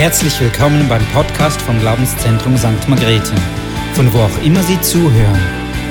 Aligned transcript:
Herzlich 0.00 0.40
willkommen 0.40 0.88
beim 0.88 1.04
Podcast 1.08 1.60
vom 1.60 1.78
Glaubenszentrum 1.78 2.56
St. 2.56 2.88
Margrethe, 2.88 3.34
von 3.92 4.10
wo 4.14 4.20
auch 4.20 4.42
immer 4.42 4.62
Sie 4.62 4.80
zuhören. 4.80 5.38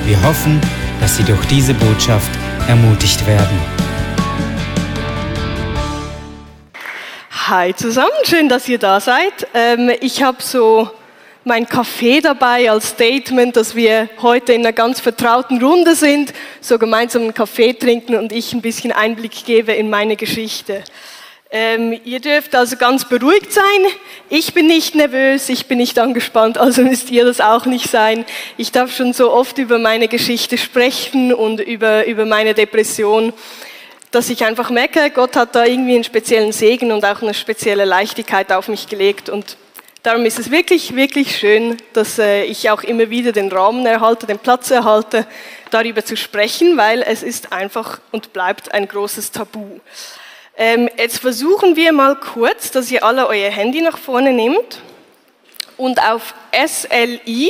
Wir 0.04 0.20
hoffen, 0.24 0.60
dass 1.00 1.16
Sie 1.16 1.22
durch 1.22 1.46
diese 1.46 1.74
Botschaft 1.74 2.28
ermutigt 2.66 3.24
werden. 3.24 3.56
Hi 7.30 7.72
zusammen, 7.72 8.10
schön, 8.24 8.48
dass 8.48 8.68
ihr 8.68 8.78
da 8.78 8.98
seid. 8.98 9.46
Ähm, 9.54 9.92
ich 10.00 10.24
habe 10.24 10.42
so 10.42 10.90
mein 11.44 11.68
Kaffee 11.68 12.20
dabei 12.20 12.68
als 12.68 12.88
Statement, 12.88 13.54
dass 13.54 13.76
wir 13.76 14.10
heute 14.22 14.54
in 14.54 14.62
einer 14.62 14.72
ganz 14.72 14.98
vertrauten 14.98 15.62
Runde 15.62 15.94
sind, 15.94 16.32
so 16.60 16.80
gemeinsam 16.80 17.22
einen 17.22 17.34
Kaffee 17.34 17.74
trinken 17.74 18.16
und 18.16 18.32
ich 18.32 18.54
ein 18.54 18.60
bisschen 18.60 18.90
Einblick 18.90 19.44
gebe 19.44 19.70
in 19.70 19.88
meine 19.88 20.16
Geschichte. 20.16 20.82
Ähm, 21.52 22.00
ihr 22.04 22.20
dürft 22.20 22.54
also 22.54 22.76
ganz 22.76 23.08
beruhigt 23.08 23.52
sein. 23.52 23.64
Ich 24.28 24.54
bin 24.54 24.68
nicht 24.68 24.94
nervös, 24.94 25.48
ich 25.48 25.66
bin 25.66 25.78
nicht 25.78 25.98
angespannt, 25.98 26.58
also 26.58 26.82
müsst 26.82 27.10
ihr 27.10 27.24
das 27.24 27.40
auch 27.40 27.66
nicht 27.66 27.90
sein. 27.90 28.24
Ich 28.56 28.70
darf 28.70 28.94
schon 28.94 29.12
so 29.12 29.32
oft 29.32 29.58
über 29.58 29.78
meine 29.78 30.06
Geschichte 30.06 30.56
sprechen 30.56 31.34
und 31.34 31.58
über, 31.60 32.06
über 32.06 32.24
meine 32.24 32.54
Depression, 32.54 33.32
dass 34.12 34.30
ich 34.30 34.44
einfach 34.44 34.70
merke, 34.70 35.10
Gott 35.10 35.34
hat 35.34 35.56
da 35.56 35.64
irgendwie 35.64 35.96
einen 35.96 36.04
speziellen 36.04 36.52
Segen 36.52 36.92
und 36.92 37.04
auch 37.04 37.20
eine 37.20 37.34
spezielle 37.34 37.84
Leichtigkeit 37.84 38.52
auf 38.52 38.68
mich 38.68 38.86
gelegt. 38.86 39.28
Und 39.28 39.56
darum 40.04 40.24
ist 40.26 40.38
es 40.38 40.52
wirklich, 40.52 40.94
wirklich 40.94 41.36
schön, 41.36 41.78
dass 41.94 42.20
äh, 42.20 42.44
ich 42.44 42.70
auch 42.70 42.84
immer 42.84 43.10
wieder 43.10 43.32
den 43.32 43.50
Rahmen 43.50 43.86
erhalte, 43.86 44.28
den 44.28 44.38
Platz 44.38 44.70
erhalte, 44.70 45.26
darüber 45.72 46.04
zu 46.04 46.16
sprechen, 46.16 46.76
weil 46.76 47.02
es 47.02 47.24
ist 47.24 47.52
einfach 47.52 48.00
und 48.12 48.32
bleibt 48.32 48.72
ein 48.72 48.86
großes 48.86 49.32
Tabu. 49.32 49.80
Ähm, 50.60 50.90
jetzt 50.98 51.20
versuchen 51.20 51.74
wir 51.74 51.90
mal 51.90 52.16
kurz, 52.16 52.70
dass 52.70 52.90
ihr 52.90 53.02
alle 53.02 53.26
euer 53.28 53.48
Handy 53.50 53.80
nach 53.80 53.96
vorne 53.96 54.34
nehmt 54.34 54.82
und 55.78 55.98
auf 56.02 56.34
sli.do 56.52 57.48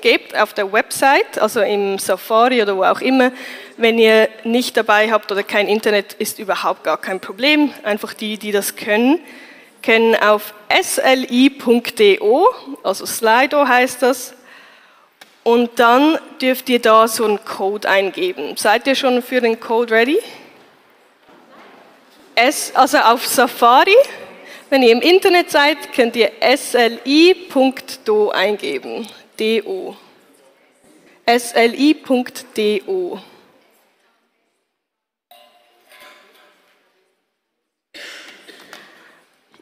gebt, 0.00 0.38
auf 0.38 0.54
der 0.54 0.72
Website, 0.72 1.36
also 1.40 1.60
im 1.60 1.98
Safari 1.98 2.62
oder 2.62 2.76
wo 2.76 2.84
auch 2.84 3.00
immer. 3.00 3.32
Wenn 3.76 3.98
ihr 3.98 4.28
nicht 4.44 4.76
dabei 4.76 5.10
habt 5.10 5.32
oder 5.32 5.42
kein 5.42 5.66
Internet, 5.66 6.12
ist 6.12 6.38
überhaupt 6.38 6.84
gar 6.84 6.96
kein 6.96 7.18
Problem. 7.18 7.72
Einfach 7.82 8.14
die, 8.14 8.38
die 8.38 8.52
das 8.52 8.76
können, 8.76 9.18
können 9.82 10.14
auf 10.14 10.54
sli.do, 10.80 12.46
also 12.84 13.04
Slido 13.04 13.66
heißt 13.66 14.02
das, 14.02 14.32
und 15.42 15.70
dann 15.80 16.20
dürft 16.40 16.68
ihr 16.68 16.78
da 16.78 17.08
so 17.08 17.24
einen 17.24 17.44
Code 17.44 17.88
eingeben. 17.88 18.56
Seid 18.56 18.86
ihr 18.86 18.94
schon 18.94 19.22
für 19.22 19.40
den 19.40 19.58
Code 19.58 19.92
ready? 19.92 20.20
S, 22.38 22.70
also 22.72 22.98
auf 22.98 23.26
Safari, 23.26 23.96
wenn 24.70 24.84
ihr 24.84 24.92
im 24.92 25.00
Internet 25.00 25.50
seid, 25.50 25.92
könnt 25.92 26.14
ihr 26.14 26.30
sli.do 26.56 28.30
eingeben. 28.30 29.08
Do. 29.36 29.96
sli.do. 31.26 33.20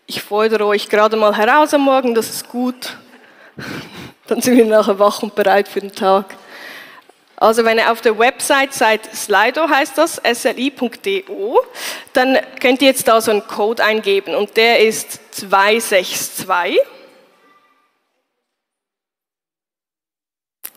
Ich 0.07 0.23
fordere 0.23 0.67
euch 0.67 0.91
gerade 0.91 1.17
mal 1.17 1.35
heraus 1.35 1.73
am 1.73 1.81
Morgen, 1.81 2.15
das 2.15 2.29
ist 2.29 2.49
gut. 2.49 2.99
Dann 4.27 4.43
sind 4.43 4.55
wir 4.57 4.67
nachher 4.67 4.99
wach 4.99 5.23
und 5.23 5.35
bereit 5.35 5.67
für 5.67 5.81
den 5.81 5.93
Tag. 5.93 6.36
Also 7.37 7.67
wenn 7.67 7.77
ihr 7.77 7.93
auf 7.93 8.01
der 8.01 8.19
Website 8.19 8.73
seid, 8.73 9.15
Slido 9.15 9.69
heißt 9.69 9.99
das, 9.99 10.17
sli.do, 10.17 11.61
dann 12.15 12.39
könnt 12.61 12.81
ihr 12.81 12.89
jetzt 12.89 13.07
da 13.09 13.21
so 13.21 13.31
einen 13.31 13.47
Code 13.47 13.85
eingeben 13.85 14.35
und 14.35 14.57
der 14.57 14.81
ist 14.81 15.35
262 15.35 16.79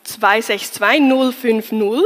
262 0.03 1.33
050 1.33 2.03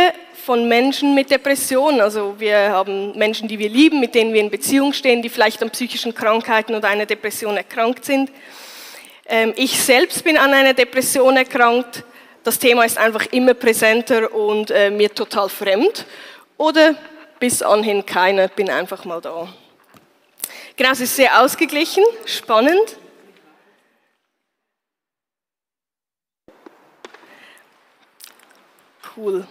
von 0.49 0.67
Menschen 0.67 1.13
mit 1.13 1.29
Depressionen. 1.29 2.01
Also 2.01 2.39
wir 2.39 2.71
haben 2.71 3.15
Menschen, 3.15 3.47
die 3.47 3.59
wir 3.59 3.69
lieben, 3.69 3.99
mit 3.99 4.15
denen 4.15 4.33
wir 4.33 4.41
in 4.41 4.49
Beziehung 4.49 4.93
stehen, 4.93 5.21
die 5.21 5.29
vielleicht 5.29 5.61
an 5.61 5.69
psychischen 5.69 6.11
Krankheiten 6.15 6.73
oder 6.73 6.87
einer 6.87 7.05
Depression 7.05 7.55
erkrankt 7.55 8.03
sind. 8.03 8.31
Ähm, 9.27 9.53
ich 9.55 9.79
selbst 9.79 10.23
bin 10.23 10.37
an 10.37 10.51
einer 10.51 10.73
Depression 10.73 11.37
erkrankt. 11.37 12.03
Das 12.43 12.57
Thema 12.57 12.83
ist 12.83 12.97
einfach 12.97 13.27
immer 13.27 13.53
präsenter 13.53 14.33
und 14.33 14.71
äh, 14.71 14.89
mir 14.89 15.13
total 15.13 15.49
fremd. 15.49 16.07
Oder 16.57 16.95
bis 17.39 17.61
anhin 17.61 18.03
keiner, 18.03 18.47
bin 18.47 18.71
einfach 18.71 19.05
mal 19.05 19.21
da. 19.21 19.53
Genau, 20.75 20.91
es 20.93 21.01
ist 21.01 21.15
sehr 21.15 21.43
ausgeglichen, 21.43 22.03
spannend. 22.25 22.97
Cool. 29.15 29.45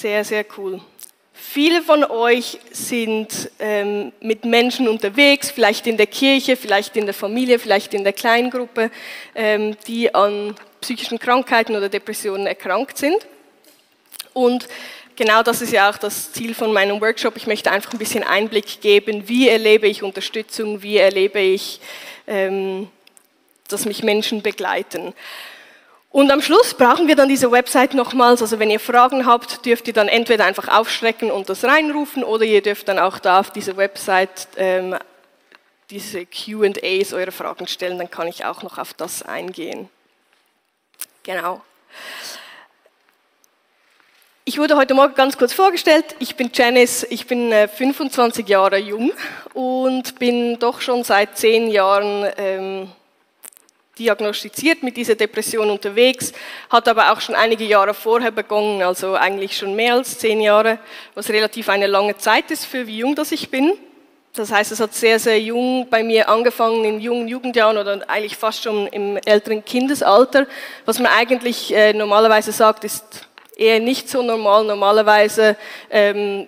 Sehr, 0.00 0.24
sehr 0.24 0.44
cool. 0.56 0.80
Viele 1.32 1.82
von 1.82 2.04
euch 2.04 2.60
sind 2.70 3.50
ähm, 3.58 4.12
mit 4.20 4.44
Menschen 4.44 4.86
unterwegs, 4.86 5.50
vielleicht 5.50 5.88
in 5.88 5.96
der 5.96 6.06
Kirche, 6.06 6.54
vielleicht 6.54 6.96
in 6.96 7.04
der 7.04 7.14
Familie, 7.14 7.58
vielleicht 7.58 7.94
in 7.94 8.04
der 8.04 8.12
Kleingruppe, 8.12 8.92
ähm, 9.34 9.76
die 9.88 10.14
an 10.14 10.54
psychischen 10.80 11.18
Krankheiten 11.18 11.74
oder 11.74 11.88
Depressionen 11.88 12.46
erkrankt 12.46 12.96
sind. 12.96 13.26
Und 14.34 14.68
genau 15.16 15.42
das 15.42 15.62
ist 15.62 15.72
ja 15.72 15.90
auch 15.90 15.98
das 15.98 16.30
Ziel 16.30 16.54
von 16.54 16.72
meinem 16.72 17.00
Workshop. 17.00 17.36
Ich 17.36 17.48
möchte 17.48 17.72
einfach 17.72 17.92
ein 17.92 17.98
bisschen 17.98 18.22
Einblick 18.22 18.80
geben, 18.80 19.28
wie 19.28 19.48
erlebe 19.48 19.88
ich 19.88 20.04
Unterstützung, 20.04 20.80
wie 20.80 20.98
erlebe 20.98 21.40
ich, 21.40 21.80
ähm, 22.28 22.88
dass 23.66 23.84
mich 23.84 24.04
Menschen 24.04 24.42
begleiten. 24.42 25.12
Und 26.10 26.30
am 26.30 26.40
Schluss 26.40 26.74
brauchen 26.74 27.06
wir 27.06 27.16
dann 27.16 27.28
diese 27.28 27.50
Website 27.50 27.94
nochmals. 27.94 28.40
Also 28.40 28.58
wenn 28.58 28.70
ihr 28.70 28.80
Fragen 28.80 29.26
habt, 29.26 29.66
dürft 29.66 29.86
ihr 29.88 29.94
dann 29.94 30.08
entweder 30.08 30.46
einfach 30.46 30.68
aufschrecken 30.68 31.30
und 31.30 31.48
das 31.48 31.64
reinrufen 31.64 32.24
oder 32.24 32.44
ihr 32.44 32.62
dürft 32.62 32.88
dann 32.88 32.98
auch 32.98 33.18
da 33.18 33.40
auf 33.40 33.50
diese 33.50 33.76
Website 33.76 34.48
ähm, 34.56 34.96
diese 35.90 36.26
QAs 36.26 37.12
eure 37.12 37.32
Fragen 37.32 37.66
stellen. 37.66 37.98
Dann 37.98 38.10
kann 38.10 38.26
ich 38.26 38.44
auch 38.44 38.62
noch 38.62 38.78
auf 38.78 38.94
das 38.94 39.22
eingehen. 39.22 39.90
Genau. 41.22 41.60
Ich 44.46 44.58
wurde 44.58 44.76
heute 44.76 44.94
Morgen 44.94 45.14
ganz 45.14 45.36
kurz 45.36 45.52
vorgestellt. 45.52 46.16
Ich 46.20 46.36
bin 46.36 46.50
Janice, 46.54 47.06
ich 47.10 47.26
bin 47.26 47.52
25 47.52 48.46
äh, 48.46 48.50
Jahre 48.50 48.78
jung 48.78 49.12
und 49.52 50.18
bin 50.18 50.58
doch 50.58 50.80
schon 50.80 51.04
seit 51.04 51.36
zehn 51.36 51.68
Jahren 51.68 52.26
ähm, 52.38 52.90
diagnostiziert 53.98 54.82
mit 54.82 54.96
dieser 54.96 55.14
Depression 55.14 55.70
unterwegs, 55.70 56.32
hat 56.70 56.88
aber 56.88 57.12
auch 57.12 57.20
schon 57.20 57.34
einige 57.34 57.64
Jahre 57.64 57.94
vorher 57.94 58.30
begonnen, 58.30 58.82
also 58.82 59.14
eigentlich 59.14 59.56
schon 59.56 59.74
mehr 59.74 59.94
als 59.94 60.18
zehn 60.18 60.40
Jahre, 60.40 60.78
was 61.14 61.28
relativ 61.30 61.68
eine 61.68 61.86
lange 61.86 62.16
Zeit 62.16 62.50
ist 62.50 62.64
für 62.64 62.86
wie 62.86 62.98
jung 62.98 63.14
das 63.14 63.32
ich 63.32 63.50
bin. 63.50 63.72
Das 64.34 64.52
heißt, 64.52 64.70
es 64.70 64.80
hat 64.80 64.94
sehr, 64.94 65.18
sehr 65.18 65.40
jung 65.40 65.88
bei 65.90 66.02
mir 66.04 66.28
angefangen, 66.28 66.84
in 66.84 67.00
jungen 67.00 67.26
Jugendjahren 67.26 67.76
oder 67.76 68.08
eigentlich 68.08 68.36
fast 68.36 68.62
schon 68.62 68.86
im 68.88 69.16
älteren 69.24 69.64
Kindesalter. 69.64 70.46
Was 70.84 71.00
man 71.00 71.10
eigentlich 71.10 71.74
äh, 71.74 71.92
normalerweise 71.92 72.52
sagt, 72.52 72.84
ist 72.84 73.26
eher 73.56 73.80
nicht 73.80 74.08
so 74.08 74.22
normal. 74.22 74.64
Normalerweise 74.64 75.56
ähm, 75.90 76.46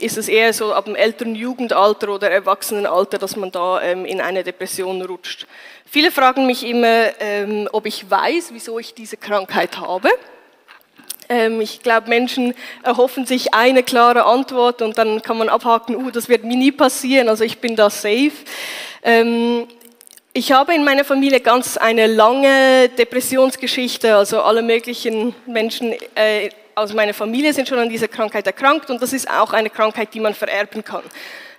ist 0.00 0.18
es 0.18 0.28
eher 0.28 0.52
so 0.52 0.72
ab 0.72 0.86
dem 0.86 0.96
älteren 0.96 1.34
Jugendalter 1.34 2.08
oder 2.08 2.30
Erwachsenenalter, 2.30 3.18
dass 3.18 3.36
man 3.36 3.50
da 3.50 3.80
ähm, 3.82 4.04
in 4.04 4.20
eine 4.20 4.42
Depression 4.42 5.02
rutscht. 5.02 5.46
Viele 5.84 6.10
fragen 6.10 6.46
mich 6.46 6.66
immer, 6.66 7.10
ähm, 7.20 7.68
ob 7.72 7.86
ich 7.86 8.08
weiß, 8.08 8.50
wieso 8.52 8.78
ich 8.78 8.94
diese 8.94 9.16
Krankheit 9.16 9.78
habe. 9.78 10.08
Ähm, 11.28 11.60
ich 11.60 11.82
glaube, 11.82 12.08
Menschen 12.08 12.54
erhoffen 12.82 13.24
sich 13.26 13.54
eine 13.54 13.82
klare 13.82 14.24
Antwort 14.24 14.82
und 14.82 14.98
dann 14.98 15.22
kann 15.22 15.38
man 15.38 15.48
abhaken, 15.48 15.96
uh, 15.96 16.10
das 16.10 16.28
wird 16.28 16.44
mir 16.44 16.56
nie 16.56 16.72
passieren, 16.72 17.28
also 17.28 17.44
ich 17.44 17.58
bin 17.58 17.76
da 17.76 17.88
safe. 17.88 18.32
Ähm, 19.02 19.68
ich 20.32 20.52
habe 20.52 20.74
in 20.74 20.84
meiner 20.84 21.04
Familie 21.04 21.40
ganz 21.40 21.76
eine 21.76 22.06
lange 22.06 22.88
Depressionsgeschichte, 22.90 24.14
also 24.14 24.42
alle 24.42 24.62
möglichen 24.62 25.34
Menschen 25.46 25.92
äh, 26.14 26.50
aus 26.80 26.94
meiner 26.94 27.14
Familie 27.14 27.52
sind 27.52 27.68
schon 27.68 27.78
an 27.78 27.88
dieser 27.88 28.08
Krankheit 28.08 28.46
erkrankt 28.46 28.90
und 28.90 29.00
das 29.02 29.12
ist 29.12 29.30
auch 29.30 29.52
eine 29.52 29.70
Krankheit, 29.70 30.12
die 30.14 30.20
man 30.20 30.34
vererben 30.34 30.82
kann. 30.82 31.02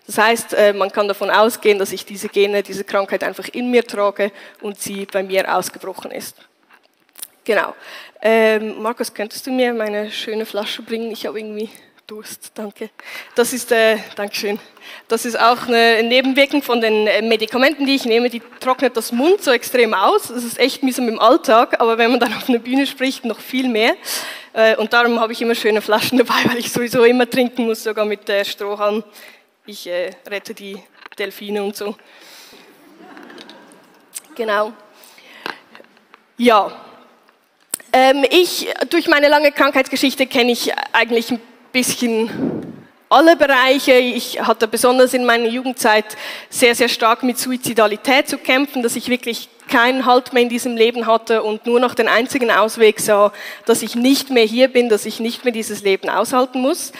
Das 0.08 0.18
heißt, 0.18 0.54
äh, 0.54 0.74
man 0.74 0.92
kann 0.92 1.08
davon 1.08 1.30
ausgehen, 1.30 1.78
dass 1.78 1.92
ich 1.92 2.06
diese 2.06 2.28
Gene, 2.28 2.64
diese 2.64 2.84
Krankheit 2.84 3.24
einfach 3.24 3.48
in 3.50 3.70
mir 3.70 3.86
trage 3.86 4.32
und 4.62 4.80
sie 4.80 5.06
bei 5.06 5.24
mir 5.24 5.56
ausgebrochen 5.56 6.12
ist. 6.12 6.38
Genau. 7.44 7.76
Ähm, 8.22 8.82
Markus, 8.82 9.14
könntest 9.14 9.46
du 9.48 9.52
mir 9.52 9.74
meine 9.74 10.12
schöne 10.12 10.46
Flasche 10.46 10.82
bringen? 10.82 11.12
Ich 11.12 11.26
habe 11.26 11.40
irgendwie 11.40 11.70
Durst, 12.12 12.52
danke. 12.56 12.90
Das 13.36 13.54
ist, 13.54 13.72
äh, 13.72 13.98
Dankeschön. 14.18 14.60
Das 15.08 15.24
ist 15.24 15.40
auch 15.40 15.70
eine 15.70 16.04
Nebenwirkung 16.04 16.62
von 16.62 16.82
den 16.82 17.08
äh, 17.08 17.22
Medikamenten, 17.22 17.86
die 17.86 17.96
ich 17.96 18.04
nehme. 18.04 18.30
Die 18.30 18.42
trocknet 18.60 18.98
das 18.98 19.14
Mund 19.14 19.42
so 19.42 19.52
extrem 19.52 19.94
aus. 19.94 20.24
Das 20.24 20.44
ist 20.44 20.60
echt 20.60 20.84
mühsam 20.84 21.08
im 21.08 21.22
Alltag, 21.22 21.80
aber 21.80 21.98
wenn 21.98 22.12
man 22.12 22.20
dann 22.20 22.34
auf 22.34 22.50
einer 22.50 22.60
Bühne 22.60 22.86
spricht, 22.86 23.24
noch 23.24 23.40
viel 23.40 23.70
mehr. 23.70 23.96
Äh, 24.52 24.76
und 24.76 24.92
darum 24.92 25.22
habe 25.22 25.32
ich 25.32 25.42
immer 25.42 25.56
schöne 25.56 25.82
Flaschen 25.82 26.18
dabei, 26.18 26.50
weil 26.50 26.58
ich 26.58 26.70
sowieso 26.74 27.06
immer 27.06 27.30
trinken 27.30 27.66
muss, 27.66 27.82
sogar 27.82 28.04
mit 28.04 28.28
der 28.28 28.44
Strohhalm. 28.44 29.06
Ich 29.66 29.88
äh, 29.88 30.12
rette 30.28 30.54
die 30.54 30.84
Delfine 31.18 31.64
und 31.64 31.78
so. 31.78 31.96
Genau. 34.36 34.74
Ja, 36.36 36.74
ähm, 37.94 38.26
ich, 38.30 38.68
durch 38.90 39.08
meine 39.08 39.28
lange 39.28 39.52
Krankheitsgeschichte 39.54 40.28
kenne 40.28 40.52
ich 40.52 40.72
eigentlich 40.94 41.32
ein 41.32 41.42
bisschen 41.72 42.30
alle 43.10 43.36
Bereiche. 43.36 43.94
Ich 43.94 44.42
hatte 44.42 44.68
besonders 44.68 45.14
in 45.14 45.26
meiner 45.26 45.48
Jugendzeit 45.48 46.06
sehr, 46.50 46.76
sehr 46.76 46.90
stark 46.90 47.24
mit 47.24 47.38
Suizidalität 47.38 48.30
zu 48.30 48.38
kämpfen, 48.38 48.84
dass 48.84 48.96
ich 48.96 49.10
wirklich 49.10 49.50
keinen 49.68 50.06
Halt 50.06 50.34
mehr 50.34 50.44
in 50.44 50.50
diesem 50.50 50.76
Leben 50.76 51.08
hatte 51.08 51.44
und 51.44 51.66
nur 51.66 51.80
noch 51.80 51.96
den 51.96 52.08
einzigen 52.08 52.52
Ausweg 52.52 53.00
sah, 53.00 53.32
dass 53.66 53.82
ich 53.82 53.96
nicht 53.96 54.30
mehr 54.30 54.44
hier 54.44 54.68
bin, 54.68 54.90
dass 54.90 55.06
ich 55.06 55.20
nicht 55.20 55.46
mehr 55.46 55.54
dieses 55.54 55.82
Leben 55.84 56.10
aushalten 56.10 56.62
muss. 56.62 56.92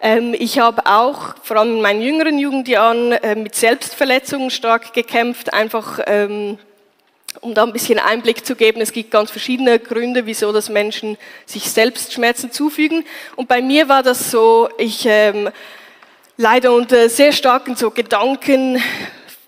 Ähm, 0.00 0.34
ich 0.38 0.58
habe 0.58 0.86
auch, 0.86 1.34
vor 1.42 1.56
allem 1.56 1.76
in 1.76 1.82
meinen 1.82 2.02
jüngeren 2.02 2.38
Jugendjahren, 2.38 3.12
äh, 3.12 3.34
mit 3.34 3.54
Selbstverletzungen 3.54 4.50
stark 4.50 4.92
gekämpft, 4.92 5.52
einfach 5.52 6.00
ähm, 6.06 6.58
um 7.40 7.54
da 7.54 7.64
ein 7.64 7.72
bisschen 7.72 7.98
Einblick 7.98 8.44
zu 8.44 8.56
geben, 8.56 8.80
es 8.80 8.92
gibt 8.92 9.10
ganz 9.10 9.30
verschiedene 9.30 9.78
Gründe, 9.78 10.26
wieso 10.26 10.52
das 10.52 10.68
Menschen 10.68 11.16
sich 11.46 11.70
selbst 11.70 12.12
Schmerzen 12.12 12.50
zufügen. 12.50 13.04
Und 13.36 13.48
bei 13.48 13.62
mir 13.62 13.88
war 13.88 14.02
das 14.02 14.30
so, 14.30 14.68
ich 14.78 15.06
ähm, 15.06 15.50
leide 16.36 16.72
unter 16.72 17.08
sehr 17.08 17.32
starken 17.32 17.76
so 17.76 17.90
Gedanken, 17.90 18.82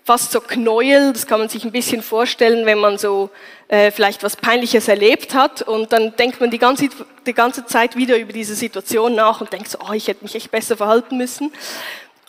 fast 0.03 0.31
so 0.31 0.41
Knäuel, 0.41 1.13
das 1.13 1.27
kann 1.27 1.39
man 1.39 1.49
sich 1.49 1.63
ein 1.63 1.71
bisschen 1.71 2.01
vorstellen, 2.01 2.65
wenn 2.65 2.79
man 2.79 2.97
so 2.97 3.29
äh, 3.67 3.91
vielleicht 3.91 4.23
was 4.23 4.35
Peinliches 4.35 4.87
erlebt 4.87 5.33
hat 5.33 5.61
und 5.61 5.93
dann 5.93 6.15
denkt 6.15 6.41
man 6.41 6.51
die 6.51 6.57
ganze, 6.57 6.89
die 7.25 7.33
ganze 7.33 7.65
Zeit 7.65 7.95
wieder 7.95 8.17
über 8.17 8.33
diese 8.33 8.55
Situation 8.55 9.15
nach 9.15 9.41
und 9.41 9.53
denkt 9.53 9.69
so, 9.69 9.77
oh, 9.87 9.93
ich 9.93 10.07
hätte 10.07 10.23
mich 10.23 10.35
echt 10.35 10.51
besser 10.51 10.75
verhalten 10.75 11.17
müssen. 11.17 11.51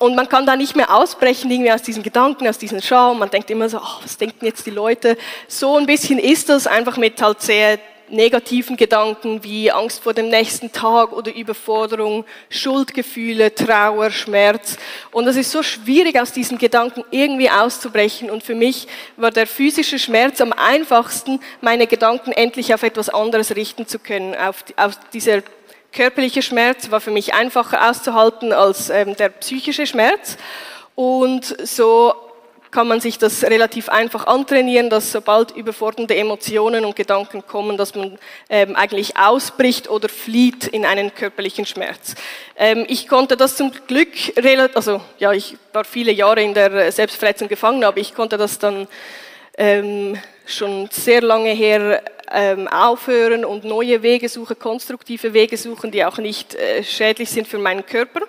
Und 0.02 0.16
man 0.16 0.28
kann 0.28 0.46
da 0.46 0.56
nicht 0.56 0.74
mehr 0.74 0.92
ausbrechen, 0.92 1.48
irgendwie 1.48 1.70
aus 1.70 1.82
diesen 1.82 2.02
Gedanken, 2.02 2.48
aus 2.48 2.58
diesen 2.58 2.82
Schaum. 2.82 3.20
Man 3.20 3.30
denkt 3.30 3.48
immer 3.52 3.68
so, 3.68 3.78
oh, 3.78 4.02
was 4.02 4.16
denken 4.16 4.44
jetzt 4.44 4.66
die 4.66 4.70
Leute? 4.70 5.16
So 5.46 5.76
ein 5.76 5.86
bisschen 5.86 6.18
ist 6.18 6.48
das 6.48 6.66
einfach 6.66 6.96
mit 6.96 7.22
halt 7.22 7.40
sehr 7.40 7.78
negativen 8.08 8.76
Gedanken 8.76 9.44
wie 9.44 9.70
Angst 9.70 10.02
vor 10.02 10.12
dem 10.12 10.28
nächsten 10.28 10.72
Tag 10.72 11.12
oder 11.12 11.32
Überforderung, 11.32 12.24
Schuldgefühle, 12.50 13.54
Trauer, 13.54 14.10
Schmerz. 14.10 14.76
Und 15.12 15.28
es 15.28 15.36
ist 15.36 15.52
so 15.52 15.62
schwierig, 15.62 16.20
aus 16.20 16.32
diesen 16.32 16.58
Gedanken 16.58 17.04
irgendwie 17.12 17.48
auszubrechen. 17.48 18.28
Und 18.28 18.42
für 18.42 18.56
mich 18.56 18.88
war 19.16 19.30
der 19.30 19.46
physische 19.46 20.00
Schmerz 20.00 20.40
am 20.40 20.52
einfachsten, 20.52 21.38
meine 21.60 21.86
Gedanken 21.86 22.32
endlich 22.32 22.74
auf 22.74 22.82
etwas 22.82 23.08
anderes 23.08 23.54
richten 23.54 23.86
zu 23.86 24.00
können, 24.00 24.34
auf, 24.34 24.64
auf 24.74 24.98
dieser 25.12 25.42
körperliche 25.92 26.42
Schmerz 26.42 26.90
war 26.90 27.00
für 27.00 27.10
mich 27.10 27.34
einfacher 27.34 27.90
auszuhalten 27.90 28.52
als 28.52 28.90
ähm, 28.90 29.16
der 29.16 29.28
psychische 29.28 29.86
Schmerz. 29.86 30.36
Und 30.94 31.56
so 31.66 32.14
kann 32.72 32.88
man 32.88 33.00
sich 33.00 33.18
das 33.18 33.44
relativ 33.44 33.90
einfach 33.90 34.26
antrainieren, 34.26 34.88
dass 34.88 35.12
sobald 35.12 35.50
überfordernde 35.50 36.16
Emotionen 36.16 36.86
und 36.86 36.96
Gedanken 36.96 37.46
kommen, 37.46 37.76
dass 37.76 37.94
man 37.94 38.18
ähm, 38.48 38.74
eigentlich 38.74 39.18
ausbricht 39.18 39.90
oder 39.90 40.08
flieht 40.08 40.66
in 40.66 40.86
einen 40.86 41.14
körperlichen 41.14 41.66
Schmerz. 41.66 42.14
Ähm, 42.56 42.86
ich 42.88 43.08
konnte 43.08 43.36
das 43.36 43.56
zum 43.56 43.72
Glück, 43.86 44.08
also 44.74 45.02
ja, 45.18 45.32
ich 45.32 45.58
war 45.74 45.84
viele 45.84 46.12
Jahre 46.12 46.42
in 46.42 46.54
der 46.54 46.90
Selbstverletzung 46.90 47.48
gefangen, 47.48 47.84
aber 47.84 47.98
ich 47.98 48.14
konnte 48.14 48.38
das 48.38 48.58
dann 48.58 48.88
ähm, 49.58 50.18
schon 50.46 50.88
sehr 50.90 51.20
lange 51.20 51.50
her 51.50 52.02
ähm, 52.32 52.68
aufhören 52.68 53.44
und 53.44 53.64
neue 53.64 54.02
Wege 54.02 54.28
suchen, 54.28 54.58
konstruktive 54.58 55.32
Wege 55.32 55.56
suchen, 55.56 55.90
die 55.90 56.04
auch 56.04 56.18
nicht 56.18 56.54
äh, 56.54 56.82
schädlich 56.82 57.30
sind 57.30 57.46
für 57.46 57.58
meinen 57.58 57.84
Körper. 57.84 58.20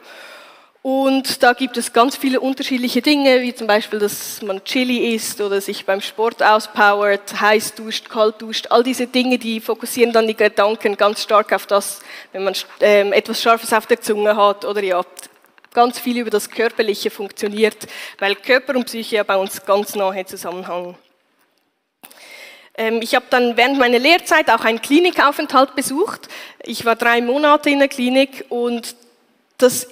Und 0.83 1.41
da 1.43 1.53
gibt 1.53 1.77
es 1.77 1.93
ganz 1.93 2.17
viele 2.17 2.41
unterschiedliche 2.41 3.01
Dinge, 3.01 3.41
wie 3.41 3.55
zum 3.55 3.67
Beispiel, 3.67 3.99
dass 3.99 4.41
man 4.41 4.61
Chili 4.65 5.15
isst 5.15 5.39
oder 5.39 5.61
sich 5.61 5.85
beim 5.85 6.01
Sport 6.01 6.43
auspowert, 6.43 7.39
heiß 7.39 7.75
duscht, 7.75 8.09
kalt 8.09 8.41
duscht. 8.41 8.67
All 8.69 8.83
diese 8.83 9.07
Dinge, 9.07 9.37
die 9.37 9.61
fokussieren 9.61 10.11
dann 10.11 10.27
die 10.27 10.35
Gedanken 10.35 10.97
ganz 10.97 11.23
stark 11.23 11.53
auf 11.53 11.67
das, 11.67 12.01
wenn 12.33 12.43
man 12.43 12.53
ähm, 12.81 13.13
etwas 13.13 13.41
Scharfes 13.41 13.71
auf 13.71 13.87
der 13.87 14.01
Zunge 14.01 14.35
hat 14.35 14.65
oder 14.65 14.83
ja, 14.83 15.01
ganz 15.73 15.99
viel 15.99 16.17
über 16.17 16.29
das 16.29 16.49
Körperliche 16.49 17.09
funktioniert, 17.09 17.77
weil 18.19 18.35
Körper 18.35 18.75
und 18.75 18.85
Psyche 18.85 19.15
ja 19.15 19.23
bei 19.23 19.37
uns 19.37 19.65
ganz 19.65 19.95
nahe 19.95 20.25
zusammenhängen. 20.25 20.97
Ähm, 22.75 23.01
ich 23.01 23.15
habe 23.15 23.25
dann 23.29 23.57
während 23.57 23.77
meiner 23.77 23.99
Lehrzeit 23.99 24.49
auch 24.49 24.65
einen 24.65 24.81
Klinikaufenthalt 24.81 25.75
besucht. 25.75 26.27
Ich 26.63 26.85
war 26.85 26.95
drei 26.95 27.21
Monate 27.21 27.69
in 27.69 27.79
der 27.79 27.87
Klinik 27.87 28.45
und 28.49 28.95
das 29.57 29.87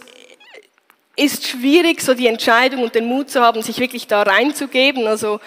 ist 1.16 1.48
schwierig, 1.48 2.02
so 2.02 2.14
die 2.14 2.28
Entscheidung 2.28 2.84
und 2.84 2.96
den 2.96 3.06
Mut 3.06 3.30
zu 3.30 3.42
haben, 3.42 3.62
sich 3.62 3.80
wirklich 3.80 4.08
da 4.08 4.24
reinzugeben. 4.24 5.08
Also 5.08 5.40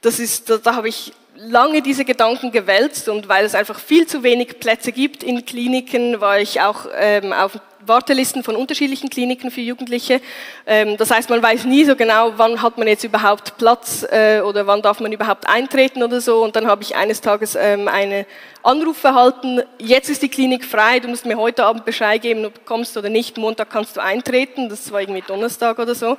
das 0.00 0.18
ist, 0.18 0.50
da, 0.50 0.56
da 0.56 0.74
habe 0.74 0.88
ich 0.88 1.12
lange 1.36 1.82
diese 1.82 2.04
Gedanken 2.04 2.52
gewälzt 2.52 3.08
und 3.08 3.28
weil 3.28 3.44
es 3.44 3.54
einfach 3.54 3.78
viel 3.78 4.06
zu 4.06 4.22
wenig 4.22 4.60
Plätze 4.60 4.92
gibt 4.92 5.22
in 5.22 5.44
Kliniken, 5.44 6.20
war 6.20 6.38
ich 6.38 6.60
auch 6.60 6.86
ähm, 6.94 7.32
auf 7.32 7.58
Wartelisten 7.86 8.42
von 8.42 8.56
unterschiedlichen 8.56 9.08
Kliniken 9.10 9.50
für 9.50 9.60
Jugendliche. 9.60 10.20
Ähm, 10.66 10.96
das 10.96 11.10
heißt, 11.10 11.30
man 11.30 11.42
weiß 11.42 11.64
nie 11.64 11.84
so 11.84 11.96
genau, 11.96 12.32
wann 12.36 12.60
hat 12.62 12.78
man 12.78 12.86
jetzt 12.86 13.04
überhaupt 13.04 13.56
Platz 13.58 14.06
äh, 14.10 14.40
oder 14.40 14.66
wann 14.66 14.82
darf 14.82 15.00
man 15.00 15.12
überhaupt 15.12 15.48
eintreten 15.48 16.02
oder 16.02 16.20
so. 16.20 16.42
Und 16.42 16.56
dann 16.56 16.66
habe 16.66 16.82
ich 16.82 16.96
eines 16.96 17.20
Tages 17.20 17.54
ähm, 17.54 17.88
eine 17.88 18.26
Anruf 18.62 19.02
erhalten, 19.04 19.62
jetzt 19.78 20.10
ist 20.10 20.22
die 20.22 20.28
Klinik 20.28 20.66
frei, 20.66 21.00
du 21.00 21.08
musst 21.08 21.24
mir 21.24 21.38
heute 21.38 21.64
Abend 21.64 21.86
Bescheid 21.86 22.20
geben, 22.20 22.44
ob 22.44 22.54
du 22.54 22.60
kommst 22.66 22.94
oder 22.94 23.08
nicht, 23.08 23.38
Montag 23.38 23.70
kannst 23.70 23.96
du 23.96 24.02
eintreten, 24.02 24.68
das 24.68 24.92
war 24.92 25.00
irgendwie 25.00 25.22
Donnerstag 25.26 25.78
oder 25.78 25.94
so. 25.94 26.18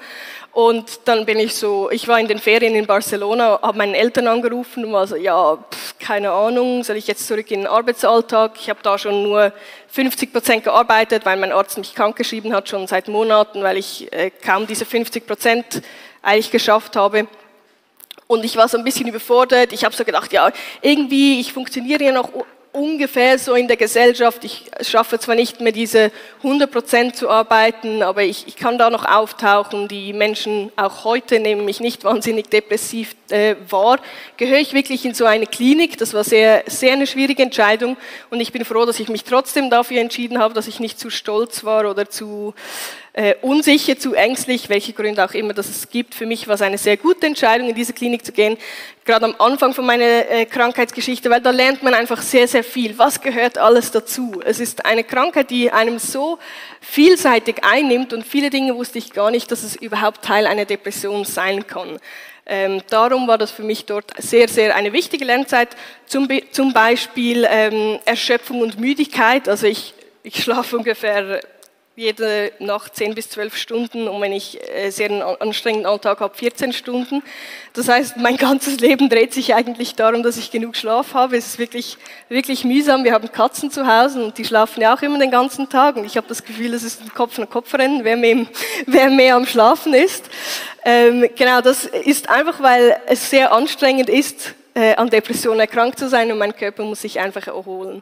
Und 0.51 1.01
dann 1.05 1.25
bin 1.25 1.39
ich 1.39 1.55
so, 1.55 1.91
ich 1.91 2.07
war 2.07 2.19
in 2.19 2.27
den 2.27 2.39
Ferien 2.39 2.73
in 2.73 2.87
Barcelona, 2.87 3.59
habe 3.61 3.77
meinen 3.77 3.93
Eltern 3.93 4.27
angerufen 4.27 4.85
und 4.85 4.91
war 4.91 5.05
so, 5.05 5.15
ja, 5.15 5.55
pff, 5.55 5.99
keine 5.99 6.31
Ahnung, 6.31 6.83
soll 6.83 6.97
ich 6.97 7.07
jetzt 7.07 7.27
zurück 7.27 7.51
in 7.51 7.61
den 7.61 7.67
Arbeitsalltag? 7.67 8.53
Ich 8.59 8.69
habe 8.69 8.79
da 8.81 8.97
schon 8.97 9.21
nur 9.21 9.53
50 9.91 10.31
Prozent 10.31 10.63
gearbeitet, 10.63 11.25
weil 11.25 11.37
mein 11.37 11.51
Arzt 11.51 11.77
mich 11.77 11.93
krankgeschrieben 11.93 12.53
hat, 12.53 12.69
schon 12.69 12.87
seit 12.87 13.09
Monaten, 13.09 13.61
weil 13.61 13.77
ich 13.77 14.11
äh, 14.13 14.29
kaum 14.29 14.65
diese 14.65 14.85
50 14.85 15.27
Prozent 15.27 15.81
eigentlich 16.21 16.49
geschafft 16.49 16.95
habe. 16.95 17.27
Und 18.27 18.45
ich 18.45 18.55
war 18.55 18.69
so 18.69 18.77
ein 18.77 18.85
bisschen 18.85 19.07
überfordert. 19.07 19.73
Ich 19.73 19.83
habe 19.83 19.93
so 19.93 20.05
gedacht, 20.05 20.31
ja, 20.31 20.51
irgendwie, 20.81 21.41
ich 21.41 21.51
funktioniere 21.51 22.05
ja 22.05 22.11
noch 22.13 22.31
ungefähr 22.73 23.37
so 23.37 23.53
in 23.53 23.67
der 23.67 23.77
Gesellschaft. 23.77 24.43
Ich 24.43 24.71
schaffe 24.81 25.19
zwar 25.19 25.35
nicht 25.35 25.59
mehr 25.59 25.71
diese 25.71 26.11
100 26.37 26.71
Prozent 26.71 27.15
zu 27.15 27.29
arbeiten, 27.29 28.01
aber 28.01 28.23
ich, 28.23 28.47
ich, 28.47 28.55
kann 28.55 28.77
da 28.77 28.89
noch 28.89 29.05
auftauchen. 29.05 29.87
Die 29.87 30.13
Menschen 30.13 30.71
auch 30.75 31.03
heute 31.03 31.39
nehmen 31.39 31.65
mich 31.65 31.79
nicht 31.79 32.03
wahnsinnig 32.03 32.49
depressiv 32.49 33.15
äh, 33.29 33.55
wahr. 33.69 33.99
Gehöre 34.37 34.59
ich 34.59 34.73
wirklich 34.73 35.05
in 35.05 35.13
so 35.13 35.25
eine 35.25 35.47
Klinik? 35.47 35.97
Das 35.97 36.13
war 36.13 36.23
sehr, 36.23 36.63
sehr 36.67 36.93
eine 36.93 37.07
schwierige 37.07 37.43
Entscheidung 37.43 37.97
und 38.29 38.39
ich 38.39 38.51
bin 38.51 38.63
froh, 38.63 38.85
dass 38.85 38.99
ich 38.99 39.09
mich 39.09 39.23
trotzdem 39.23 39.69
dafür 39.69 39.99
entschieden 39.99 40.39
habe, 40.39 40.53
dass 40.53 40.67
ich 40.67 40.79
nicht 40.79 40.99
zu 40.99 41.09
stolz 41.09 41.63
war 41.63 41.89
oder 41.89 42.09
zu 42.09 42.53
äh, 43.13 43.35
unsicher, 43.41 43.99
zu 43.99 44.13
ängstlich, 44.13 44.69
welche 44.69 44.93
Gründe 44.93 45.23
auch 45.25 45.33
immer 45.33 45.53
das 45.53 45.69
es 45.69 45.89
gibt. 45.89 46.15
Für 46.15 46.25
mich 46.25 46.47
war 46.47 46.55
es 46.55 46.61
eine 46.61 46.77
sehr 46.77 46.95
gute 46.95 47.27
Entscheidung, 47.27 47.67
in 47.67 47.75
diese 47.75 47.91
Klinik 47.91 48.25
zu 48.25 48.31
gehen, 48.31 48.57
gerade 49.03 49.25
am 49.25 49.35
Anfang 49.37 49.73
von 49.73 49.85
meiner 49.85 50.29
äh, 50.29 50.45
Krankheitsgeschichte, 50.45 51.29
weil 51.29 51.41
da 51.41 51.51
lernt 51.51 51.83
man 51.83 51.93
einfach 51.93 52.21
sehr, 52.21 52.47
sehr 52.47 52.63
viel. 52.63 52.97
Was 52.97 53.19
gehört 53.19 53.57
alles 53.57 53.91
dazu? 53.91 54.41
Es 54.45 54.59
ist 54.59 54.85
eine 54.85 55.03
Krankheit, 55.03 55.49
die 55.49 55.71
einem 55.71 55.99
so 55.99 56.39
vielseitig 56.79 57.63
einnimmt 57.63 58.13
und 58.13 58.25
viele 58.25 58.49
Dinge 58.49 58.75
wusste 58.75 58.97
ich 58.97 59.11
gar 59.11 59.29
nicht, 59.29 59.51
dass 59.51 59.63
es 59.63 59.75
überhaupt 59.75 60.23
Teil 60.23 60.47
einer 60.47 60.65
Depression 60.65 61.25
sein 61.25 61.67
kann. 61.67 61.99
Ähm, 62.45 62.81
darum 62.89 63.27
war 63.27 63.37
das 63.37 63.51
für 63.51 63.63
mich 63.63 63.85
dort 63.85 64.11
sehr, 64.17 64.47
sehr 64.47 64.75
eine 64.75 64.93
wichtige 64.93 65.25
Lernzeit. 65.25 65.69
Zum, 66.05 66.27
zum 66.51 66.73
Beispiel 66.73 67.45
ähm, 67.49 67.99
Erschöpfung 68.05 68.61
und 68.61 68.79
Müdigkeit. 68.79 69.47
Also 69.47 69.67
ich, 69.67 69.93
ich 70.23 70.41
schlafe 70.41 70.77
ungefähr 70.77 71.41
jede 71.97 72.53
Nacht 72.59 72.95
10 72.95 73.15
bis 73.15 73.29
12 73.29 73.57
Stunden 73.57 74.07
und 74.07 74.21
wenn 74.21 74.31
ich 74.31 74.59
äh, 74.73 74.89
sehr 74.91 75.09
einen 75.09 75.21
anstrengenden 75.21 75.85
Alltag 75.85 76.21
habe, 76.21 76.33
14 76.35 76.71
Stunden. 76.71 77.21
Das 77.73 77.89
heißt, 77.89 78.15
mein 78.15 78.37
ganzes 78.37 78.79
Leben 78.79 79.09
dreht 79.09 79.33
sich 79.33 79.53
eigentlich 79.53 79.95
darum, 79.95 80.23
dass 80.23 80.37
ich 80.37 80.51
genug 80.51 80.77
Schlaf 80.77 81.13
habe. 81.13 81.35
Es 81.35 81.47
ist 81.47 81.59
wirklich, 81.59 81.97
wirklich 82.29 82.63
mühsam. 82.63 83.03
Wir 83.03 83.11
haben 83.11 83.29
Katzen 83.29 83.71
zu 83.71 83.85
Hause 83.85 84.23
und 84.23 84.37
die 84.37 84.45
schlafen 84.45 84.81
ja 84.81 84.95
auch 84.95 85.01
immer 85.01 85.19
den 85.19 85.31
ganzen 85.31 85.67
Tag 85.67 85.97
und 85.97 86.05
ich 86.05 86.15
habe 86.15 86.27
das 86.27 86.45
Gefühl, 86.45 86.73
es 86.73 86.83
ist 86.83 87.01
ein 87.01 87.13
Kopf 87.13 87.37
an 87.37 87.49
Kopf 87.49 87.73
rennen, 87.73 88.05
wer 88.05 88.15
mehr, 88.15 88.45
wer 88.85 89.09
mehr 89.09 89.35
am 89.35 89.45
Schlafen 89.45 89.93
ist. 89.93 90.29
Ähm, 90.85 91.29
genau, 91.35 91.59
das 91.59 91.85
ist 91.85 92.29
einfach, 92.29 92.61
weil 92.61 93.01
es 93.07 93.29
sehr 93.29 93.51
anstrengend 93.51 94.09
ist, 94.09 94.55
äh, 94.75 94.95
an 94.95 95.09
Depressionen 95.09 95.59
erkrankt 95.59 95.99
zu 95.99 96.07
sein 96.07 96.31
und 96.31 96.37
mein 96.37 96.55
Körper 96.55 96.83
muss 96.83 97.01
sich 97.01 97.19
einfach 97.19 97.47
erholen. 97.47 98.01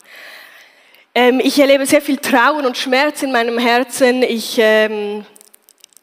Ähm, 1.15 1.39
ich 1.43 1.57
erlebe 1.59 1.85
sehr 1.85 2.01
viel 2.01 2.17
Trauer 2.17 2.63
und 2.65 2.77
Schmerz 2.77 3.23
in 3.23 3.31
meinem 3.31 3.57
Herzen. 3.57 4.21
Ich, 4.21 4.57
ähm, 4.59 5.25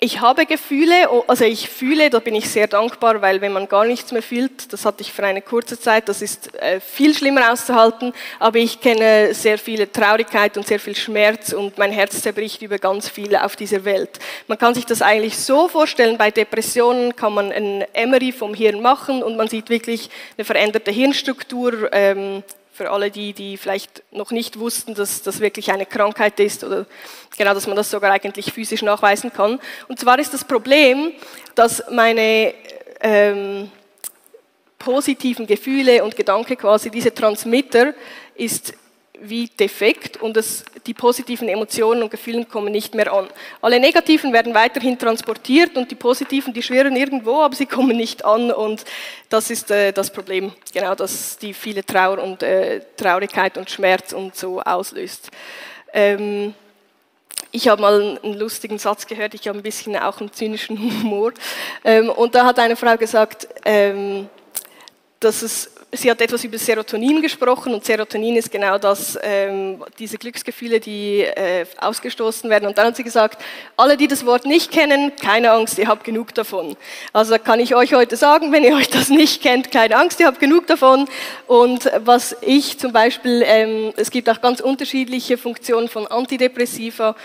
ich 0.00 0.20
habe 0.20 0.46
Gefühle, 0.46 1.08
also 1.28 1.44
ich 1.44 1.70
fühle, 1.70 2.10
da 2.10 2.18
bin 2.18 2.34
ich 2.34 2.50
sehr 2.50 2.66
dankbar, 2.66 3.22
weil 3.22 3.40
wenn 3.40 3.52
man 3.52 3.68
gar 3.68 3.84
nichts 3.84 4.10
mehr 4.10 4.20
fühlt, 4.20 4.72
das 4.72 4.84
hatte 4.84 5.02
ich 5.02 5.12
für 5.12 5.24
eine 5.24 5.42
kurze 5.42 5.78
Zeit, 5.78 6.08
das 6.08 6.22
ist 6.22 6.54
äh, 6.56 6.80
viel 6.80 7.14
schlimmer 7.14 7.52
auszuhalten, 7.52 8.12
aber 8.40 8.58
ich 8.58 8.80
kenne 8.80 9.32
sehr 9.32 9.58
viele 9.58 9.90
Traurigkeit 9.90 10.56
und 10.56 10.66
sehr 10.66 10.80
viel 10.80 10.96
Schmerz 10.96 11.52
und 11.52 11.78
mein 11.78 11.92
Herz 11.92 12.20
zerbricht 12.20 12.60
über 12.60 12.78
ganz 12.78 13.08
viele 13.08 13.44
auf 13.44 13.54
dieser 13.54 13.84
Welt. 13.84 14.18
Man 14.48 14.58
kann 14.58 14.74
sich 14.74 14.86
das 14.86 15.02
eigentlich 15.02 15.38
so 15.38 15.68
vorstellen, 15.68 16.18
bei 16.18 16.32
Depressionen 16.32 17.14
kann 17.14 17.32
man 17.32 17.52
ein 17.52 17.84
Emery 17.94 18.32
vom 18.32 18.54
Hirn 18.54 18.82
machen 18.82 19.22
und 19.22 19.36
man 19.36 19.48
sieht 19.48 19.70
wirklich 19.70 20.10
eine 20.36 20.44
veränderte 20.44 20.90
Hirnstruktur, 20.90 21.90
ähm, 21.92 22.42
für 22.76 22.90
alle 22.90 23.10
die, 23.10 23.32
die 23.32 23.56
vielleicht 23.56 24.02
noch 24.12 24.30
nicht 24.30 24.58
wussten, 24.58 24.94
dass 24.94 25.22
das 25.22 25.40
wirklich 25.40 25.72
eine 25.72 25.86
Krankheit 25.86 26.38
ist 26.40 26.62
oder 26.62 26.84
genau, 27.36 27.54
dass 27.54 27.66
man 27.66 27.74
das 27.74 27.90
sogar 27.90 28.12
eigentlich 28.12 28.52
physisch 28.52 28.82
nachweisen 28.82 29.32
kann. 29.32 29.58
Und 29.88 29.98
zwar 29.98 30.18
ist 30.18 30.34
das 30.34 30.44
Problem, 30.44 31.12
dass 31.54 31.82
meine 31.90 32.52
ähm, 33.00 33.70
positiven 34.78 35.46
Gefühle 35.46 36.04
und 36.04 36.16
Gedanken 36.16 36.58
quasi, 36.58 36.90
diese 36.90 37.14
Transmitter 37.14 37.94
ist 38.34 38.74
wie 39.20 39.48
defekt 39.48 40.16
und 40.16 40.36
es, 40.36 40.64
die 40.86 40.94
positiven 40.94 41.48
Emotionen 41.48 42.02
und 42.02 42.10
Gefühle 42.10 42.44
kommen 42.44 42.72
nicht 42.72 42.94
mehr 42.94 43.12
an. 43.12 43.28
Alle 43.62 43.80
negativen 43.80 44.32
werden 44.32 44.54
weiterhin 44.54 44.98
transportiert 44.98 45.76
und 45.76 45.90
die 45.90 45.94
positiven, 45.94 46.52
die 46.52 46.62
schwirren 46.62 46.96
irgendwo, 46.96 47.40
aber 47.40 47.54
sie 47.54 47.66
kommen 47.66 47.96
nicht 47.96 48.24
an 48.24 48.50
und 48.50 48.84
das 49.28 49.50
ist 49.50 49.70
äh, 49.70 49.92
das 49.92 50.10
Problem, 50.10 50.52
genau, 50.72 50.94
dass 50.94 51.38
die 51.38 51.54
viele 51.54 51.84
Trauer 51.84 52.22
und 52.22 52.42
äh, 52.42 52.80
Traurigkeit 52.96 53.58
und 53.58 53.70
Schmerz 53.70 54.12
und 54.12 54.36
so 54.36 54.60
auslöst. 54.60 55.30
Ähm, 55.92 56.54
ich 57.50 57.68
habe 57.68 57.80
mal 57.80 58.18
einen 58.22 58.34
lustigen 58.34 58.78
Satz 58.78 59.06
gehört, 59.06 59.34
ich 59.34 59.48
habe 59.48 59.58
ein 59.58 59.62
bisschen 59.62 59.96
auch 59.96 60.20
einen 60.20 60.32
zynischen 60.32 60.78
Humor 61.02 61.32
ähm, 61.84 62.10
und 62.10 62.34
da 62.34 62.44
hat 62.44 62.58
eine 62.58 62.76
Frau 62.76 62.96
gesagt, 62.96 63.48
ähm, 63.64 64.28
dass 65.20 65.42
es 65.42 65.70
sie 65.92 66.10
hat 66.10 66.20
etwas 66.20 66.44
über 66.44 66.58
Serotonin 66.58 67.22
gesprochen 67.22 67.74
und 67.74 67.84
Serotonin 67.84 68.36
ist 68.36 68.50
genau 68.50 68.78
das, 68.78 69.18
ähm, 69.22 69.82
diese 69.98 70.18
Glücksgefühle, 70.18 70.80
die 70.80 71.20
äh, 71.22 71.66
ausgestoßen 71.78 72.50
werden. 72.50 72.66
Und 72.68 72.78
dann 72.78 72.88
hat 72.88 72.96
sie 72.96 73.04
gesagt, 73.04 73.42
alle, 73.76 73.96
die 73.96 74.08
das 74.08 74.26
Wort 74.26 74.46
nicht 74.46 74.70
kennen, 74.70 75.12
keine 75.16 75.52
Angst, 75.52 75.78
ihr 75.78 75.88
habt 75.88 76.04
genug 76.04 76.34
davon. 76.34 76.76
Also 77.12 77.38
kann 77.38 77.60
ich 77.60 77.74
euch 77.74 77.94
heute 77.94 78.16
sagen, 78.16 78.52
wenn 78.52 78.64
ihr 78.64 78.74
euch 78.74 78.88
das 78.88 79.08
nicht 79.08 79.42
kennt, 79.42 79.70
keine 79.70 79.96
Angst, 79.96 80.20
ihr 80.20 80.26
habt 80.26 80.40
genug 80.40 80.66
davon. 80.66 81.08
Und 81.46 81.90
was 82.04 82.36
ich 82.40 82.78
zum 82.78 82.92
Beispiel, 82.92 83.42
ähm, 83.44 83.92
es 83.96 84.10
gibt 84.10 84.28
auch 84.28 84.40
ganz 84.40 84.60
unterschiedliche 84.60 85.38
Funktionen 85.38 85.88
von 85.88 86.06
Antidepressiva. 86.06 87.16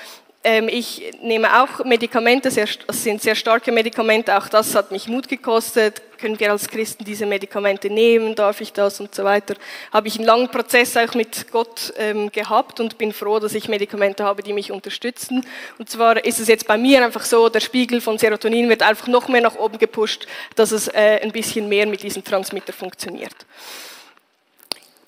Ähm, 0.44 0.70
ich 0.70 1.14
nehme 1.22 1.62
auch 1.62 1.86
Medikamente, 1.86 2.50
das 2.50 3.04
sind 3.04 3.22
sehr 3.22 3.36
starke 3.36 3.72
Medikamente, 3.72 4.36
auch 4.36 4.48
das 4.50 4.74
hat 4.74 4.92
mich 4.92 5.08
Mut 5.08 5.28
gekostet. 5.28 6.02
Können 6.18 6.40
wir 6.40 6.52
als 6.52 6.68
Christen 6.68 7.04
diese 7.04 7.26
Medikamente 7.28 7.90
nehmen? 7.90 8.34
Darf 8.34 8.62
ich 8.62 8.74
das 8.74 9.00
und 9.00 9.14
so 9.14 9.24
weiter? 9.24 9.56
Habe 9.92 10.08
ich 10.08 10.18
einen 10.18 10.26
langen 10.26 10.50
Prozess 10.50 10.98
auch 10.98 11.14
mit 11.14 11.52
Gott 11.52 11.94
ähm, 11.98 12.32
gehabt 12.32 12.80
und 12.80 12.98
bin 12.98 13.12
froh, 13.14 13.40
dass 13.40 13.54
ich 13.54 13.68
Medikamente 13.68 14.24
habe, 14.24 14.42
die 14.42 14.54
mich 14.54 14.72
unterstützen. 14.72 15.46
Und 15.78 15.90
zwar 15.90 16.24
ist 16.24 16.40
es 16.40 16.48
jetzt 16.48 16.68
bei 16.68 16.78
mir 16.78 17.04
einfach 17.04 17.26
so, 17.26 17.50
der 17.50 17.60
Spiegel 17.60 18.02
von 18.02 18.18
Serotonin 18.18 18.70
wird 18.70 18.84
einfach 18.84 19.08
noch 19.08 19.28
mehr 19.28 19.42
nach 19.42 19.56
oben 19.56 19.78
gepusht, 19.78 20.28
dass 20.56 20.72
es 20.72 20.88
äh, 20.88 21.20
ein 21.22 21.32
bisschen 21.32 21.70
mehr 21.70 21.86
mit 21.86 22.02
diesem 22.02 22.24
Transmitter 22.24 22.74
funktioniert. 22.74 23.36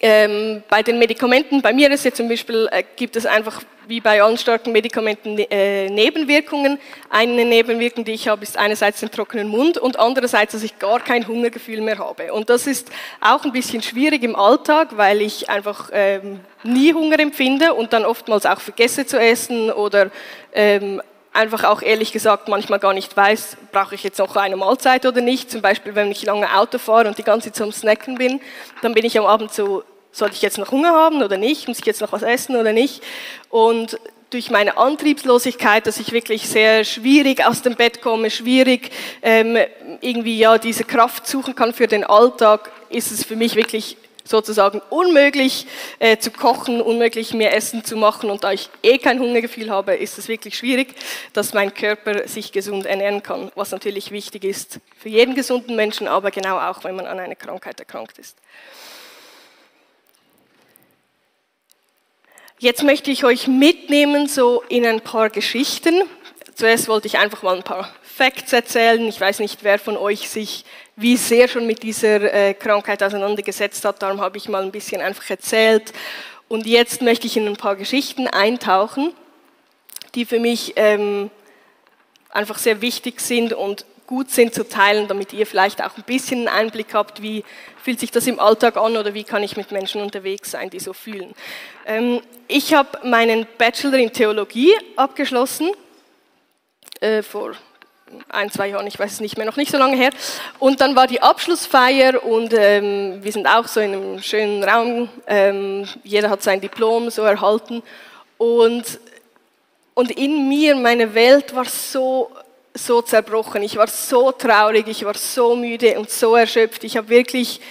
Ähm, 0.06 0.64
bei 0.68 0.84
den 0.84 1.00
Medikamenten, 1.00 1.62
bei 1.62 1.72
mir 1.72 1.90
ist 1.90 2.04
jetzt 2.04 2.18
zum 2.18 2.28
Beispiel, 2.28 2.68
äh, 2.74 2.84
gibt 2.98 3.16
es 3.16 3.26
einfach 3.26 3.62
wie 3.88 4.02
bei 4.02 4.22
allen 4.22 4.38
starken 4.38 4.74
Medikamenten 4.74 5.38
äh, 5.38 5.90
Nebenwirkungen. 5.90 6.78
Eine 7.10 7.46
Nebenwirkung, 7.46 8.04
die 8.04 8.12
ich 8.12 8.28
habe, 8.28 8.44
ist 8.44 8.58
einerseits 8.58 9.00
den 9.00 9.12
trockenen 9.12 9.48
Mund 9.48 9.78
und 9.78 9.98
andererseits, 9.98 10.52
dass 10.52 10.64
ich 10.64 10.78
gar 10.78 11.00
kein 11.00 11.26
Hungergefühl 11.26 11.80
mehr 11.80 12.00
habe. 12.00 12.34
Und 12.34 12.50
das 12.50 12.68
ist 12.68 12.92
auch 13.22 13.46
ein 13.46 13.54
bisschen 13.54 13.82
schwierig 13.82 14.24
im 14.24 14.36
Alltag, 14.36 14.98
weil 14.98 15.22
ich 15.22 15.50
einfach 15.50 15.90
ähm, 15.94 16.42
nie 16.64 16.94
Hunger 16.94 17.22
empfinde 17.22 17.74
und 17.74 17.94
dann 17.94 18.04
oftmals 18.04 18.46
auch 18.46 18.60
vergesse 18.60 19.06
zu 19.06 19.18
essen 19.18 19.72
oder 19.72 20.12
ähm, 20.54 21.02
einfach 21.32 21.64
auch 21.64 21.82
ehrlich 21.82 22.12
gesagt 22.12 22.50
manchmal 22.50 22.80
gar 22.80 22.94
nicht 22.94 23.16
weiß, 23.16 23.56
brauche 23.72 23.96
ich 23.96 24.04
jetzt 24.04 24.20
noch 24.20 24.36
eine 24.36 24.58
Mahlzeit 24.58 25.06
oder 25.06 25.22
nicht. 25.22 25.50
Zum 25.50 25.62
Beispiel, 25.62 25.96
wenn 25.96 26.12
ich 26.12 26.24
lange 26.24 26.54
Auto 26.54 26.78
fahre 26.78 27.08
und 27.08 27.18
die 27.18 27.24
ganze 27.24 27.54
Zeit 27.54 27.56
zum 27.56 27.72
Snacken 27.72 28.18
bin, 28.18 28.42
dann 28.82 28.94
bin 28.94 29.06
ich 29.06 29.18
am 29.18 29.26
Abend 29.26 29.54
so 29.54 29.84
sollte 30.14 30.36
ich 30.36 30.42
jetzt 30.42 30.58
noch 30.58 30.72
Hunger 30.72 30.92
haben 30.92 31.22
oder 31.22 31.38
nicht? 31.38 31.68
Muss 31.68 31.80
ich 31.80 31.86
jetzt 31.86 32.00
noch 32.00 32.14
was 32.14 32.22
essen 32.22 32.56
oder 32.56 32.72
nicht? 32.72 33.04
Und 33.50 34.00
durch 34.30 34.50
meine 34.50 34.78
Antriebslosigkeit, 34.78 35.86
dass 35.86 36.00
ich 36.00 36.12
wirklich 36.12 36.48
sehr 36.48 36.86
schwierig 36.86 37.46
aus 37.46 37.62
dem 37.62 37.76
Bett 37.76 38.02
komme, 38.02 38.32
schwierig 38.32 38.90
ähm, 39.22 39.58
irgendwie 40.02 40.38
ja 40.38 40.58
diese 40.58 40.86
Kraft 40.86 41.28
suchen 41.28 41.56
kann 41.56 41.74
für 41.74 41.88
den 41.88 42.04
Alltag, 42.04 42.72
ist 42.90 43.12
es 43.12 43.24
für 43.24 43.36
mich 43.36 43.56
wirklich 43.56 43.98
sozusagen 44.24 44.82
unmöglich 44.90 45.68
äh, 46.00 46.18
zu 46.18 46.32
kochen, 46.32 46.82
unmöglich 46.82 47.34
mir 47.34 47.52
Essen 47.52 47.84
zu 47.84 47.98
machen 47.98 48.30
und 48.30 48.44
da 48.44 48.54
ich 48.54 48.70
eh 48.82 48.98
kein 48.98 49.20
Hungergefühl 49.20 49.70
habe, 49.70 49.96
ist 49.96 50.18
es 50.18 50.28
wirklich 50.28 50.58
schwierig, 50.58 50.96
dass 51.34 51.54
mein 51.54 51.74
Körper 51.74 52.28
sich 52.28 52.52
gesund 52.52 52.86
ernähren 52.86 53.22
kann, 53.22 53.52
was 53.56 53.72
natürlich 53.72 54.12
wichtig 54.12 54.46
ist 54.46 54.80
für 54.98 55.10
jeden 55.10 55.36
gesunden 55.36 55.76
Menschen, 55.76 56.08
aber 56.08 56.32
genau 56.32 56.58
auch, 56.58 56.84
wenn 56.84 56.96
man 56.96 57.06
an 57.06 57.20
einer 57.20 57.36
Krankheit 57.36 57.80
erkrankt 57.80 58.18
ist. 58.18 58.38
Jetzt 62.64 62.82
möchte 62.82 63.12
ich 63.12 63.26
euch 63.26 63.50
mitnehmen 63.50 64.30
so 64.30 64.64
in 64.70 64.86
ein 64.86 65.02
paar 65.02 65.30
Geschichten. 65.30 66.02
Zuerst 66.56 66.88
wollte 66.88 67.08
ich 67.08 67.18
einfach 67.18 67.44
mal 67.44 67.58
ein 67.58 67.64
paar 67.64 67.94
Facts 68.02 68.54
erzählen. 68.54 69.06
Ich 69.10 69.20
weiß 69.20 69.40
nicht, 69.40 69.66
wer 69.66 69.78
von 69.78 69.98
euch 69.98 70.30
sich 70.30 70.64
wie 70.96 71.18
sehr 71.18 71.50
schon 71.50 71.68
mit 71.68 71.84
dieser 71.84 72.34
äh, 72.34 72.54
Krankheit 72.54 73.04
auseinandergesetzt 73.04 73.84
hat. 73.84 74.02
Darum 74.02 74.22
habe 74.22 74.38
ich 74.38 74.48
mal 74.48 74.64
ein 74.64 74.72
bisschen 74.72 75.02
einfach 75.02 75.30
erzählt. 75.30 75.92
Und 76.48 76.66
jetzt 76.66 77.02
möchte 77.02 77.28
ich 77.28 77.36
in 77.36 77.48
ein 77.48 77.58
paar 77.58 77.76
Geschichten 77.76 78.28
eintauchen, 78.28 79.12
die 80.16 80.24
für 80.24 80.40
mich 80.40 80.72
ähm, 80.78 81.32
einfach 82.30 82.60
sehr 82.60 82.80
wichtig 82.80 83.20
sind 83.20 83.52
und 83.52 83.86
gut 84.14 84.30
sind 84.30 84.54
zu 84.54 84.70
teilen, 84.70 85.08
damit 85.08 85.34
ihr 85.34 85.48
vielleicht 85.48 85.84
auch 85.84 85.98
ein 85.98 86.04
bisschen 86.04 86.48
einen 86.48 86.48
Einblick 86.48 86.94
habt, 86.94 87.24
wie 87.24 87.44
fühlt 87.82 88.00
sich 88.00 88.12
das 88.12 88.28
im 88.28 88.40
Alltag 88.40 88.78
an 88.78 88.96
oder 88.96 89.16
wie 89.16 89.24
kann 89.24 89.42
ich 89.42 89.58
mit 89.58 89.72
Menschen 89.72 90.04
unterwegs 90.04 90.52
sein, 90.52 90.70
die 90.70 90.80
so 90.80 90.94
fühlen. 90.94 91.34
Ähm, 91.88 92.22
ich 92.48 92.76
habe 92.76 93.00
meinen 93.08 93.48
Bachelor 93.58 93.96
in 93.96 94.14
Theologie 94.14 94.72
abgeschlossen 94.96 95.72
äh, 97.00 97.24
vor 97.24 97.54
ein, 98.30 98.52
zwei 98.52 98.68
Jahren, 98.68 98.86
ich 98.86 99.00
weiß 99.00 99.14
es 99.14 99.20
nicht 99.20 99.36
mehr, 99.36 99.48
noch 99.48 99.58
nicht 99.58 99.72
so 99.72 99.80
lange 99.80 99.98
her. 99.98 100.12
Und 100.60 100.80
dann 100.80 100.96
war 100.96 101.08
die 101.08 101.24
Abschlussfeier 101.24 102.24
und 102.24 102.54
ähm, 102.54 103.18
wir 103.24 103.32
sind 103.32 103.48
auch 103.48 103.68
so 103.68 103.80
in 103.80 103.94
einem 103.94 104.22
schönen 104.22 104.64
Raum. 104.64 105.10
Ähm, 105.26 105.88
jeder 106.04 106.30
hat 106.30 106.44
sein 106.44 106.62
Diplom 106.62 107.10
so 107.10 107.24
erhalten. 107.24 107.82
Und, 108.38 109.00
und 109.96 110.12
in 110.12 110.48
mir, 110.48 110.76
meine 110.76 111.16
Welt 111.16 111.56
war 111.56 111.66
so 111.66 112.30
so 112.74 113.02
zerbrochen, 113.02 113.62
ich 113.62 113.78
war 113.78 113.88
so 113.88 114.32
traurig, 114.32 114.88
ich 114.88 115.06
war 115.06 115.16
so 115.16 115.56
müde 115.56 115.98
und 116.00 116.10
so 116.10 116.36
erschöpft. 116.36 116.84
Ich 116.84 116.98
habe 116.98 117.10
wirklich, 117.10 117.62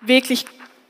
wirklich 0.00 0.46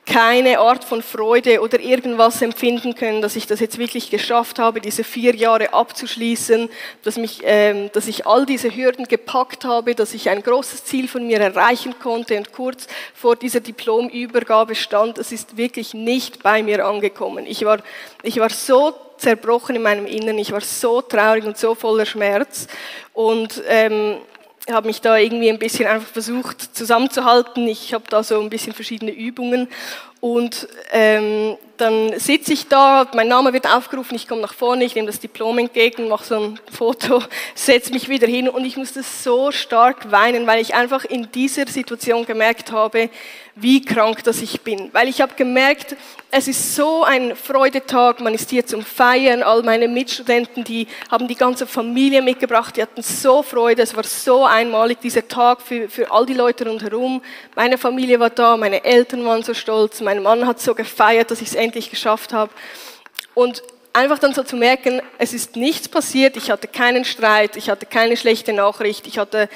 keine 0.06 0.58
Art 0.58 0.84
von 0.84 1.02
Freude 1.02 1.60
oder 1.60 1.80
irgendwas 1.80 2.42
empfinden 2.42 2.94
können, 2.94 3.22
dass 3.22 3.36
ich 3.36 3.46
das 3.46 3.60
jetzt 3.60 3.78
wirklich 3.78 4.10
geschafft 4.10 4.58
habe, 4.58 4.80
diese 4.80 5.02
vier 5.02 5.34
Jahre 5.34 5.72
abzuschließen, 5.72 6.68
dass, 7.02 7.16
mich, 7.16 7.40
ähm, 7.42 7.90
dass 7.92 8.06
ich 8.06 8.26
all 8.26 8.44
diese 8.44 8.74
Hürden 8.74 9.06
gepackt 9.06 9.64
habe, 9.64 9.94
dass 9.94 10.12
ich 10.12 10.28
ein 10.28 10.42
großes 10.42 10.84
Ziel 10.84 11.08
von 11.08 11.26
mir 11.26 11.40
erreichen 11.40 11.94
konnte 11.98 12.36
und 12.36 12.52
kurz 12.52 12.86
vor 13.14 13.34
dieser 13.34 13.60
Diplomübergabe 13.60 14.74
stand. 14.74 15.16
Es 15.16 15.32
ist 15.32 15.56
wirklich 15.56 15.94
nicht 15.94 16.42
bei 16.42 16.62
mir 16.62 16.84
angekommen. 16.84 17.46
Ich 17.46 17.64
war, 17.64 17.78
ich 18.22 18.38
war 18.38 18.50
so 18.50 18.94
zerbrochen 19.16 19.76
in 19.76 19.82
meinem 19.82 20.06
Inneren, 20.06 20.38
ich 20.38 20.52
war 20.52 20.60
so 20.60 21.00
traurig 21.00 21.44
und 21.44 21.56
so 21.56 21.74
voller 21.74 22.06
Schmerz 22.06 22.66
und 23.12 23.62
ähm, 23.68 24.18
habe 24.70 24.86
mich 24.86 25.00
da 25.00 25.18
irgendwie 25.18 25.50
ein 25.50 25.58
bisschen 25.58 25.86
einfach 25.86 26.08
versucht 26.08 26.74
zusammenzuhalten. 26.76 27.68
Ich 27.68 27.92
habe 27.92 28.04
da 28.08 28.22
so 28.22 28.40
ein 28.40 28.48
bisschen 28.50 28.72
verschiedene 28.72 29.10
Übungen 29.10 29.68
und 30.24 30.68
ähm, 30.90 31.58
dann 31.76 32.18
sitze 32.18 32.54
ich 32.54 32.68
da, 32.68 33.06
mein 33.14 33.28
Name 33.28 33.52
wird 33.52 33.66
aufgerufen, 33.66 34.14
ich 34.14 34.26
komme 34.26 34.40
nach 34.40 34.54
vorne, 34.54 34.84
ich 34.84 34.94
nehme 34.94 35.06
das 35.06 35.20
Diplom 35.20 35.58
entgegen, 35.58 36.08
mache 36.08 36.24
so 36.24 36.40
ein 36.40 36.60
Foto, 36.72 37.22
setze 37.54 37.92
mich 37.92 38.08
wieder 38.08 38.26
hin 38.26 38.48
und 38.48 38.64
ich 38.64 38.78
musste 38.78 39.02
so 39.02 39.50
stark 39.50 40.10
weinen, 40.10 40.46
weil 40.46 40.62
ich 40.62 40.74
einfach 40.74 41.04
in 41.04 41.30
dieser 41.32 41.66
Situation 41.66 42.24
gemerkt 42.24 42.72
habe, 42.72 43.10
wie 43.56 43.82
krank 43.84 44.24
das 44.24 44.42
ich 44.42 44.62
bin. 44.62 44.90
Weil 44.92 45.08
ich 45.08 45.20
habe 45.20 45.34
gemerkt, 45.34 45.96
es 46.30 46.48
ist 46.48 46.74
so 46.74 47.04
ein 47.04 47.36
Freudetag, 47.36 48.20
man 48.20 48.34
ist 48.34 48.50
hier 48.50 48.66
zum 48.66 48.82
Feiern, 48.82 49.42
all 49.42 49.62
meine 49.62 49.86
Mitstudenten, 49.86 50.64
die 50.64 50.88
haben 51.10 51.28
die 51.28 51.36
ganze 51.36 51.66
Familie 51.66 52.22
mitgebracht, 52.22 52.76
die 52.76 52.82
hatten 52.82 53.02
so 53.02 53.42
Freude, 53.42 53.82
es 53.82 53.94
war 53.94 54.02
so 54.02 54.44
einmalig, 54.44 55.00
dieser 55.00 55.28
Tag 55.28 55.62
für, 55.62 55.88
für 55.88 56.10
all 56.10 56.26
die 56.26 56.34
Leute 56.34 56.66
rundherum. 56.66 57.22
Meine 57.54 57.78
Familie 57.78 58.18
war 58.18 58.30
da, 58.30 58.56
meine 58.56 58.84
Eltern 58.84 59.24
waren 59.24 59.44
so 59.44 59.54
stolz, 59.54 60.00
mein 60.14 60.22
Mann 60.22 60.46
hat 60.46 60.60
so 60.60 60.74
gefeiert, 60.74 61.30
dass 61.30 61.40
ich 61.40 61.48
es 61.48 61.54
endlich 61.54 61.90
geschafft 61.90 62.32
habe. 62.32 62.52
Und 63.34 63.62
einfach 63.92 64.18
dann 64.20 64.32
so 64.32 64.44
zu 64.44 64.56
merken, 64.56 65.02
es 65.18 65.32
ist 65.32 65.56
nichts 65.56 65.88
passiert, 65.88 66.36
ich 66.36 66.50
hatte 66.50 66.68
keinen 66.68 67.04
Streit, 67.04 67.56
ich 67.56 67.68
hatte 67.68 67.86
keine 67.86 68.16
schlechte 68.16 68.52
Nachricht, 68.52 69.06
ich 69.08 69.18
hatte 69.18 69.48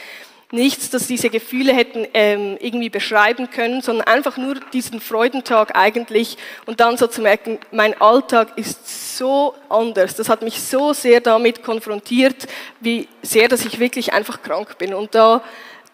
nichts, 0.51 0.91
das 0.91 1.07
diese 1.07 1.29
Gefühle 1.31 1.75
hätten 1.75 2.07
ähm, 2.15 2.57
irgendwie 2.61 2.89
beschreiben 2.89 3.51
können, 3.51 3.83
sondern 3.83 4.07
einfach 4.09 4.37
nur 4.37 4.55
diesen 4.73 5.01
Freudentag 5.01 5.77
eigentlich 5.77 6.39
und 6.67 6.81
dann 6.81 6.97
so 6.97 7.07
zu 7.07 7.21
merken, 7.21 7.59
mein 7.71 8.01
Alltag 8.01 8.57
ist 8.57 9.17
so 9.17 9.55
anders. 9.69 10.17
Das 10.17 10.29
hat 10.29 10.43
mich 10.43 10.61
so 10.61 10.93
sehr 10.93 11.21
damit 11.21 11.63
konfrontiert, 11.63 12.47
wie 12.81 13.09
sehr, 13.23 13.49
dass 13.49 13.65
ich 13.65 13.79
wirklich 13.79 14.13
einfach 14.13 14.43
krank 14.43 14.79
bin. 14.79 14.95
Und 14.95 15.15
da, 15.15 15.43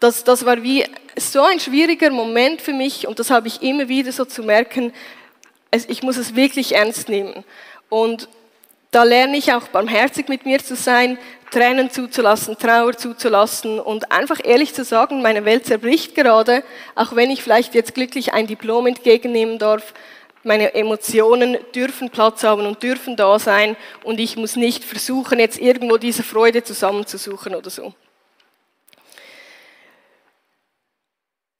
das, 0.01 0.25
das 0.25 0.45
war 0.45 0.63
wie 0.63 0.85
so 1.17 1.43
ein 1.43 1.61
schwieriger 1.61 2.11
Moment 2.11 2.61
für 2.61 2.73
mich 2.73 3.07
und 3.07 3.19
das 3.19 3.31
habe 3.31 3.49
ich 3.49 3.63
immer 3.63 3.89
wieder 3.89 4.13
so 4.13 4.25
zu 4.25 4.43
merken, 4.43 4.93
ich 5.89 6.03
muss 6.03 6.17
es 6.17 6.37
wirklich 6.37 6.75
ernst 6.75 7.09
nehmen. 7.09 7.45
Und 7.89 8.29
da 8.91 9.03
lerne 9.03 9.37
ich 9.37 9.53
auch 9.53 9.69
barmherzig 9.69 10.29
mit 10.29 10.47
mir 10.47 10.61
zu 10.61 10.77
sein, 10.77 11.19
Tränen 11.51 11.91
zuzulassen, 11.91 12.57
Trauer 12.59 12.97
zuzulassen 12.97 13.81
und 13.81 14.13
einfach 14.13 14.39
ehrlich 14.43 14.73
zu 14.75 14.85
sagen, 14.85 15.23
meine 15.23 15.45
Welt 15.45 15.67
zerbricht 15.67 16.15
gerade, 16.15 16.63
auch 16.95 17.17
wenn 17.17 17.31
ich 17.31 17.43
vielleicht 17.43 17.75
jetzt 17.75 17.95
glücklich 17.95 18.33
ein 18.33 18.47
Diplom 18.47 18.87
entgegennehmen 18.87 19.59
darf. 19.59 19.95
Meine 20.45 20.75
Emotionen 20.75 21.57
dürfen 21.75 22.11
Platz 22.11 22.45
haben 22.45 22.67
und 22.67 22.83
dürfen 22.83 23.17
da 23.17 23.39
sein 23.39 23.77
und 24.03 24.21
ich 24.21 24.37
muss 24.37 24.57
nicht 24.57 24.85
versuchen, 24.85 25.39
jetzt 25.39 25.59
irgendwo 25.59 25.97
diese 25.97 26.23
Freude 26.23 26.63
zusammenzusuchen 26.63 27.55
oder 27.55 27.71
so. 27.71 27.95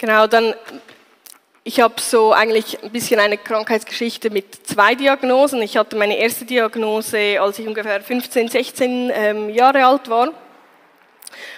Genau, 0.05 0.27
dann 0.27 0.53
ich 1.63 1.81
habe 1.81 1.95
so 1.99 2.35
eigentlich 2.35 2.79
ein 2.83 2.91
bisschen 2.91 3.19
eine 3.19 3.39
Krankheitsgeschichte 3.39 4.29
mit 4.29 4.67
zwei 4.67 4.95
Diagnosen. 4.95 5.63
Ich 5.63 5.79
hatte 5.79 5.97
meine 5.97 6.19
erste 6.19 6.45
Diagnose, 6.45 7.41
als 7.41 7.59
ich 7.59 7.67
ungefähr 7.67 8.03
15, 8.03 8.49
16 8.49 9.11
ähm, 9.15 9.49
Jahre 9.49 9.87
alt 9.87 10.11
war. 10.11 10.29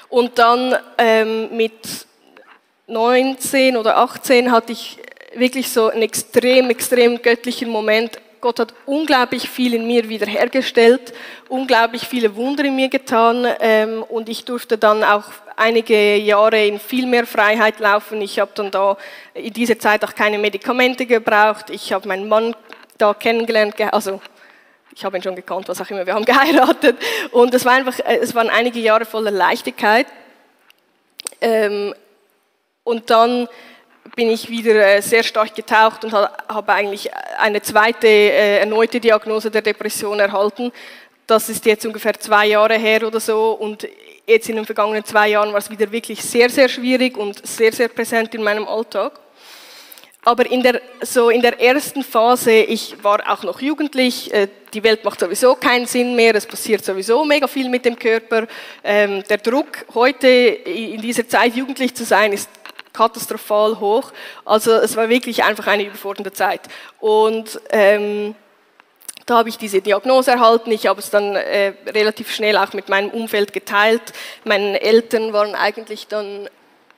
Und 0.09 0.39
dann 0.39 0.77
ähm, 0.97 1.57
mit 1.57 2.07
19 2.87 3.77
oder 3.77 3.97
18 3.97 4.53
hatte 4.53 4.71
ich 4.71 4.99
wirklich 5.35 5.69
so 5.69 5.89
einen 5.89 6.03
extrem, 6.03 6.71
extrem 6.71 7.21
göttlichen 7.21 7.69
Moment. 7.69 8.21
Gott 8.47 8.61
hat 8.61 8.75
unglaublich 8.87 9.51
viel 9.51 9.75
in 9.75 9.89
mir 9.89 10.09
wiederhergestellt, 10.09 11.13
unglaublich 11.49 12.07
viele 12.07 12.37
Wunder 12.37 12.63
in 12.65 12.77
mir 12.77 12.89
getan 12.89 13.45
ähm, 13.59 14.05
und 14.05 14.29
ich 14.29 14.45
durfte 14.45 14.79
dann 14.79 15.03
auch 15.03 15.25
einige 15.57 16.15
Jahre 16.15 16.65
in 16.65 16.79
viel 16.79 17.07
mehr 17.07 17.27
Freiheit 17.27 17.81
laufen. 17.81 18.23
Ich 18.23 18.39
habe 18.39 18.53
dann 18.55 18.71
da 18.71 18.97
in 19.35 19.53
dieser 19.53 19.81
Zeit 19.81 20.05
auch 20.05 20.15
keine 20.15 20.39
Medikamente 20.39 21.07
gebraucht. 21.07 21.71
Ich 21.71 21.93
habe 21.93 22.07
meinen 22.07 22.29
Mann 22.29 22.55
da 22.99 23.15
kennengelernt, 23.15 23.75
also 23.93 24.21
ich 24.95 25.05
habe 25.05 25.17
ihn 25.17 25.25
schon 25.25 25.35
gekannt, 25.35 25.69
was 25.69 25.81
auch 25.81 25.91
immer, 25.91 26.07
wir 26.07 26.15
haben 26.15 26.25
geheiratet. 26.25 26.99
Und 27.33 27.53
es, 27.53 27.65
war 27.65 27.73
einfach, 27.73 27.99
äh, 27.99 28.19
es 28.19 28.33
waren 28.37 28.49
einige 28.49 28.79
Jahre 28.79 29.07
voller 29.07 29.33
Leichtigkeit. 29.33 30.07
Ähm, 31.41 31.97
und 32.85 33.11
dann 33.11 33.49
bin 34.17 34.31
ich 34.31 34.49
wieder 34.49 34.75
äh, 34.75 35.03
sehr 35.03 35.23
stark 35.23 35.55
getaucht 35.55 36.05
und 36.05 36.13
habe 36.13 36.73
eigentlich 36.73 37.11
eine 37.39 37.61
zweite 37.61 38.09
äh, 38.09 38.59
erneute 38.61 38.99
Diagnose 38.99 39.51
der 39.51 39.61
Depression 39.61 40.19
erhalten. 40.19 40.73
Das 41.27 41.51
ist 41.51 41.67
jetzt 41.67 41.85
ungefähr 41.85 42.15
zwei 42.19 42.47
Jahre 42.47 42.79
her 42.79 43.07
oder 43.07 43.21
so 43.21 43.53
und 43.53 43.87
jetzt 44.27 44.49
in 44.49 44.57
den 44.57 44.65
vergangenen 44.65 45.05
zwei 45.05 45.29
Jahren 45.29 45.53
war 45.53 45.59
es 45.59 45.71
wieder 45.71 45.93
wirklich 45.93 46.23
sehr, 46.23 46.49
sehr 46.49 46.69
schwierig 46.69 47.19
und 47.19 47.47
sehr, 47.47 47.73
sehr 47.73 47.89
präsent 47.89 48.35
in 48.35 48.43
meinem 48.43 48.67
Alltag. 48.67 49.21
Aber 50.25 50.51
in 50.51 50.63
der, 50.63 50.81
so 51.03 51.29
in 51.31 51.43
der 51.43 51.61
ersten 51.61 52.03
Phase, 52.03 52.53
ich 52.53 52.97
war 53.05 53.21
auch 53.31 53.43
noch 53.45 53.61
jugendlich, 53.61 54.33
äh, 54.33 54.49
die 54.73 54.83
Welt 54.83 55.05
macht 55.05 55.21
sowieso 55.21 55.55
keinen 55.57 55.87
Sinn 55.87 56.17
mehr, 56.17 56.35
es 56.35 56.47
passiert 56.47 56.85
sowieso 56.85 57.25
mega 57.25 57.47
viel 57.47 57.69
mit 57.69 57.85
dem 57.85 57.99
Körper. 57.99 58.47
Ähm, 58.83 59.23
der 59.29 59.39
Druck, 59.39 59.85
heute 59.95 60.27
in 60.27 61.03
dieser 61.03 61.29
Zeit 61.29 61.55
jugendlich 61.55 61.95
zu 61.95 62.05
sein, 62.05 62.33
ist 62.33 62.49
katastrophal 62.97 63.79
hoch. 63.79 64.13
Also 64.45 64.73
es 64.73 64.97
war 64.97 65.09
wirklich 65.09 65.45
einfach 65.45 65.67
eine 65.67 65.85
überfordernde 65.85 66.33
Zeit. 66.33 66.63
Und 66.99 67.61
ähm, 67.71 68.35
da 69.27 69.39
habe 69.39 69.49
ich 69.49 69.59
diese 69.59 69.83
Diagnose 69.83 70.31
erhalten. 70.31 70.71
Ich 70.71 70.87
habe 70.87 71.01
es 71.01 71.11
dann 71.11 71.35
äh, 71.35 71.75
relativ 71.89 72.33
schnell 72.33 72.57
auch 72.57 72.73
mit 72.73 72.89
meinem 72.89 73.11
Umfeld 73.11 73.53
geteilt. 73.53 74.13
Meine 74.45 74.81
Eltern 74.81 75.33
waren 75.33 75.55
eigentlich 75.55 76.07
dann 76.07 76.49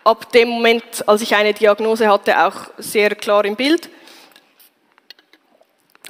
ab 0.04 0.30
dem 0.32 0.48
Moment, 0.48 1.06
als 1.06 1.22
ich 1.22 1.34
eine 1.34 1.54
Diagnose 1.54 2.08
hatte, 2.08 2.46
auch 2.46 2.70
sehr 2.78 3.14
klar 3.14 3.44
im 3.44 3.56
Bild. 3.56 3.88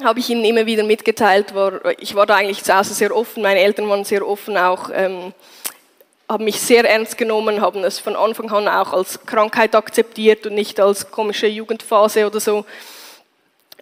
Habe 0.02 0.20
ich 0.20 0.30
ihnen 0.30 0.44
immer 0.44 0.66
wieder 0.66 0.84
mitgeteilt. 0.84 1.54
War, 1.54 1.98
ich 1.98 2.14
war 2.14 2.26
da 2.26 2.36
eigentlich 2.36 2.62
zu 2.62 2.76
Hause 2.76 2.94
sehr 2.94 3.14
offen. 3.14 3.42
Meine 3.42 3.60
Eltern 3.60 3.88
waren 3.88 4.04
sehr 4.04 4.26
offen 4.26 4.56
auch. 4.56 4.90
Ähm, 4.92 5.32
haben 6.28 6.44
mich 6.44 6.60
sehr 6.60 6.88
ernst 6.88 7.16
genommen, 7.16 7.60
haben 7.60 7.82
es 7.84 7.98
von 7.98 8.14
Anfang 8.14 8.50
an 8.50 8.68
auch 8.68 8.92
als 8.92 9.24
Krankheit 9.24 9.74
akzeptiert 9.74 10.46
und 10.46 10.54
nicht 10.54 10.78
als 10.78 11.10
komische 11.10 11.46
Jugendphase 11.46 12.26
oder 12.26 12.38
so. 12.38 12.66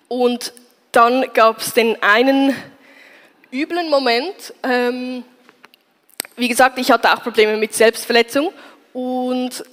Und 0.09 0.53
dann 0.93 1.27
gab 1.35 1.61
es 1.61 1.75
den 1.75 2.01
einen 2.03 2.55
üblen 3.53 3.91
Moment. 3.91 4.55
Ähm, 4.63 5.25
wie 6.37 6.49
gesagt, 6.49 6.79
ich 6.79 6.91
hatte 6.91 7.13
auch 7.13 7.23
Probleme 7.23 7.57
mit 7.57 7.75
Selbstverletzung 7.75 8.53
und 8.93 9.65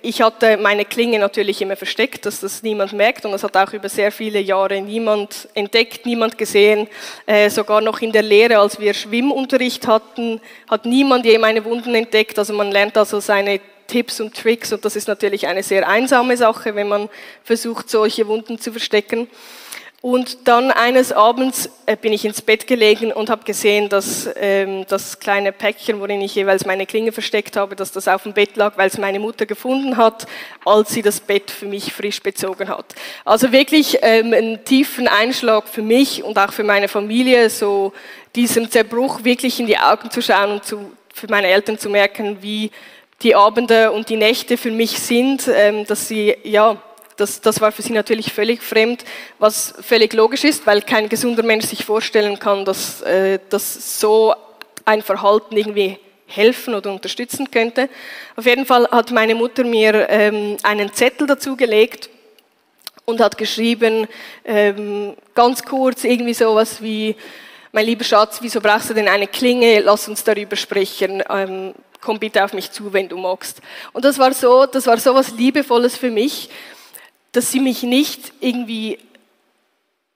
ich 0.00 0.22
hatte 0.22 0.56
meine 0.56 0.86
Klinge 0.86 1.18
natürlich 1.18 1.60
immer 1.60 1.76
versteckt, 1.76 2.24
dass 2.24 2.40
das 2.40 2.62
niemand 2.62 2.94
merkt 2.94 3.26
und 3.26 3.32
das 3.32 3.44
hat 3.44 3.54
auch 3.54 3.70
über 3.74 3.90
sehr 3.90 4.10
viele 4.10 4.40
Jahre 4.40 4.80
niemand 4.80 5.48
entdeckt, 5.52 6.06
niemand 6.06 6.38
gesehen. 6.38 6.88
Äh, 7.26 7.50
sogar 7.50 7.82
noch 7.82 8.00
in 8.00 8.12
der 8.12 8.22
Lehre, 8.22 8.58
als 8.58 8.80
wir 8.80 8.94
Schwimmunterricht 8.94 9.86
hatten, 9.86 10.40
hat 10.70 10.86
niemand 10.86 11.26
je 11.26 11.36
meine 11.36 11.62
Wunden 11.66 11.94
entdeckt. 11.94 12.38
Also 12.38 12.54
man 12.54 12.72
lernt 12.72 12.96
also 12.96 13.20
seine 13.20 13.60
Tipps 13.86 14.20
und 14.20 14.34
Tricks 14.34 14.72
und 14.72 14.82
das 14.86 14.96
ist 14.96 15.06
natürlich 15.06 15.46
eine 15.46 15.62
sehr 15.62 15.86
einsame 15.86 16.38
Sache, 16.38 16.74
wenn 16.74 16.88
man 16.88 17.10
versucht, 17.44 17.90
solche 17.90 18.26
Wunden 18.28 18.58
zu 18.58 18.70
verstecken. 18.70 19.28
Und 20.08 20.46
dann 20.46 20.70
eines 20.70 21.10
Abends 21.10 21.68
äh, 21.84 21.96
bin 21.96 22.12
ich 22.12 22.24
ins 22.24 22.40
Bett 22.40 22.68
gelegen 22.68 23.10
und 23.10 23.28
habe 23.28 23.42
gesehen, 23.42 23.88
dass 23.88 24.30
ähm, 24.36 24.86
das 24.86 25.18
kleine 25.18 25.50
Päckchen, 25.50 25.98
worin 25.98 26.20
ich 26.20 26.32
jeweils 26.36 26.64
meine 26.64 26.86
Klinge 26.86 27.10
versteckt 27.10 27.56
habe, 27.56 27.74
dass 27.74 27.90
das 27.90 28.06
auf 28.06 28.22
dem 28.22 28.32
Bett 28.32 28.54
lag, 28.54 28.78
weil 28.78 28.86
es 28.86 28.98
meine 28.98 29.18
Mutter 29.18 29.46
gefunden 29.46 29.96
hat, 29.96 30.28
als 30.64 30.90
sie 30.90 31.02
das 31.02 31.18
Bett 31.18 31.50
für 31.50 31.66
mich 31.66 31.92
frisch 31.92 32.22
bezogen 32.22 32.68
hat. 32.68 32.94
Also 33.24 33.50
wirklich 33.50 33.98
ähm, 34.02 34.32
einen 34.32 34.64
tiefen 34.64 35.08
Einschlag 35.08 35.66
für 35.66 35.82
mich 35.82 36.22
und 36.22 36.38
auch 36.38 36.52
für 36.52 36.62
meine 36.62 36.86
Familie, 36.86 37.50
so 37.50 37.92
diesem 38.36 38.70
Zerbruch 38.70 39.24
wirklich 39.24 39.58
in 39.58 39.66
die 39.66 39.78
Augen 39.78 40.12
zu 40.12 40.22
schauen 40.22 40.52
und 40.52 40.64
zu, 40.64 40.92
für 41.12 41.26
meine 41.28 41.48
Eltern 41.48 41.80
zu 41.80 41.90
merken, 41.90 42.38
wie 42.42 42.70
die 43.22 43.34
Abende 43.34 43.90
und 43.90 44.08
die 44.08 44.16
Nächte 44.16 44.56
für 44.56 44.70
mich 44.70 45.00
sind, 45.00 45.50
ähm, 45.52 45.84
dass 45.84 46.06
sie 46.06 46.36
ja 46.44 46.80
das, 47.16 47.40
das 47.40 47.60
war 47.60 47.72
für 47.72 47.82
sie 47.82 47.92
natürlich 47.92 48.32
völlig 48.32 48.62
fremd, 48.62 49.04
was 49.38 49.74
völlig 49.80 50.12
logisch 50.12 50.44
ist, 50.44 50.66
weil 50.66 50.82
kein 50.82 51.08
gesunder 51.08 51.42
Mensch 51.42 51.66
sich 51.66 51.84
vorstellen 51.84 52.38
kann, 52.38 52.64
dass, 52.64 53.02
äh, 53.02 53.38
dass 53.48 54.00
so 54.00 54.34
ein 54.84 55.02
Verhalten 55.02 55.56
irgendwie 55.56 55.98
helfen 56.26 56.74
oder 56.74 56.90
unterstützen 56.90 57.50
könnte. 57.50 57.88
Auf 58.36 58.46
jeden 58.46 58.66
Fall 58.66 58.88
hat 58.90 59.10
meine 59.12 59.34
Mutter 59.34 59.64
mir 59.64 60.08
ähm, 60.10 60.56
einen 60.62 60.92
Zettel 60.92 61.26
dazu 61.26 61.56
gelegt 61.56 62.10
und 63.04 63.20
hat 63.20 63.38
geschrieben, 63.38 64.08
ähm, 64.44 65.14
ganz 65.34 65.64
kurz, 65.64 66.04
irgendwie 66.04 66.34
sowas 66.34 66.82
wie, 66.82 67.16
mein 67.72 67.86
lieber 67.86 68.04
Schatz, 68.04 68.38
wieso 68.40 68.60
brauchst 68.60 68.90
du 68.90 68.94
denn 68.94 69.08
eine 69.08 69.26
Klinge? 69.26 69.80
Lass 69.80 70.08
uns 70.08 70.24
darüber 70.24 70.56
sprechen. 70.56 71.22
Ähm, 71.30 71.74
komm 72.00 72.18
bitte 72.18 72.44
auf 72.44 72.52
mich 72.52 72.70
zu, 72.70 72.92
wenn 72.92 73.08
du 73.08 73.16
magst. 73.16 73.60
Und 73.92 74.04
das 74.04 74.18
war 74.18 74.32
so, 74.32 74.66
das 74.66 74.86
war 74.86 74.98
so 74.98 75.14
was 75.14 75.32
Liebevolles 75.32 75.96
für 75.96 76.10
mich, 76.10 76.48
dass 77.36 77.52
sie 77.52 77.60
mich 77.60 77.82
nicht 77.82 78.32
irgendwie 78.40 78.98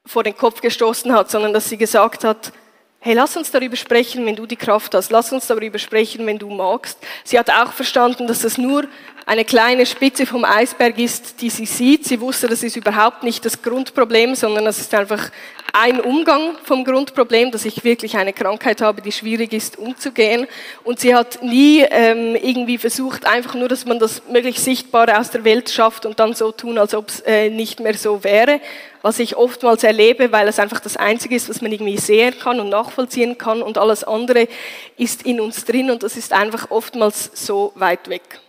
vor 0.06 0.24
den 0.24 0.36
Kopf 0.36 0.62
gestoßen 0.62 1.12
hat, 1.12 1.30
sondern 1.30 1.52
dass 1.52 1.68
sie 1.68 1.76
gesagt 1.76 2.24
hat, 2.24 2.52
hey, 2.98 3.14
lass 3.14 3.36
uns 3.36 3.50
darüber 3.50 3.76
sprechen, 3.76 4.24
wenn 4.26 4.36
du 4.36 4.46
die 4.46 4.56
Kraft 4.56 4.94
hast, 4.94 5.10
lass 5.10 5.32
uns 5.32 5.46
darüber 5.46 5.78
sprechen, 5.78 6.26
wenn 6.26 6.38
du 6.38 6.48
magst. 6.48 6.98
Sie 7.24 7.38
hat 7.38 7.50
auch 7.50 7.72
verstanden, 7.72 8.26
dass 8.26 8.40
das 8.40 8.58
nur 8.58 8.84
eine 9.30 9.44
kleine 9.44 9.86
Spitze 9.86 10.26
vom 10.26 10.44
Eisberg 10.44 10.98
ist, 10.98 11.40
die 11.40 11.50
sie 11.50 11.64
sieht. 11.64 12.04
Sie 12.04 12.20
wusste, 12.20 12.48
das 12.48 12.64
ist 12.64 12.74
überhaupt 12.74 13.22
nicht 13.22 13.44
das 13.44 13.62
Grundproblem, 13.62 14.34
sondern 14.34 14.64
das 14.64 14.80
ist 14.80 14.92
einfach 14.92 15.30
ein 15.72 16.00
Umgang 16.00 16.56
vom 16.64 16.84
Grundproblem, 16.84 17.52
dass 17.52 17.64
ich 17.64 17.84
wirklich 17.84 18.16
eine 18.16 18.32
Krankheit 18.32 18.80
habe, 18.80 19.02
die 19.02 19.12
schwierig 19.12 19.52
ist 19.52 19.78
umzugehen. 19.78 20.48
Und 20.82 20.98
sie 20.98 21.14
hat 21.14 21.44
nie 21.44 21.86
ähm, 21.92 22.34
irgendwie 22.34 22.76
versucht, 22.76 23.24
einfach 23.24 23.54
nur, 23.54 23.68
dass 23.68 23.86
man 23.86 24.00
das 24.00 24.20
möglichst 24.28 24.64
Sichtbare 24.64 25.16
aus 25.16 25.30
der 25.30 25.44
Welt 25.44 25.70
schafft 25.70 26.06
und 26.06 26.18
dann 26.18 26.34
so 26.34 26.50
tun, 26.50 26.76
als 26.76 26.92
ob 26.92 27.10
es 27.10 27.20
äh, 27.20 27.50
nicht 27.50 27.78
mehr 27.78 27.94
so 27.94 28.24
wäre. 28.24 28.60
Was 29.00 29.20
ich 29.20 29.36
oftmals 29.36 29.84
erlebe, 29.84 30.32
weil 30.32 30.48
es 30.48 30.58
einfach 30.58 30.80
das 30.80 30.96
Einzige 30.96 31.36
ist, 31.36 31.48
was 31.48 31.62
man 31.62 31.70
irgendwie 31.70 31.98
sehen 31.98 32.34
kann 32.36 32.58
und 32.58 32.70
nachvollziehen 32.70 33.38
kann 33.38 33.62
und 33.62 33.78
alles 33.78 34.02
andere 34.02 34.48
ist 34.96 35.22
in 35.22 35.40
uns 35.40 35.64
drin 35.66 35.88
und 35.92 36.02
das 36.02 36.16
ist 36.16 36.32
einfach 36.32 36.72
oftmals 36.72 37.30
so 37.34 37.70
weit 37.76 38.08
weg. 38.08 38.40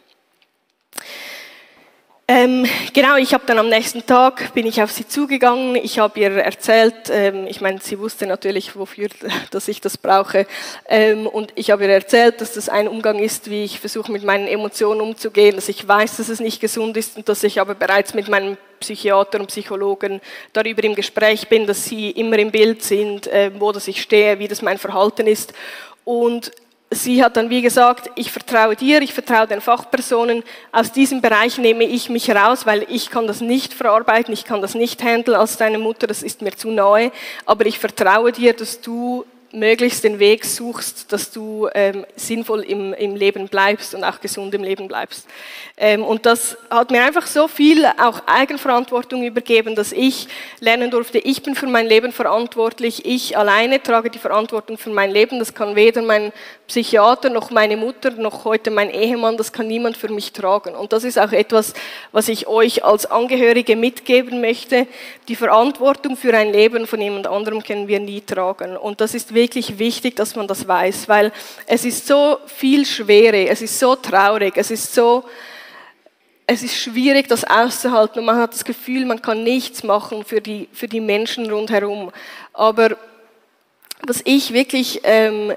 Ähm, 2.33 2.65
genau, 2.93 3.17
ich 3.17 3.33
habe 3.33 3.43
dann 3.45 3.57
am 3.57 3.67
nächsten 3.67 4.05
Tag 4.05 4.53
bin 4.53 4.65
ich 4.65 4.81
auf 4.81 4.89
sie 4.89 5.05
zugegangen. 5.05 5.75
Ich 5.75 5.99
habe 5.99 6.17
ihr 6.17 6.31
erzählt, 6.31 7.09
ähm, 7.09 7.45
ich 7.45 7.59
meine, 7.59 7.81
sie 7.81 7.99
wusste 7.99 8.25
natürlich, 8.25 8.73
wofür, 8.77 9.09
dass 9.51 9.67
ich 9.67 9.81
das 9.81 9.97
brauche. 9.97 10.47
Ähm, 10.87 11.27
und 11.27 11.51
ich 11.55 11.71
habe 11.71 11.83
ihr 11.83 11.89
erzählt, 11.89 12.39
dass 12.39 12.53
das 12.53 12.69
ein 12.69 12.87
Umgang 12.87 13.19
ist, 13.19 13.49
wie 13.49 13.65
ich 13.65 13.81
versuche, 13.81 14.13
mit 14.13 14.23
meinen 14.23 14.47
Emotionen 14.47 15.01
umzugehen, 15.01 15.57
dass 15.57 15.67
ich 15.67 15.85
weiß, 15.85 16.15
dass 16.17 16.29
es 16.29 16.39
nicht 16.39 16.61
gesund 16.61 16.95
ist 16.95 17.17
und 17.17 17.27
dass 17.27 17.43
ich 17.43 17.59
aber 17.59 17.75
bereits 17.75 18.13
mit 18.13 18.29
meinem 18.29 18.55
Psychiater 18.79 19.41
und 19.41 19.47
Psychologen 19.47 20.21
darüber 20.53 20.85
im 20.85 20.95
Gespräch 20.95 21.49
bin, 21.49 21.67
dass 21.67 21.83
sie 21.83 22.11
immer 22.11 22.39
im 22.39 22.51
Bild 22.51 22.81
sind, 22.81 23.27
äh, 23.27 23.51
wo 23.59 23.73
das 23.73 23.89
ich 23.89 24.01
stehe, 24.01 24.39
wie 24.39 24.47
das 24.47 24.61
mein 24.61 24.77
Verhalten 24.77 25.27
ist. 25.27 25.53
Und 26.05 26.53
sie 26.91 27.23
hat 27.23 27.37
dann 27.37 27.49
wie 27.49 27.61
gesagt, 27.61 28.11
ich 28.15 28.31
vertraue 28.31 28.75
dir, 28.75 29.01
ich 29.01 29.13
vertraue 29.13 29.47
den 29.47 29.61
Fachpersonen. 29.61 30.43
Aus 30.71 30.91
diesem 30.91 31.21
Bereich 31.21 31.57
nehme 31.57 31.85
ich 31.85 32.09
mich 32.09 32.29
raus, 32.29 32.65
weil 32.65 32.85
ich 32.89 33.09
kann 33.09 33.27
das 33.27 33.41
nicht 33.41 33.73
verarbeiten, 33.73 34.33
ich 34.33 34.45
kann 34.45 34.61
das 34.61 34.75
nicht 34.75 35.01
handeln 35.01 35.37
als 35.37 35.57
deine 35.57 35.79
Mutter, 35.79 36.05
das 36.05 36.21
ist 36.21 36.41
mir 36.41 36.55
zu 36.55 36.69
nahe. 36.69 37.11
Aber 37.45 37.65
ich 37.65 37.79
vertraue 37.79 38.31
dir, 38.31 38.53
dass 38.53 38.81
du 38.81 39.25
möglichst 39.53 40.03
den 40.03 40.19
Weg 40.19 40.45
suchst, 40.45 41.11
dass 41.11 41.31
du 41.31 41.67
ähm, 41.73 42.05
sinnvoll 42.15 42.61
im, 42.61 42.93
im 42.93 43.15
Leben 43.15 43.47
bleibst 43.49 43.93
und 43.93 44.03
auch 44.03 44.21
gesund 44.21 44.53
im 44.55 44.63
Leben 44.63 44.87
bleibst. 44.87 45.27
Ähm, 45.77 46.03
und 46.03 46.25
das 46.25 46.57
hat 46.69 46.91
mir 46.91 47.03
einfach 47.03 47.27
so 47.27 47.47
viel 47.47 47.85
auch 47.85 48.21
Eigenverantwortung 48.27 49.23
übergeben, 49.23 49.75
dass 49.75 49.91
ich 49.91 50.27
lernen 50.59 50.91
durfte, 50.91 51.17
ich 51.19 51.43
bin 51.43 51.55
für 51.55 51.67
mein 51.67 51.85
Leben 51.85 52.13
verantwortlich, 52.13 53.05
ich 53.05 53.37
alleine 53.37 53.81
trage 53.83 54.09
die 54.09 54.19
Verantwortung 54.19 54.77
für 54.77 54.89
mein 54.89 55.11
Leben, 55.11 55.39
das 55.39 55.53
kann 55.53 55.75
weder 55.75 56.01
mein 56.01 56.31
Psychiater 56.67 57.29
noch 57.29 57.51
meine 57.51 57.75
Mutter 57.75 58.11
noch 58.11 58.45
heute 58.45 58.71
mein 58.71 58.89
Ehemann, 58.89 59.35
das 59.35 59.51
kann 59.51 59.67
niemand 59.67 59.97
für 59.97 60.07
mich 60.07 60.31
tragen. 60.31 60.75
Und 60.75 60.93
das 60.93 61.03
ist 61.03 61.19
auch 61.19 61.33
etwas, 61.33 61.73
was 62.13 62.29
ich 62.29 62.47
euch 62.47 62.85
als 62.85 63.05
Angehörige 63.05 63.75
mitgeben 63.75 64.39
möchte. 64.39 64.87
Die 65.27 65.35
Verantwortung 65.35 66.15
für 66.15 66.33
ein 66.33 66.53
Leben 66.53 66.87
von 66.87 67.01
jemand 67.01 67.27
anderem 67.27 67.61
können 67.61 67.89
wir 67.89 67.99
nie 67.99 68.21
tragen. 68.21 68.77
Und 68.77 69.01
das 69.01 69.13
ist 69.13 69.33
wirklich 69.33 69.40
wichtig, 69.79 70.15
dass 70.15 70.35
man 70.35 70.47
das 70.47 70.67
weiß, 70.67 71.07
weil 71.07 71.31
es 71.67 71.85
ist 71.85 72.07
so 72.07 72.37
viel 72.45 72.85
Schwere, 72.85 73.47
es 73.47 73.61
ist 73.61 73.79
so 73.79 73.95
traurig, 73.95 74.53
es 74.55 74.71
ist 74.71 74.93
so, 74.93 75.23
es 76.47 76.63
ist 76.63 76.75
schwierig, 76.75 77.27
das 77.27 77.43
auszuhalten 77.43 78.19
und 78.19 78.25
man 78.25 78.37
hat 78.37 78.53
das 78.53 78.65
Gefühl, 78.65 79.05
man 79.05 79.21
kann 79.21 79.43
nichts 79.43 79.83
machen 79.83 80.23
für 80.23 80.41
die, 80.41 80.67
für 80.73 80.87
die 80.87 81.01
Menschen 81.01 81.49
rundherum. 81.49 82.11
Aber 82.53 82.97
was 84.05 84.21
ich 84.25 84.53
wirklich 84.53 85.01
ähm, 85.03 85.53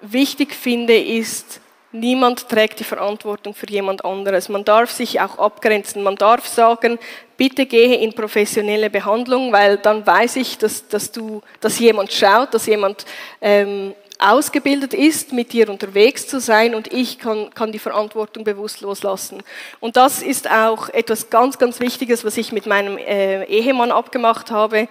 wichtig 0.00 0.54
finde, 0.54 0.96
ist, 0.96 1.60
niemand 1.94 2.48
trägt 2.48 2.80
die 2.80 2.84
Verantwortung 2.84 3.54
für 3.54 3.68
jemand 3.68 4.04
anderes. 4.04 4.48
Man 4.48 4.64
darf 4.64 4.90
sich 4.90 5.20
auch 5.20 5.38
abgrenzen. 5.38 6.02
Man 6.02 6.16
darf 6.16 6.46
sagen, 6.46 6.98
bitte 7.36 7.66
gehe 7.66 7.96
in 7.96 8.12
professionelle 8.12 8.90
Behandlung, 8.90 9.52
weil 9.52 9.78
dann 9.78 10.06
weiß 10.06 10.36
ich, 10.36 10.58
dass, 10.58 10.88
dass, 10.88 11.12
du, 11.12 11.42
dass 11.60 11.78
jemand 11.78 12.12
schaut, 12.12 12.52
dass 12.52 12.66
jemand 12.66 13.06
ähm, 13.40 13.94
ausgebildet 14.18 14.94
ist, 14.94 15.32
mit 15.32 15.52
dir 15.52 15.68
unterwegs 15.68 16.26
zu 16.26 16.40
sein 16.40 16.74
und 16.74 16.92
ich 16.92 17.18
kann, 17.18 17.50
kann 17.50 17.72
die 17.72 17.78
Verantwortung 17.78 18.44
bewusst 18.44 18.80
loslassen. 18.80 19.42
Und 19.80 19.96
das 19.96 20.22
ist 20.22 20.50
auch 20.50 20.88
etwas 20.88 21.30
ganz, 21.30 21.58
ganz 21.58 21.80
Wichtiges, 21.80 22.24
was 22.24 22.36
ich 22.36 22.52
mit 22.52 22.66
meinem 22.66 22.96
äh, 22.98 23.44
Ehemann 23.44 23.90
abgemacht 23.90 24.50
habe. 24.50 24.88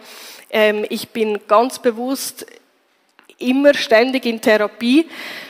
Ähm, 0.50 0.86
ich 0.90 1.10
bin 1.10 1.40
ganz 1.48 1.80
bewusst 1.80 2.46
immer 3.44 3.74
ständig 3.74 4.26
in 4.26 4.42
Therapie, 4.42 5.08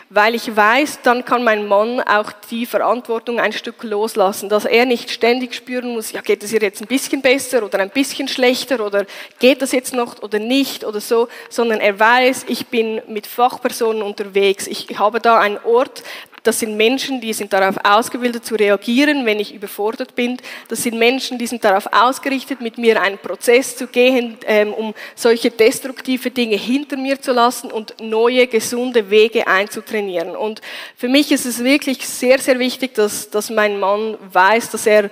weil 0.09 0.35
ich 0.35 0.55
weiß, 0.55 0.99
dann 1.01 1.25
kann 1.25 1.43
mein 1.43 1.67
Mann 1.67 1.99
auch 2.01 2.31
die 2.51 2.65
Verantwortung 2.65 3.39
ein 3.39 3.51
Stück 3.51 3.83
loslassen, 3.83 4.47
dass 4.47 4.65
er 4.65 4.85
nicht 4.85 5.09
ständig 5.09 5.55
spüren 5.55 5.93
muss, 5.93 6.11
ja, 6.11 6.21
geht 6.21 6.43
es 6.43 6.53
ihr 6.53 6.61
jetzt 6.61 6.81
ein 6.81 6.87
bisschen 6.87 7.21
besser 7.21 7.63
oder 7.63 7.79
ein 7.79 7.89
bisschen 7.89 8.27
schlechter 8.27 8.85
oder 8.85 9.05
geht 9.39 9.61
das 9.61 9.71
jetzt 9.71 9.93
noch 9.93 10.21
oder 10.21 10.37
nicht 10.37 10.85
oder 10.85 11.01
so, 11.01 11.29
sondern 11.49 11.79
er 11.79 11.99
weiß, 11.99 12.45
ich 12.47 12.67
bin 12.67 13.01
mit 13.07 13.25
Fachpersonen 13.25 14.03
unterwegs, 14.03 14.67
ich 14.67 14.99
habe 14.99 15.19
da 15.19 15.39
einen 15.39 15.57
Ort, 15.63 16.03
das 16.43 16.59
sind 16.59 16.75
Menschen, 16.75 17.21
die 17.21 17.31
sind 17.31 17.53
darauf 17.53 17.77
ausgebildet 17.83 18.45
zu 18.45 18.55
reagieren, 18.55 19.25
wenn 19.25 19.39
ich 19.39 19.55
überfordert 19.55 20.13
bin. 20.13 20.37
Das 20.67 20.83
sind 20.83 20.99
Menschen, 20.99 21.37
die 21.37 21.47
sind 21.47 21.63
darauf 21.63 21.87
ausgerichtet, 21.93 22.59
mit 22.59 22.77
mir 22.77 23.01
einen 23.01 23.17
Prozess 23.17 23.77
zu 23.77 23.87
gehen, 23.87 24.37
ähm, 24.45 24.73
um 24.73 24.93
solche 25.15 25.51
destruktive 25.51 26.31
Dinge 26.31 26.57
hinter 26.57 26.97
mir 26.97 27.21
zu 27.21 27.31
lassen 27.31 27.71
und 27.71 27.95
neue, 28.01 28.47
gesunde 28.47 29.09
Wege 29.09 29.47
einzutrainieren. 29.47 30.35
Und 30.35 30.61
für 30.97 31.07
mich 31.07 31.31
ist 31.31 31.45
es 31.45 31.63
wirklich 31.63 32.05
sehr, 32.05 32.39
sehr 32.39 32.59
wichtig, 32.59 32.93
dass, 32.93 33.29
dass 33.29 33.49
mein 33.49 33.79
Mann 33.79 34.17
weiß, 34.33 34.69
dass 34.71 34.85
er 34.85 35.09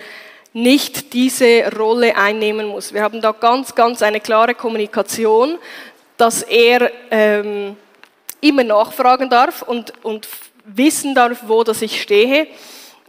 nicht 0.51 1.13
diese 1.13 1.71
Rolle 1.77 2.17
einnehmen 2.17 2.67
muss. 2.67 2.93
Wir 2.93 3.03
haben 3.03 3.21
da 3.21 3.31
ganz, 3.31 3.73
ganz 3.73 4.01
eine 4.01 4.19
klare 4.19 4.53
Kommunikation, 4.53 5.57
dass 6.17 6.41
er 6.43 6.91
ähm, 7.09 7.77
immer 8.41 8.63
nachfragen 8.63 9.29
darf 9.29 9.61
und, 9.61 9.93
und 10.03 10.27
wissen 10.75 11.15
darf, 11.15 11.43
wo 11.47 11.63
dass 11.63 11.81
ich 11.81 12.01
stehe 12.01 12.47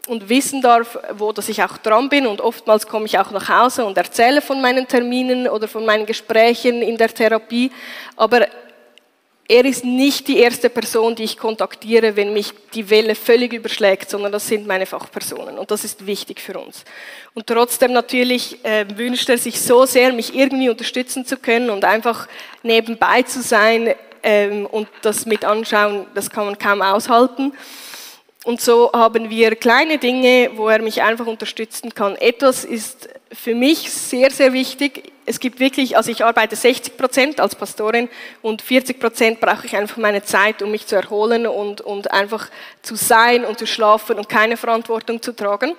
und 0.08 0.28
wissen 0.28 0.62
darf, 0.62 0.98
wo 1.14 1.32
dass 1.32 1.48
ich 1.48 1.62
auch 1.62 1.78
dran 1.78 2.08
bin. 2.08 2.26
Und 2.26 2.40
oftmals 2.40 2.86
komme 2.86 3.06
ich 3.06 3.18
auch 3.18 3.30
nach 3.30 3.48
Hause 3.48 3.84
und 3.84 3.96
erzähle 3.96 4.40
von 4.40 4.60
meinen 4.60 4.88
Terminen 4.88 5.48
oder 5.48 5.68
von 5.68 5.84
meinen 5.84 6.06
Gesprächen 6.06 6.82
in 6.82 6.96
der 6.96 7.12
Therapie. 7.12 7.70
Aber 8.16 8.46
er 9.48 9.64
ist 9.64 9.84
nicht 9.84 10.28
die 10.28 10.38
erste 10.38 10.70
Person, 10.70 11.14
die 11.14 11.24
ich 11.24 11.36
kontaktiere, 11.36 12.16
wenn 12.16 12.32
mich 12.32 12.52
die 12.74 12.88
Welle 12.88 13.14
völlig 13.14 13.52
überschlägt, 13.52 14.08
sondern 14.08 14.32
das 14.32 14.48
sind 14.48 14.66
meine 14.66 14.86
Fachpersonen. 14.86 15.58
Und 15.58 15.70
das 15.70 15.84
ist 15.84 16.06
wichtig 16.06 16.40
für 16.40 16.58
uns. 16.58 16.84
Und 17.34 17.46
trotzdem 17.46 17.92
natürlich 17.92 18.64
äh, 18.64 18.86
wünscht 18.96 19.28
er 19.28 19.38
sich 19.38 19.60
so 19.60 19.84
sehr, 19.84 20.12
mich 20.12 20.34
irgendwie 20.34 20.70
unterstützen 20.70 21.26
zu 21.26 21.36
können 21.36 21.70
und 21.70 21.84
einfach 21.84 22.28
nebenbei 22.62 23.22
zu 23.22 23.42
sein, 23.42 23.94
ähm, 24.22 24.66
und 24.66 24.88
das 25.02 25.26
mit 25.26 25.44
anschauen, 25.44 26.06
das 26.14 26.30
kann 26.30 26.46
man 26.46 26.58
kaum 26.58 26.82
aushalten. 26.82 27.52
Und 28.44 28.60
so 28.60 28.90
haben 28.92 29.30
wir 29.30 29.54
kleine 29.54 29.98
Dinge, 29.98 30.50
wo 30.56 30.68
er 30.68 30.82
mich 30.82 31.02
einfach 31.02 31.26
unterstützen 31.26 31.94
kann. 31.94 32.16
Etwas 32.16 32.64
ist 32.64 33.08
für 33.32 33.54
mich 33.54 33.90
sehr, 33.90 34.30
sehr 34.30 34.52
wichtig. 34.52 35.12
Es 35.24 35.38
gibt 35.38 35.60
wirklich, 35.60 35.96
also 35.96 36.10
ich 36.10 36.24
arbeite 36.24 36.56
60 36.56 36.96
Prozent 36.96 37.40
als 37.40 37.54
Pastorin 37.54 38.08
und 38.42 38.60
40 38.60 38.98
Prozent 38.98 39.40
brauche 39.40 39.66
ich 39.66 39.76
einfach 39.76 39.96
meine 39.96 40.24
Zeit, 40.24 40.62
um 40.62 40.72
mich 40.72 40.86
zu 40.86 40.96
erholen 40.96 41.46
und, 41.46 41.80
und 41.80 42.10
einfach 42.10 42.48
zu 42.82 42.96
sein 42.96 43.44
und 43.44 43.56
zu 43.58 43.66
schlafen 43.66 44.18
und 44.18 44.28
keine 44.28 44.56
Verantwortung 44.56 45.22
zu 45.22 45.32
tragen. 45.32 45.76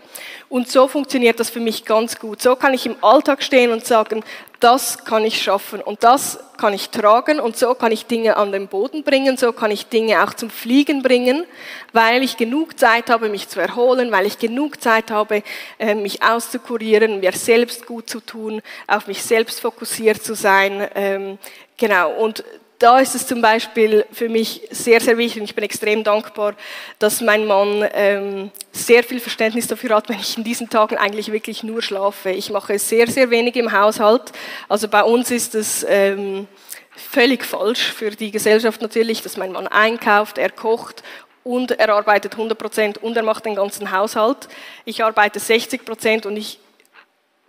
Und 0.47 0.69
so 0.69 0.87
funktioniert 0.87 1.39
das 1.41 1.49
für 1.49 1.59
mich 1.59 1.83
ganz 1.83 2.19
gut. 2.19 2.41
So 2.41 2.55
kann 2.55 2.73
ich 2.73 2.85
im 2.85 2.95
Alltag 3.01 3.43
stehen 3.43 3.71
und 3.71 3.85
sagen, 3.85 4.23
das 4.63 5.03
kann 5.03 5.25
ich 5.25 5.43
schaffen 5.43 5.81
und 5.81 6.05
das 6.05 6.39
kann 6.57 6.73
ich 6.73 6.89
tragen 6.89 7.41
und 7.41 7.57
so 7.57 7.75
kann 7.75 7.91
ich 7.91 8.05
Dinge 8.05 8.37
an 8.37 8.53
den 8.53 8.69
Boden 8.69 9.03
bringen, 9.03 9.35
so 9.35 9.51
kann 9.51 9.71
ich 9.71 9.87
Dinge 9.87 10.23
auch 10.23 10.33
zum 10.33 10.49
Fliegen 10.49 11.01
bringen, 11.01 11.45
weil 11.91 12.23
ich 12.23 12.37
genug 12.37 12.79
Zeit 12.79 13.09
habe, 13.09 13.27
mich 13.27 13.49
zu 13.49 13.59
erholen, 13.59 14.13
weil 14.13 14.25
ich 14.25 14.39
genug 14.39 14.81
Zeit 14.81 15.11
habe, 15.11 15.43
äh, 15.79 15.95
mich 15.95 16.23
auszukurieren, 16.23 17.19
mir 17.19 17.33
selbst 17.33 17.85
gut 17.85 18.09
zu 18.09 18.21
tun, 18.21 18.61
auf 18.87 19.07
mich 19.07 19.21
selbst 19.21 19.32
fokussiert 19.59 20.23
zu 20.23 20.35
sein. 20.35 20.87
Ähm, 20.95 21.37
genau, 21.77 22.11
und 22.11 22.43
da 22.83 22.99
ist 22.99 23.15
es 23.15 23.25
zum 23.25 23.41
Beispiel 23.41 24.05
für 24.11 24.27
mich 24.27 24.67
sehr, 24.69 24.99
sehr 24.99 25.17
wichtig 25.17 25.39
und 25.41 25.45
ich 25.45 25.55
bin 25.55 25.63
extrem 25.63 26.03
dankbar, 26.03 26.53
dass 26.99 27.21
mein 27.21 27.45
Mann 27.45 27.87
ähm, 27.93 28.51
sehr 28.73 29.03
viel 29.03 29.21
Verständnis 29.21 29.67
dafür 29.67 29.95
hat, 29.95 30.09
wenn 30.09 30.19
ich 30.19 30.37
in 30.37 30.43
diesen 30.43 30.69
Tagen 30.69 30.97
eigentlich 30.97 31.31
wirklich 31.31 31.63
nur 31.63 31.81
schlafe. 31.81 32.31
Ich 32.31 32.49
mache 32.49 32.77
sehr, 32.77 33.07
sehr 33.07 33.29
wenig 33.29 33.55
im 33.55 33.71
Haushalt. 33.71 34.33
Also 34.67 34.89
bei 34.89 35.01
uns 35.01 35.31
ist 35.31 35.55
es 35.55 35.85
ähm, 35.87 36.47
völlig 36.95 37.45
falsch 37.45 37.93
für 37.93 38.11
die 38.11 38.31
Gesellschaft 38.31 38.81
natürlich, 38.81 39.21
dass 39.21 39.37
mein 39.37 39.53
Mann 39.53 39.67
einkauft, 39.67 40.37
er 40.37 40.49
kocht 40.49 41.03
und 41.45 41.71
er 41.71 41.89
arbeitet 41.89 42.33
100 42.33 42.57
Prozent 42.57 42.97
und 42.97 43.15
er 43.15 43.23
macht 43.23 43.45
den 43.45 43.55
ganzen 43.55 43.91
Haushalt. 43.91 44.49
Ich 44.83 45.03
arbeite 45.03 45.39
60 45.39 45.85
Prozent 45.85 46.25
und 46.25 46.35
ich 46.35 46.59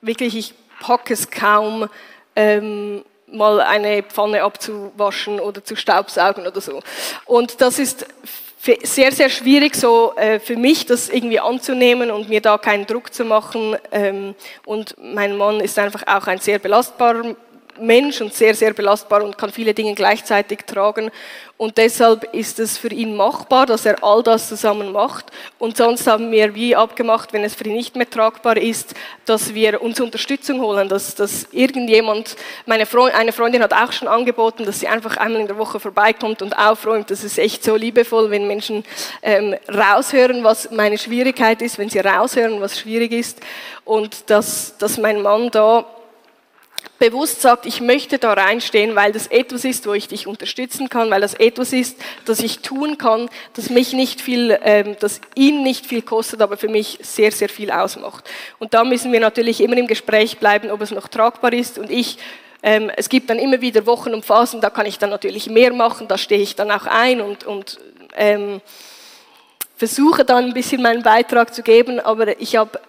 wirklich, 0.01 0.37
ich 0.37 0.55
packe 0.81 1.13
es 1.15 1.31
kaum. 1.31 1.89
Ähm, 2.37 3.05
mal 3.27 3.61
eine 3.61 4.03
Pfanne 4.03 4.43
abzuwaschen 4.43 5.41
oder 5.41 5.65
zu 5.65 5.77
staubsaugen 5.77 6.47
oder 6.47 6.61
so. 6.61 6.81
Und 7.27 7.61
das 7.61 7.79
ist 7.79 8.07
sehr, 8.83 9.13
sehr 9.13 9.29
schwierig 9.29 9.77
so 9.77 10.15
äh, 10.17 10.41
für 10.41 10.57
mich, 10.57 10.87
das 10.87 11.11
irgendwie 11.11 11.41
anzunehmen 11.41 12.11
und 12.11 12.29
mir 12.29 12.41
da 12.41 12.57
keinen 12.57 12.87
Druck 12.87 13.13
zu 13.13 13.25
machen. 13.25 13.77
Ähm, 13.93 14.35
und 14.65 14.97
mein 14.99 15.37
Mann 15.37 15.61
ist 15.61 15.79
einfach 15.79 16.07
auch 16.07 16.27
ein 16.27 16.39
sehr 16.39 16.59
belastbarer 16.59 17.37
Mensch 17.81 18.21
und 18.21 18.35
sehr, 18.35 18.55
sehr 18.55 18.73
belastbar 18.73 19.23
und 19.23 19.39
kann 19.39 19.51
viele 19.51 19.75
Dinge 19.75 19.95
gleichzeitig 19.95 20.61
tragen. 20.67 21.11
Und 21.57 21.79
deshalb 21.79 22.35
ist 22.35 22.59
es 22.59 22.77
für 22.77 22.89
ihn 22.89 23.17
machbar, 23.17 23.65
dass 23.65 23.87
er 23.87 24.03
all 24.03 24.25
das 24.25 24.49
zusammen 24.49 24.91
macht. 24.91 25.27
Und 25.59 25.77
sonst 25.77 26.07
haben 26.09 26.33
wir 26.33 26.55
wie 26.57 26.75
abgemacht, 26.75 27.33
wenn 27.33 27.45
es 27.45 27.55
für 27.55 27.65
ihn 27.65 27.75
nicht 27.75 27.95
mehr 27.95 28.11
tragbar 28.11 28.57
ist, 28.57 28.95
dass 29.25 29.55
wir 29.55 29.81
uns 29.81 30.01
Unterstützung 30.01 30.61
holen, 30.61 30.89
dass, 30.89 31.15
dass 31.15 31.47
irgendjemand, 31.53 32.37
meine 32.67 32.87
Freundin, 32.87 33.21
eine 33.21 33.33
Freundin 33.33 33.63
hat 33.63 33.73
auch 33.73 33.93
schon 33.93 34.09
angeboten, 34.09 34.65
dass 34.65 34.81
sie 34.81 34.89
einfach 34.89 35.17
einmal 35.17 35.43
in 35.43 35.47
der 35.47 35.57
Woche 35.57 35.79
vorbeikommt 35.79 36.43
und 36.43 36.59
aufräumt. 36.59 37.11
Das 37.11 37.23
ist 37.23 37.39
echt 37.39 37.63
so 37.63 37.77
liebevoll, 37.77 38.31
wenn 38.31 38.49
Menschen 38.49 38.85
ähm, 39.23 39.55
raushören, 39.69 40.43
was 40.43 40.73
meine 40.73 40.99
Schwierigkeit 40.99 41.63
ist, 41.63 41.79
wenn 41.79 41.89
sie 41.89 42.01
raushören, 42.01 42.61
was 42.61 42.81
schwierig 42.81 43.13
ist. 43.13 43.39
Und 43.85 44.29
dass, 44.29 44.77
dass 44.79 44.99
mein 44.99 45.23
Mann 45.23 45.51
da 45.53 45.87
bewusst 46.99 47.43
sagt, 47.43 47.67
ich 47.67 47.81
möchte 47.81 48.19
da 48.19 48.33
reinstehen, 48.33 48.95
weil 48.95 49.13
das 49.13 49.27
etwas 49.27 49.65
ist, 49.65 49.87
wo 49.87 49.93
ich 49.93 50.09
dich 50.09 50.27
unterstützen 50.27 50.89
kann, 50.89 51.11
weil 51.11 51.21
das 51.21 51.35
etwas 51.35 51.73
ist, 51.73 51.99
das 52.25 52.41
ich 52.41 52.61
tun 52.61 52.99
kann, 52.99 53.29
das 53.55 53.71
mich 53.71 53.93
nicht 53.93 54.21
viel, 54.21 54.59
ähm, 54.63 54.97
das 55.01 55.21
ihn 55.35 55.63
nicht 55.63 55.87
viel 55.87 56.03
kostet, 56.03 56.41
aber 56.41 56.57
für 56.57 56.69
mich 56.69 56.99
sehr, 57.03 57.33
sehr 57.33 57.49
viel 57.49 57.71
ausmacht. 57.71 58.25
Und 58.59 58.75
da 58.75 58.85
müssen 58.85 59.13
wir 59.13 59.21
natürlich 59.21 59.61
immer 59.61 59.77
im 59.77 59.87
Gespräch 59.87 60.39
bleiben, 60.39 60.71
ob 60.71 60.81
es 60.81 60.91
noch 60.91 61.09
tragbar 61.09 61.53
ist. 61.53 61.79
Und 61.79 61.91
ich 61.91 62.19
ähm, 62.67 62.91
es 62.97 63.11
gibt 63.11 63.29
dann 63.29 63.39
immer 63.39 63.61
wieder 63.61 63.85
Wochen 63.85 64.15
und 64.15 64.25
Phasen, 64.25 64.63
da 64.63 64.71
kann 64.71 64.87
ich 64.87 64.99
dann 64.99 65.11
natürlich 65.11 65.51
mehr 65.51 65.75
machen, 65.75 66.09
da 66.09 66.17
stehe 66.17 66.41
ich 66.41 66.57
dann 66.57 66.71
auch 66.71 66.87
ein 66.87 67.21
und, 67.21 67.45
und 67.45 67.79
ähm, 68.17 68.63
versuche 69.77 70.25
dann 70.25 70.47
ein 70.47 70.55
bisschen 70.55 70.81
meinen 70.81 71.03
Beitrag 71.03 71.55
zu 71.55 71.63
geben, 71.63 72.01
aber 72.01 72.41
ich 72.41 72.57
habe 72.57 72.81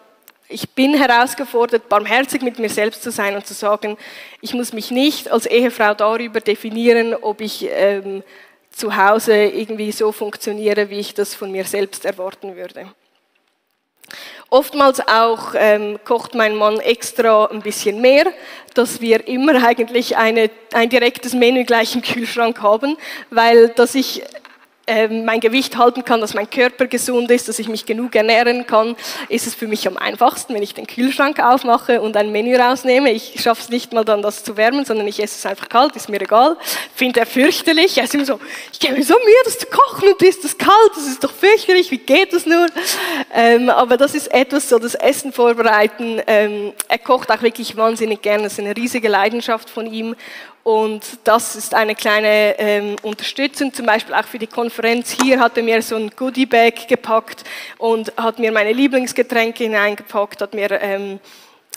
ich 0.47 0.69
bin 0.69 0.93
herausgefordert, 0.93 1.89
barmherzig 1.89 2.41
mit 2.41 2.59
mir 2.59 2.69
selbst 2.69 3.01
zu 3.01 3.11
sein 3.11 3.35
und 3.35 3.47
zu 3.47 3.53
sagen, 3.53 3.97
ich 4.41 4.53
muss 4.53 4.73
mich 4.73 4.91
nicht 4.91 5.31
als 5.31 5.45
Ehefrau 5.45 5.93
darüber 5.93 6.39
definieren, 6.39 7.15
ob 7.15 7.41
ich 7.41 7.67
ähm, 7.69 8.23
zu 8.71 8.95
Hause 8.95 9.35
irgendwie 9.35 9.91
so 9.91 10.11
funktioniere, 10.11 10.89
wie 10.89 10.99
ich 10.99 11.13
das 11.13 11.33
von 11.33 11.51
mir 11.51 11.65
selbst 11.65 12.05
erwarten 12.05 12.55
würde. 12.55 12.91
Oftmals 14.49 14.99
auch 15.07 15.55
ähm, 15.55 15.99
kocht 16.05 16.35
mein 16.35 16.55
Mann 16.55 16.79
extra 16.79 17.45
ein 17.45 17.61
bisschen 17.61 17.99
mehr, 17.99 18.25
dass 18.75 19.01
wir 19.01 19.27
immer 19.27 19.63
eigentlich 19.65 20.17
eine, 20.17 20.51
ein 20.73 20.89
direktes 20.89 21.33
Menü 21.33 21.63
gleich 21.63 21.95
im 21.95 22.03
Kühlschrank 22.03 22.61
haben, 22.61 22.97
weil 23.31 23.69
dass 23.69 23.95
ich 23.95 24.21
mein 24.87 25.39
Gewicht 25.39 25.77
halten 25.77 26.05
kann, 26.05 26.21
dass 26.21 26.33
mein 26.33 26.49
Körper 26.49 26.85
gesund 26.87 27.31
ist, 27.31 27.47
dass 27.47 27.57
ich 27.57 27.67
mich 27.67 27.85
genug 27.85 28.15
ernähren 28.15 28.67
kann, 28.67 28.95
ist 29.29 29.47
es 29.47 29.55
für 29.55 29.67
mich 29.67 29.87
am 29.87 29.97
einfachsten, 29.97 30.53
wenn 30.53 30.61
ich 30.61 30.73
den 30.73 30.85
Kühlschrank 30.85 31.39
aufmache 31.39 32.01
und 32.01 32.15
ein 32.17 32.31
Menü 32.31 32.55
rausnehme. 32.55 33.11
Ich 33.11 33.41
schaffe 33.41 33.61
es 33.63 33.69
nicht 33.69 33.93
mal 33.93 34.05
dann, 34.05 34.21
das 34.21 34.43
zu 34.43 34.57
wärmen, 34.57 34.85
sondern 34.85 35.07
ich 35.07 35.21
esse 35.21 35.37
es 35.37 35.45
einfach 35.45 35.69
kalt, 35.69 35.95
ist 35.95 36.09
mir 36.09 36.21
egal. 36.21 36.57
Finde 36.93 37.21
er 37.21 37.25
fürchterlich. 37.25 37.97
Er 37.97 38.03
ist 38.03 38.13
immer 38.13 38.25
so, 38.25 38.39
ich 38.71 38.79
gebe 38.79 38.93
mir 38.93 39.03
so 39.03 39.15
Mühe, 39.15 39.35
das 39.45 39.57
zu 39.57 39.65
kochen 39.67 40.09
und 40.09 40.21
du 40.21 40.25
das 40.25 40.57
kalt, 40.57 40.91
das 40.95 41.07
ist 41.07 41.23
doch 41.23 41.31
fürchterlich, 41.31 41.89
wie 41.89 41.97
geht 41.97 42.33
das 42.33 42.45
nur? 42.45 42.67
Ähm, 43.33 43.69
aber 43.69 43.97
das 43.97 44.13
ist 44.13 44.31
etwas 44.31 44.69
so, 44.69 44.77
das 44.77 44.95
Essen 44.95 45.33
vorbereiten. 45.33 46.21
Ähm, 46.27 46.73
er 46.87 46.99
kocht 46.99 47.31
auch 47.31 47.41
wirklich 47.41 47.75
wahnsinnig 47.75 48.21
gerne, 48.21 48.43
das 48.43 48.53
ist 48.53 48.59
eine 48.59 48.75
riesige 48.75 49.07
Leidenschaft 49.07 49.69
von 49.69 49.91
ihm. 49.91 50.15
Und 50.65 51.03
das 51.25 51.55
ist 51.55 51.75
eine 51.75 51.93
kleine 51.93 52.57
ähm, 52.57 52.95
Unterstützung, 53.03 53.71
zum 53.71 53.85
Beispiel 53.85 54.15
auch 54.15 54.25
für 54.25 54.39
die 54.39 54.47
Konferenz. 54.47 55.15
Hier 55.21 55.39
hat 55.39 55.55
er 55.57 55.61
mir 55.61 55.79
so 55.83 55.95
ein 55.95 56.09
Goodie-Bag 56.09 56.87
gepackt 56.87 57.43
und 57.77 58.11
hat 58.17 58.39
mir 58.39 58.51
meine 58.51 58.73
Lieblingsgetränke 58.73 59.65
hineingepackt, 59.65 60.41
hat 60.41 60.55
mir 60.55 60.71
ähm, 60.81 61.19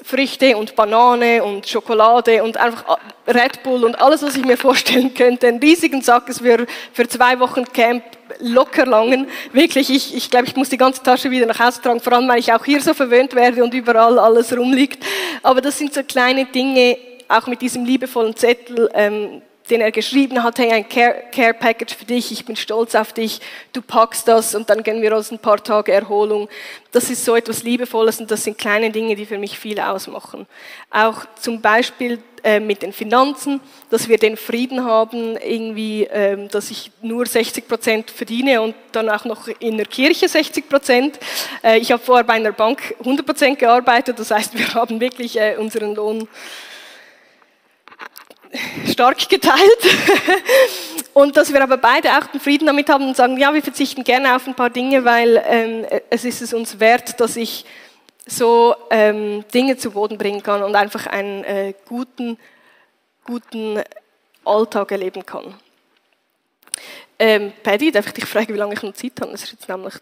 Früchte 0.02 0.56
und 0.56 0.74
Banane 0.74 1.44
und 1.44 1.68
Schokolade 1.68 2.42
und 2.42 2.56
einfach 2.56 2.98
Red 3.26 3.62
Bull 3.62 3.84
und 3.84 4.00
alles, 4.00 4.22
was 4.22 4.36
ich 4.36 4.44
mir 4.46 4.56
vorstellen 4.56 5.12
könnte. 5.12 5.48
Einen 5.48 5.58
riesigen 5.58 6.00
Sack 6.00 6.30
ist 6.30 6.40
für, 6.40 6.66
für 6.94 7.06
zwei 7.06 7.38
Wochen 7.40 7.70
Camp 7.70 8.02
locker 8.38 8.86
langen. 8.86 9.28
Wirklich, 9.52 9.90
ich, 9.90 10.16
ich 10.16 10.30
glaube, 10.30 10.46
ich 10.46 10.56
muss 10.56 10.70
die 10.70 10.78
ganze 10.78 11.02
Tasche 11.02 11.30
wieder 11.30 11.44
nach 11.44 11.60
Hause 11.60 11.82
tragen, 11.82 12.00
vor 12.00 12.14
allem, 12.14 12.26
weil 12.26 12.38
ich 12.38 12.50
auch 12.54 12.64
hier 12.64 12.80
so 12.80 12.94
verwöhnt 12.94 13.34
werde 13.34 13.62
und 13.62 13.74
überall 13.74 14.18
alles 14.18 14.56
rumliegt. 14.56 15.04
Aber 15.42 15.60
das 15.60 15.76
sind 15.76 15.92
so 15.92 16.02
kleine 16.02 16.46
Dinge, 16.46 16.96
auch 17.28 17.46
mit 17.46 17.62
diesem 17.62 17.84
liebevollen 17.84 18.34
Zettel, 18.36 18.90
ähm, 18.94 19.42
den 19.70 19.80
er 19.80 19.92
geschrieben 19.92 20.42
hat, 20.42 20.58
hey, 20.58 20.72
ein 20.72 20.88
Care, 20.88 21.24
Care, 21.30 21.54
Package 21.54 21.94
für 21.94 22.04
dich, 22.04 22.32
ich 22.32 22.44
bin 22.44 22.56
stolz 22.56 22.94
auf 22.94 23.12
dich, 23.12 23.40
du 23.72 23.82
packst 23.82 24.26
das 24.26 24.54
und 24.54 24.70
dann 24.70 24.82
gehen 24.82 25.02
wir 25.02 25.14
uns 25.14 25.30
ein 25.30 25.38
paar 25.38 25.62
Tage 25.62 25.92
Erholung. 25.92 26.48
Das 26.92 27.10
ist 27.10 27.24
so 27.24 27.36
etwas 27.36 27.62
Liebevolles 27.62 28.20
und 28.20 28.30
das 28.30 28.44
sind 28.44 28.56
kleine 28.56 28.90
Dinge, 28.90 29.14
die 29.14 29.26
für 29.26 29.38
mich 29.38 29.58
viel 29.58 29.78
ausmachen. 29.78 30.46
Auch 30.90 31.26
zum 31.38 31.60
Beispiel 31.60 32.18
äh, 32.44 32.60
mit 32.60 32.82
den 32.82 32.92
Finanzen, 32.92 33.60
dass 33.90 34.08
wir 34.08 34.16
den 34.16 34.36
Frieden 34.36 34.84
haben, 34.84 35.36
irgendwie, 35.36 36.04
äh, 36.04 36.48
dass 36.48 36.70
ich 36.70 36.90
nur 37.02 37.26
60 37.26 37.68
Prozent 37.68 38.10
verdiene 38.10 38.62
und 38.62 38.74
dann 38.92 39.10
auch 39.10 39.24
noch 39.24 39.48
in 39.60 39.76
der 39.76 39.86
Kirche 39.86 40.28
60 40.28 40.68
Prozent. 40.68 41.18
Äh, 41.62 41.78
ich 41.78 41.92
habe 41.92 42.02
vorher 42.02 42.24
bei 42.24 42.34
einer 42.34 42.52
Bank 42.52 42.94
100 43.00 43.26
Prozent 43.26 43.58
gearbeitet, 43.58 44.18
das 44.18 44.30
heißt, 44.30 44.56
wir 44.56 44.74
haben 44.74 45.00
wirklich 45.00 45.38
äh, 45.38 45.56
unseren 45.58 45.94
Lohn 45.94 46.26
stark 48.90 49.28
geteilt. 49.28 49.60
Und 51.14 51.36
dass 51.36 51.52
wir 51.52 51.62
aber 51.62 51.76
beide 51.76 52.16
auch 52.16 52.26
den 52.26 52.40
Frieden 52.40 52.66
damit 52.66 52.88
haben 52.88 53.08
und 53.08 53.16
sagen, 53.16 53.38
ja, 53.38 53.52
wir 53.52 53.62
verzichten 53.62 54.04
gerne 54.04 54.36
auf 54.36 54.46
ein 54.46 54.54
paar 54.54 54.70
Dinge, 54.70 55.04
weil 55.04 55.42
ähm, 55.46 55.84
es 56.10 56.24
ist 56.24 56.42
es 56.42 56.54
uns 56.54 56.78
wert, 56.78 57.18
dass 57.18 57.34
ich 57.34 57.64
so 58.24 58.76
ähm, 58.90 59.44
Dinge 59.52 59.76
zu 59.76 59.90
Boden 59.90 60.16
bringen 60.16 60.44
kann 60.44 60.62
und 60.62 60.76
einfach 60.76 61.08
einen 61.08 61.42
äh, 61.42 61.74
guten, 61.88 62.38
guten 63.24 63.82
Alltag 64.44 64.92
erleben 64.92 65.26
kann. 65.26 65.54
Ähm, 67.18 67.52
Paddy, 67.64 67.90
darf 67.90 68.06
ich 68.06 68.12
dich 68.12 68.24
fragen, 68.24 68.54
wie 68.54 68.58
lange 68.58 68.74
ich 68.74 68.82
noch 68.82 68.94
Zeit 68.94 69.12
habe? 69.20 69.32
Das 69.32 69.42
ist 69.42 69.52
jetzt 69.52 69.68
nämlich 69.68 69.94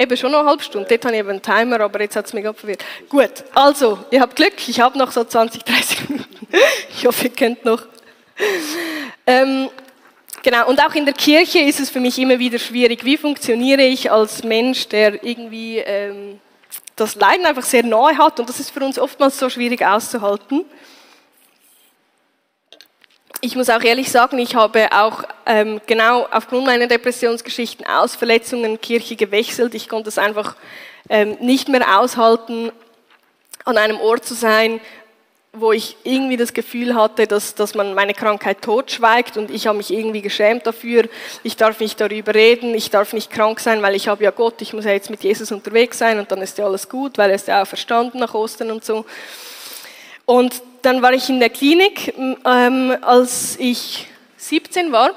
Eben 0.00 0.16
schon 0.16 0.32
noch 0.32 0.38
eine 0.38 0.48
halbe 0.48 0.62
Stunde. 0.62 0.88
Dort 0.88 1.04
habe 1.04 1.14
ich 1.14 1.20
eben 1.20 1.28
einen 1.28 1.42
Timer, 1.42 1.78
aber 1.80 2.00
jetzt 2.00 2.16
hat 2.16 2.24
es 2.24 2.32
mich 2.32 2.42
verwirrt. 2.42 2.82
Gut, 3.10 3.44
also, 3.54 3.98
ihr 4.10 4.22
habt 4.22 4.34
Glück. 4.34 4.54
Ich 4.66 4.80
habe 4.80 4.96
noch 4.96 5.10
so 5.12 5.22
20, 5.22 5.62
30 5.62 6.08
Minuten. 6.08 6.26
Ich 6.96 7.06
hoffe, 7.06 7.24
ihr 7.24 7.30
könnt 7.30 7.64
noch. 7.66 7.82
Ähm, 9.26 9.68
genau, 10.42 10.68
und 10.68 10.80
auch 10.80 10.94
in 10.94 11.04
der 11.04 11.12
Kirche 11.12 11.58
ist 11.60 11.80
es 11.80 11.90
für 11.90 12.00
mich 12.00 12.18
immer 12.18 12.38
wieder 12.38 12.58
schwierig. 12.58 13.04
Wie 13.04 13.18
funktioniere 13.18 13.82
ich 13.82 14.10
als 14.10 14.42
Mensch, 14.42 14.88
der 14.88 15.22
irgendwie 15.22 15.78
ähm, 15.78 16.40
das 16.96 17.14
Leiden 17.14 17.44
einfach 17.44 17.62
sehr 17.62 17.84
nahe 17.84 18.16
hat? 18.16 18.40
Und 18.40 18.48
das 18.48 18.58
ist 18.58 18.70
für 18.70 18.80
uns 18.80 18.98
oftmals 18.98 19.38
so 19.38 19.50
schwierig 19.50 19.84
auszuhalten 19.84 20.64
ich 23.40 23.56
muss 23.56 23.70
auch 23.70 23.82
ehrlich 23.82 24.10
sagen, 24.10 24.38
ich 24.38 24.54
habe 24.54 24.88
auch 24.92 25.24
ähm, 25.46 25.80
genau 25.86 26.26
aufgrund 26.30 26.66
meiner 26.66 26.86
Depressionsgeschichten 26.86 27.86
aus 27.86 28.16
Verletzungen 28.16 28.80
Kirche 28.80 29.16
gewechselt. 29.16 29.74
Ich 29.74 29.88
konnte 29.88 30.08
es 30.08 30.18
einfach 30.18 30.56
ähm, 31.08 31.36
nicht 31.40 31.68
mehr 31.68 31.98
aushalten, 31.98 32.70
an 33.64 33.78
einem 33.78 34.00
Ort 34.00 34.24
zu 34.24 34.34
sein, 34.34 34.80
wo 35.52 35.72
ich 35.72 35.96
irgendwie 36.04 36.36
das 36.36 36.54
Gefühl 36.54 36.94
hatte, 36.94 37.26
dass, 37.26 37.54
dass 37.54 37.74
man 37.74 37.94
meine 37.94 38.14
Krankheit 38.14 38.62
totschweigt 38.62 39.36
und 39.36 39.50
ich 39.50 39.66
habe 39.66 39.78
mich 39.78 39.90
irgendwie 39.92 40.22
geschämt 40.22 40.66
dafür. 40.66 41.08
Ich 41.42 41.56
darf 41.56 41.80
nicht 41.80 42.00
darüber 42.00 42.34
reden, 42.34 42.74
ich 42.74 42.90
darf 42.90 43.12
nicht 43.12 43.32
krank 43.32 43.58
sein, 43.58 43.82
weil 43.82 43.96
ich 43.96 44.06
habe 44.06 44.22
ja 44.22 44.30
Gott, 44.30 44.62
ich 44.62 44.72
muss 44.72 44.84
ja 44.84 44.92
jetzt 44.92 45.10
mit 45.10 45.24
Jesus 45.24 45.50
unterwegs 45.50 45.98
sein 45.98 46.20
und 46.20 46.30
dann 46.30 46.40
ist 46.40 46.58
ja 46.58 46.66
alles 46.66 46.88
gut, 46.88 47.18
weil 47.18 47.30
er 47.30 47.36
ist 47.36 47.48
ja 47.48 47.62
auch 47.62 47.66
verstanden 47.66 48.20
nach 48.20 48.34
Ostern 48.34 48.70
und 48.70 48.84
so. 48.84 49.04
Und 50.30 50.62
dann 50.82 51.02
war 51.02 51.12
ich 51.12 51.28
in 51.28 51.40
der 51.40 51.50
Klinik, 51.50 52.14
ähm, 52.16 52.96
als 53.00 53.56
ich 53.58 54.06
17 54.36 54.92
war. 54.92 55.10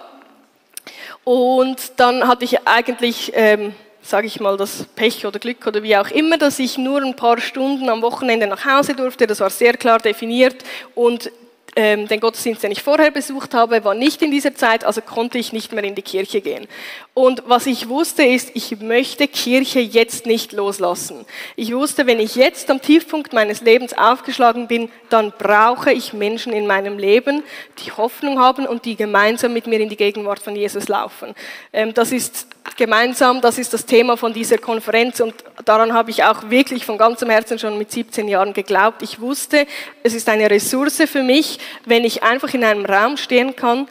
Und 1.24 1.78
dann 1.98 2.28
hatte 2.28 2.46
ich 2.46 2.68
eigentlich, 2.68 3.32
ähm, 3.36 3.76
sage 4.02 4.26
ich 4.26 4.40
mal, 4.40 4.58
das 4.58 4.86
Pech 4.96 5.28
oder 5.28 5.38
Glück 5.38 5.68
oder 5.68 5.84
wie 5.84 5.96
auch 5.98 6.10
immer, 6.10 6.40
dass 6.40 6.58
ich 6.58 6.80
nur 6.80 7.00
ein 7.04 7.16
paar 7.16 7.40
Stunden 7.40 7.90
am 7.90 8.02
Wochenende 8.02 8.48
nach 8.48 8.66
Hause 8.66 8.96
durfte. 8.96 9.28
Das 9.28 9.40
war 9.40 9.52
sehr 9.52 9.74
klar 9.74 10.00
definiert. 10.00 10.56
Und 10.96 11.30
ähm, 11.76 12.08
den 12.08 12.20
Gottesdienst, 12.20 12.64
den 12.64 12.72
ich 12.72 12.84
vorher 12.84 13.12
besucht 13.12 13.54
habe, 13.54 13.84
war 13.84 13.94
nicht 13.94 14.22
in 14.22 14.32
dieser 14.32 14.56
Zeit, 14.56 14.84
also 14.84 15.02
konnte 15.02 15.38
ich 15.38 15.54
nicht 15.54 15.72
mehr 15.72 15.84
in 15.84 15.96
die 15.96 16.02
Kirche 16.02 16.42
gehen. 16.42 16.68
Und 17.14 17.44
was 17.48 17.66
ich 17.66 17.90
wusste 17.90 18.24
ist, 18.24 18.52
ich 18.54 18.80
möchte 18.80 19.28
Kirche 19.28 19.80
jetzt 19.80 20.26
nicht 20.26 20.52
loslassen. 20.52 21.26
Ich 21.56 21.74
wusste, 21.74 22.06
wenn 22.08 22.20
ich 22.20 22.36
jetzt 22.36 22.70
am 22.70 22.82
Tiefpunkt 22.82 23.34
meines 23.34 23.62
Lebens 23.62 23.98
aufgeschlagen 23.98 24.68
bin, 24.68 24.90
dann 25.10 25.32
brauche 25.38 25.92
ich 25.92 26.14
Menschen 26.14 26.54
in 26.54 26.68
meinem 26.68 26.98
Leben, 26.98 27.44
die 27.84 27.92
Hoffnung 27.92 28.40
haben 28.40 28.66
und 28.66 28.86
die 28.86 28.96
gemeinsam 28.96 29.54
mit 29.54 29.68
mir 29.68 29.80
in 29.80 29.90
die 29.90 29.98
Gegenwart 29.98 30.40
von 30.40 30.56
Jesus 30.56 30.88
laufen. 30.88 31.34
Ähm, 31.72 31.94
das 31.94 32.12
ist 32.12 32.48
gemeinsam, 32.78 33.42
das 33.42 33.58
ist 33.58 33.74
das 33.74 33.86
Thema 33.86 34.18
von 34.18 34.34
dieser 34.34 34.58
Konferenz 34.58 35.20
und 35.20 35.34
daran 35.66 35.94
habe 35.94 36.12
ich 36.12 36.24
auch 36.24 36.50
wirklich 36.50 36.86
von 36.86 36.98
ganzem 36.98 37.30
Herzen 37.30 37.60
schon 37.60 37.78
mit 37.78 37.92
17 37.92 38.28
Jahren 38.28 38.54
geglaubt. 38.54 39.02
Ich 39.02 39.20
wusste, 39.20 39.68
es 40.04 40.14
ist 40.14 40.30
eine 40.30 40.50
Ressource 40.50 41.04
für 41.06 41.24
mich, 41.24 41.60
wenn 41.86 42.04
ich 42.06 42.24
einfach 42.24 42.54
in 42.54 42.64
einem 42.64 42.86
Raum 42.86 43.18
stehen 43.18 43.56
kann. 43.56 43.88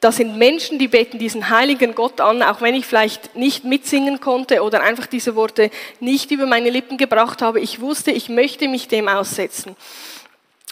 Da 0.00 0.12
sind 0.12 0.36
Menschen, 0.36 0.78
die 0.78 0.88
beten 0.88 1.18
diesen 1.18 1.50
heiligen 1.50 1.94
Gott 1.94 2.20
an, 2.20 2.42
auch 2.42 2.60
wenn 2.60 2.74
ich 2.74 2.86
vielleicht 2.86 3.34
nicht 3.34 3.64
mitsingen 3.64 4.20
konnte 4.20 4.62
oder 4.62 4.82
einfach 4.82 5.06
diese 5.06 5.34
Worte 5.34 5.70
nicht 6.00 6.30
über 6.30 6.46
meine 6.46 6.70
Lippen 6.70 6.98
gebracht 6.98 7.42
habe. 7.42 7.60
Ich 7.60 7.80
wusste, 7.80 8.10
ich 8.10 8.28
möchte 8.28 8.68
mich 8.68 8.88
dem 8.88 9.08
aussetzen. 9.08 9.74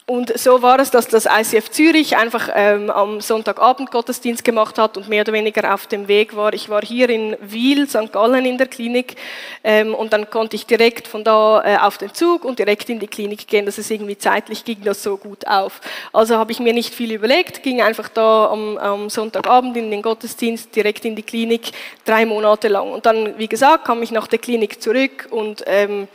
Und 0.06 0.38
so 0.38 0.60
war 0.60 0.80
es, 0.80 0.90
dass 0.90 1.08
das 1.08 1.24
ICF 1.24 1.70
Zürich 1.70 2.18
einfach 2.18 2.50
ähm, 2.54 2.90
am 2.90 3.22
Sonntagabend 3.22 3.90
Gottesdienst 3.90 4.44
gemacht 4.44 4.78
hat 4.78 4.98
und 4.98 5.08
mehr 5.08 5.22
oder 5.22 5.32
weniger 5.32 5.72
auf 5.72 5.86
dem 5.86 6.08
Weg 6.08 6.36
war. 6.36 6.52
Ich 6.52 6.68
war 6.68 6.82
hier 6.82 7.08
in 7.08 7.38
Wiel, 7.40 7.88
St. 7.88 8.12
Gallen 8.12 8.44
in 8.44 8.58
der 8.58 8.66
Klinik 8.66 9.16
ähm, 9.62 9.94
und 9.94 10.12
dann 10.12 10.28
konnte 10.28 10.56
ich 10.56 10.66
direkt 10.66 11.08
von 11.08 11.24
da 11.24 11.64
äh, 11.64 11.78
auf 11.78 11.96
den 11.96 12.12
Zug 12.12 12.44
und 12.44 12.58
direkt 12.58 12.90
in 12.90 13.00
die 13.00 13.06
Klinik 13.06 13.46
gehen. 13.46 13.64
Das 13.64 13.78
ist 13.78 13.90
irgendwie 13.90 14.18
zeitlich 14.18 14.66
ging 14.66 14.82
das 14.84 15.02
so 15.02 15.16
gut 15.16 15.46
auf. 15.46 15.80
Also 16.12 16.36
habe 16.36 16.52
ich 16.52 16.60
mir 16.60 16.74
nicht 16.74 16.94
viel 16.94 17.10
überlegt, 17.10 17.62
ging 17.62 17.80
einfach 17.80 18.10
da 18.10 18.50
am, 18.50 18.76
am 18.76 19.08
Sonntagabend 19.08 19.74
in 19.78 19.90
den 19.90 20.02
Gottesdienst 20.02 20.76
direkt 20.76 21.06
in 21.06 21.16
die 21.16 21.22
Klinik 21.22 21.72
drei 22.04 22.26
Monate 22.26 22.68
lang. 22.68 22.92
Und 22.92 23.06
dann, 23.06 23.38
wie 23.38 23.48
gesagt, 23.48 23.86
kam 23.86 24.02
ich 24.02 24.10
nach 24.10 24.26
der 24.26 24.38
Klinik 24.38 24.82
zurück 24.82 25.28
und 25.30 25.62
ähm, 25.64 26.08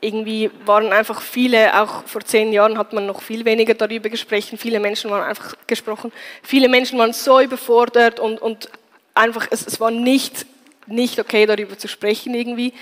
irgendwie 0.00 0.50
waren 0.64 0.92
einfach 0.92 1.20
viele, 1.20 1.80
auch 1.80 2.04
vor 2.04 2.22
zehn 2.22 2.52
Jahren 2.52 2.78
hat 2.78 2.92
man 2.92 3.06
noch 3.06 3.20
viel 3.20 3.44
weniger 3.44 3.74
darüber 3.74 4.08
gesprochen, 4.08 4.56
viele 4.56 4.80
Menschen 4.80 5.10
waren 5.10 5.24
einfach 5.24 5.56
gesprochen, 5.66 6.12
viele 6.42 6.68
Menschen 6.68 6.98
waren 6.98 7.12
so 7.12 7.40
überfordert 7.40 8.20
und, 8.20 8.40
und 8.40 8.70
einfach, 9.14 9.48
es, 9.50 9.66
es 9.66 9.80
war 9.80 9.90
nicht, 9.90 10.46
nicht 10.86 11.18
okay, 11.18 11.46
darüber 11.46 11.76
zu 11.76 11.88
sprechen 11.88 12.34
irgendwie. 12.34 12.72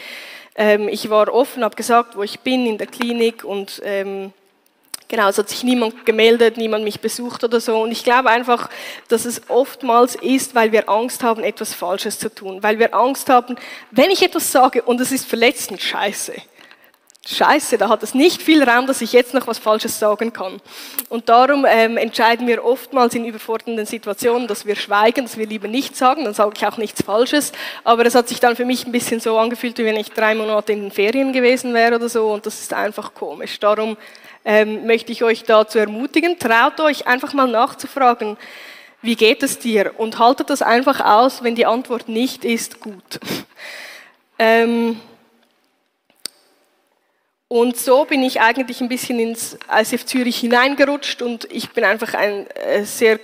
Ähm, 0.55 0.89
ich 0.89 1.09
war 1.09 1.33
offen, 1.33 1.65
habe 1.65 1.77
gesagt, 1.77 2.17
wo 2.17 2.23
ich 2.23 2.41
bin, 2.41 2.67
in 2.67 2.79
der 2.79 2.87
Klinik 2.87 3.45
und 3.45 3.81
ähm, 3.85 4.33
genau, 5.09 5.29
es 5.29 5.39
hat 5.39 5.49
sich 5.49 5.65
niemand 5.65 6.05
gemeldet, 6.05 6.59
niemand 6.59 6.85
mich 6.85 7.01
besucht 7.01 7.45
oder 7.45 7.61
so. 7.61 7.81
Und 7.81 7.93
ich 7.93 8.05
glaube 8.05 8.29
einfach, 8.29 8.69
dass 9.09 9.25
es 9.25 9.49
oftmals 9.49 10.17
ist, 10.17 10.55
weil 10.55 10.73
wir 10.73 10.89
Angst 10.91 11.23
haben, 11.23 11.43
etwas 11.43 11.73
Falsches 11.73 12.19
zu 12.19 12.35
tun, 12.35 12.63
weil 12.63 12.79
wir 12.79 12.95
Angst 12.95 13.31
haben, 13.31 13.57
wenn 13.91 14.11
ich 14.11 14.23
etwas 14.23 14.53
sage 14.53 14.83
und 14.83 15.01
es 15.01 15.13
ist 15.13 15.27
verletzend, 15.27 15.81
scheiße 15.81 16.35
Scheiße, 17.29 17.77
da 17.77 17.89
hat 17.89 18.05
es 18.05 18.15
nicht 18.15 18.41
viel 18.41 18.63
Raum, 18.63 18.87
dass 18.87 19.01
ich 19.01 19.13
jetzt 19.13 19.35
noch 19.35 19.49
was 19.49 19.59
Falsches 19.59 19.99
sagen 19.99 20.33
kann. 20.33 20.61
Und 21.09 21.29
darum 21.29 21.67
ähm, 21.69 21.97
entscheiden 21.97 22.47
wir 22.47 22.65
oftmals 22.65 23.17
in 23.17 23.25
überfordernden 23.25 23.85
Situationen, 23.85 24.47
dass 24.47 24.65
wir 24.65 24.77
schweigen, 24.77 25.25
dass 25.25 25.37
wir 25.37 25.47
lieber 25.47 25.67
nichts 25.67 25.99
sagen, 25.99 26.25
dann 26.25 26.35
sage 26.35 26.53
ich 26.57 26.65
auch 26.65 26.77
nichts 26.77 27.03
Falsches. 27.03 27.51
Aber 27.83 28.07
es 28.07 28.15
hat 28.15 28.29
sich 28.29 28.39
dann 28.39 28.55
für 28.55 28.65
mich 28.65 28.87
ein 28.87 28.93
bisschen 28.93 29.19
so 29.19 29.37
angefühlt, 29.39 29.77
wie 29.79 29.85
wenn 29.85 29.97
ich 29.97 30.13
drei 30.13 30.37
Monate 30.37 30.73
in 30.73 30.83
den 30.83 30.91
Ferien 30.93 31.33
gewesen 31.33 31.75
wäre 31.75 31.97
oder 31.97 32.09
so. 32.09 32.33
Und 32.33 32.47
das 32.47 32.61
ist 32.61 32.73
einfach 32.73 33.13
komisch. 33.13 33.59
Darum 33.59 33.97
ähm, 34.45 34.87
möchte 34.87 35.11
ich 35.11 35.25
euch 35.25 35.43
dazu 35.43 35.79
ermutigen, 35.79 36.39
traut 36.39 36.79
euch 36.79 37.09
einfach 37.09 37.33
mal 37.33 37.49
nachzufragen, 37.49 38.37
wie 39.03 39.17
geht 39.17 39.43
es 39.43 39.59
dir? 39.59 39.93
Und 39.99 40.21
haltet 40.21 40.49
das 40.49 40.63
einfach 40.63 41.01
aus, 41.01 41.43
wenn 41.43 41.57
die 41.57 41.67
Antwort 41.67 42.09
nicht 42.09 42.45
ist, 42.45 42.81
gut. 42.81 43.21
ähm, 44.39 45.01
und 47.49 47.77
so 47.77 48.05
bin 48.05 48.23
ich 48.23 48.41
eigentlich 48.41 48.81
ein 48.81 48.89
bisschen 48.89 49.21
ins 49.21 49.57
ICF 49.73 50.05
Zürich 50.05 50.39
hineingerutscht 50.39 51.23
und 51.23 51.47
ich 51.53 51.71
bin 51.71 51.85
einfach 51.85 52.15
ein 52.15 52.47
äh, 52.51 52.85
sehr 52.85 53.21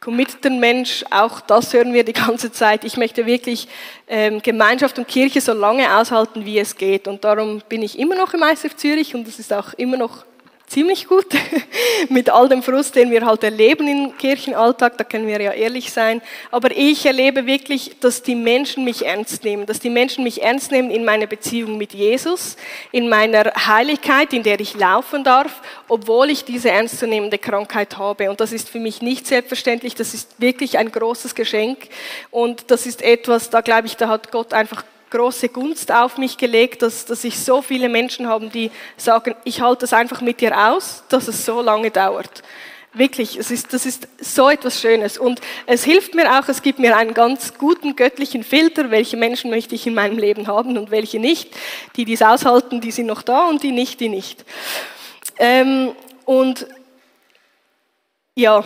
committeder 0.00 0.50
Mensch. 0.50 1.04
Auch 1.10 1.40
das 1.40 1.74
hören 1.74 1.92
wir 1.92 2.04
die 2.04 2.12
ganze 2.12 2.50
Zeit. 2.52 2.84
Ich 2.84 2.96
möchte 2.96 3.26
wirklich 3.26 3.68
ähm, 4.08 4.40
Gemeinschaft 4.40 4.98
und 4.98 5.08
Kirche 5.08 5.40
so 5.40 5.52
lange 5.52 5.94
aushalten, 5.98 6.46
wie 6.46 6.58
es 6.58 6.76
geht. 6.76 7.06
Und 7.06 7.24
darum 7.24 7.60
bin 7.68 7.82
ich 7.82 7.98
immer 7.98 8.14
noch 8.14 8.32
im 8.32 8.42
ICF 8.42 8.76
Zürich 8.76 9.14
und 9.14 9.26
das 9.26 9.38
ist 9.38 9.52
auch 9.52 9.74
immer 9.74 9.96
noch 9.96 10.24
ziemlich 10.66 11.06
gut 11.06 11.26
mit 12.08 12.30
all 12.30 12.48
dem 12.48 12.62
Frust, 12.62 12.94
den 12.96 13.10
wir 13.10 13.24
halt 13.24 13.44
erleben 13.44 13.86
im 13.86 14.16
Kirchenalltag, 14.16 14.98
da 14.98 15.04
können 15.04 15.26
wir 15.26 15.40
ja 15.40 15.52
ehrlich 15.52 15.92
sein. 15.92 16.20
Aber 16.50 16.70
ich 16.76 17.06
erlebe 17.06 17.46
wirklich, 17.46 17.96
dass 18.00 18.22
die 18.22 18.34
Menschen 18.34 18.84
mich 18.84 19.04
ernst 19.04 19.44
nehmen, 19.44 19.66
dass 19.66 19.78
die 19.78 19.90
Menschen 19.90 20.24
mich 20.24 20.42
ernst 20.42 20.72
nehmen 20.72 20.90
in 20.90 21.04
meiner 21.04 21.26
Beziehung 21.26 21.78
mit 21.78 21.94
Jesus, 21.94 22.56
in 22.92 23.08
meiner 23.08 23.52
Heiligkeit, 23.66 24.32
in 24.32 24.42
der 24.42 24.60
ich 24.60 24.74
laufen 24.74 25.24
darf, 25.24 25.62
obwohl 25.88 26.30
ich 26.30 26.44
diese 26.44 26.70
ernstzunehmende 26.70 27.38
Krankheit 27.38 27.96
habe. 27.96 28.28
Und 28.30 28.40
das 28.40 28.52
ist 28.52 28.68
für 28.68 28.80
mich 28.80 29.02
nicht 29.02 29.26
selbstverständlich, 29.26 29.94
das 29.94 30.14
ist 30.14 30.40
wirklich 30.40 30.78
ein 30.78 30.90
großes 30.90 31.34
Geschenk. 31.34 31.78
Und 32.30 32.70
das 32.70 32.86
ist 32.86 33.02
etwas, 33.02 33.50
da 33.50 33.60
glaube 33.60 33.86
ich, 33.86 33.96
da 33.96 34.08
hat 34.08 34.32
Gott 34.32 34.52
einfach 34.52 34.84
große 35.10 35.48
Gunst 35.48 35.92
auf 35.92 36.18
mich 36.18 36.38
gelegt, 36.38 36.82
dass, 36.82 37.04
dass 37.04 37.24
ich 37.24 37.38
so 37.38 37.62
viele 37.62 37.88
Menschen 37.88 38.28
habe, 38.28 38.48
die 38.48 38.70
sagen, 38.96 39.34
ich 39.44 39.60
halte 39.60 39.84
es 39.84 39.92
einfach 39.92 40.20
mit 40.20 40.40
dir 40.40 40.68
aus, 40.68 41.04
dass 41.08 41.28
es 41.28 41.44
so 41.44 41.60
lange 41.62 41.90
dauert. 41.90 42.42
Wirklich, 42.92 43.36
es 43.36 43.50
ist, 43.50 43.74
das 43.74 43.84
ist 43.84 44.08
so 44.20 44.48
etwas 44.48 44.80
Schönes. 44.80 45.18
Und 45.18 45.40
es 45.66 45.84
hilft 45.84 46.14
mir 46.14 46.38
auch, 46.38 46.48
es 46.48 46.62
gibt 46.62 46.78
mir 46.78 46.96
einen 46.96 47.12
ganz 47.12 47.58
guten 47.58 47.94
göttlichen 47.94 48.42
Filter, 48.42 48.90
welche 48.90 49.18
Menschen 49.18 49.50
möchte 49.50 49.74
ich 49.74 49.86
in 49.86 49.92
meinem 49.92 50.18
Leben 50.18 50.46
haben 50.46 50.78
und 50.78 50.90
welche 50.90 51.20
nicht. 51.20 51.54
Die, 51.96 52.06
die 52.06 52.14
es 52.14 52.22
aushalten, 52.22 52.80
die 52.80 52.90
sind 52.90 53.06
noch 53.06 53.22
da 53.22 53.48
und 53.48 53.62
die 53.62 53.72
nicht, 53.72 54.00
die 54.00 54.08
nicht. 54.08 54.46
Ähm, 55.38 55.92
und 56.24 56.66
ja, 58.34 58.64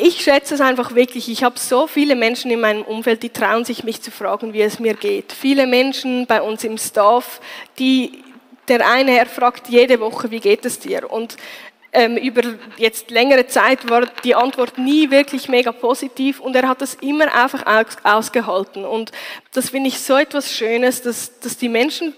ich 0.00 0.22
schätze 0.22 0.54
es 0.54 0.60
einfach 0.60 0.94
wirklich. 0.94 1.28
Ich 1.28 1.44
habe 1.44 1.58
so 1.58 1.86
viele 1.86 2.16
Menschen 2.16 2.50
in 2.50 2.60
meinem 2.60 2.82
Umfeld, 2.82 3.22
die 3.22 3.30
trauen 3.30 3.64
sich, 3.64 3.84
mich 3.84 4.00
zu 4.00 4.10
fragen, 4.10 4.52
wie 4.52 4.62
es 4.62 4.78
mir 4.78 4.94
geht. 4.94 5.32
Viele 5.32 5.66
Menschen 5.66 6.26
bei 6.26 6.40
uns 6.42 6.64
im 6.64 6.78
Staff, 6.78 7.40
die 7.78 8.22
der 8.68 8.88
eine 8.88 9.12
Herr 9.12 9.26
fragt 9.26 9.68
jede 9.68 9.98
Woche, 9.98 10.30
wie 10.30 10.38
geht 10.38 10.64
es 10.64 10.78
dir? 10.78 11.10
Und 11.10 11.36
ähm, 11.92 12.16
über 12.16 12.42
jetzt 12.76 13.10
längere 13.10 13.48
Zeit 13.48 13.90
war 13.90 14.06
die 14.22 14.36
Antwort 14.36 14.78
nie 14.78 15.10
wirklich 15.10 15.48
mega 15.48 15.72
positiv 15.72 16.38
und 16.38 16.54
er 16.54 16.68
hat 16.68 16.80
das 16.80 16.94
immer 16.94 17.34
einfach 17.34 17.64
ausgehalten. 18.04 18.84
Und 18.84 19.10
das 19.52 19.70
finde 19.70 19.88
ich 19.88 19.98
so 19.98 20.16
etwas 20.16 20.54
Schönes, 20.54 21.02
dass, 21.02 21.40
dass 21.40 21.56
die 21.56 21.68
Menschen 21.68 22.14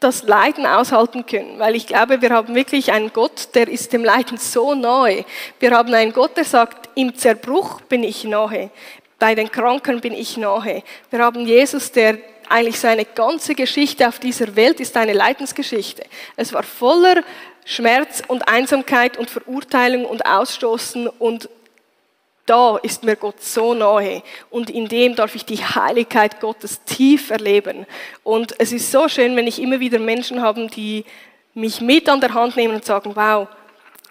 das 0.00 0.22
Leiden 0.22 0.64
aushalten 0.64 1.26
können, 1.26 1.58
weil 1.58 1.74
ich 1.74 1.86
glaube, 1.86 2.22
wir 2.22 2.30
haben 2.30 2.54
wirklich 2.54 2.92
einen 2.92 3.12
Gott, 3.12 3.48
der 3.54 3.68
ist 3.68 3.92
dem 3.92 4.04
Leiden 4.04 4.38
so 4.38 4.74
nahe. 4.74 5.24
Wir 5.58 5.70
haben 5.72 5.92
einen 5.92 6.12
Gott, 6.12 6.36
der 6.36 6.44
sagt, 6.44 6.88
im 6.94 7.16
Zerbruch 7.16 7.80
bin 7.82 8.04
ich 8.04 8.24
nahe, 8.24 8.70
bei 9.18 9.34
den 9.34 9.50
Kranken 9.50 10.00
bin 10.00 10.12
ich 10.12 10.36
nahe. 10.36 10.82
Wir 11.10 11.18
haben 11.18 11.44
Jesus, 11.46 11.90
der 11.90 12.18
eigentlich 12.48 12.78
seine 12.78 13.04
ganze 13.04 13.54
Geschichte 13.54 14.06
auf 14.08 14.18
dieser 14.20 14.54
Welt 14.56 14.80
ist 14.80 14.96
eine 14.96 15.12
Leidensgeschichte. 15.12 16.04
Es 16.36 16.52
war 16.52 16.62
voller 16.62 17.22
Schmerz 17.64 18.22
und 18.26 18.48
Einsamkeit 18.48 19.18
und 19.18 19.28
Verurteilung 19.28 20.06
und 20.06 20.24
Ausstoßen 20.24 21.08
und 21.08 21.48
da 22.48 22.78
ist 22.78 23.04
mir 23.04 23.16
Gott 23.16 23.42
so 23.42 23.74
nahe 23.74 24.22
und 24.50 24.70
in 24.70 24.88
dem 24.88 25.14
darf 25.14 25.34
ich 25.34 25.44
die 25.44 25.58
Heiligkeit 25.58 26.40
Gottes 26.40 26.82
tief 26.84 27.30
erleben. 27.30 27.86
Und 28.24 28.58
es 28.58 28.72
ist 28.72 28.90
so 28.90 29.08
schön, 29.08 29.36
wenn 29.36 29.46
ich 29.46 29.60
immer 29.60 29.80
wieder 29.80 29.98
Menschen 29.98 30.40
habe, 30.40 30.66
die 30.68 31.04
mich 31.54 31.80
mit 31.80 32.08
an 32.08 32.20
der 32.20 32.32
Hand 32.32 32.56
nehmen 32.56 32.74
und 32.74 32.84
sagen, 32.84 33.14
wow, 33.14 33.48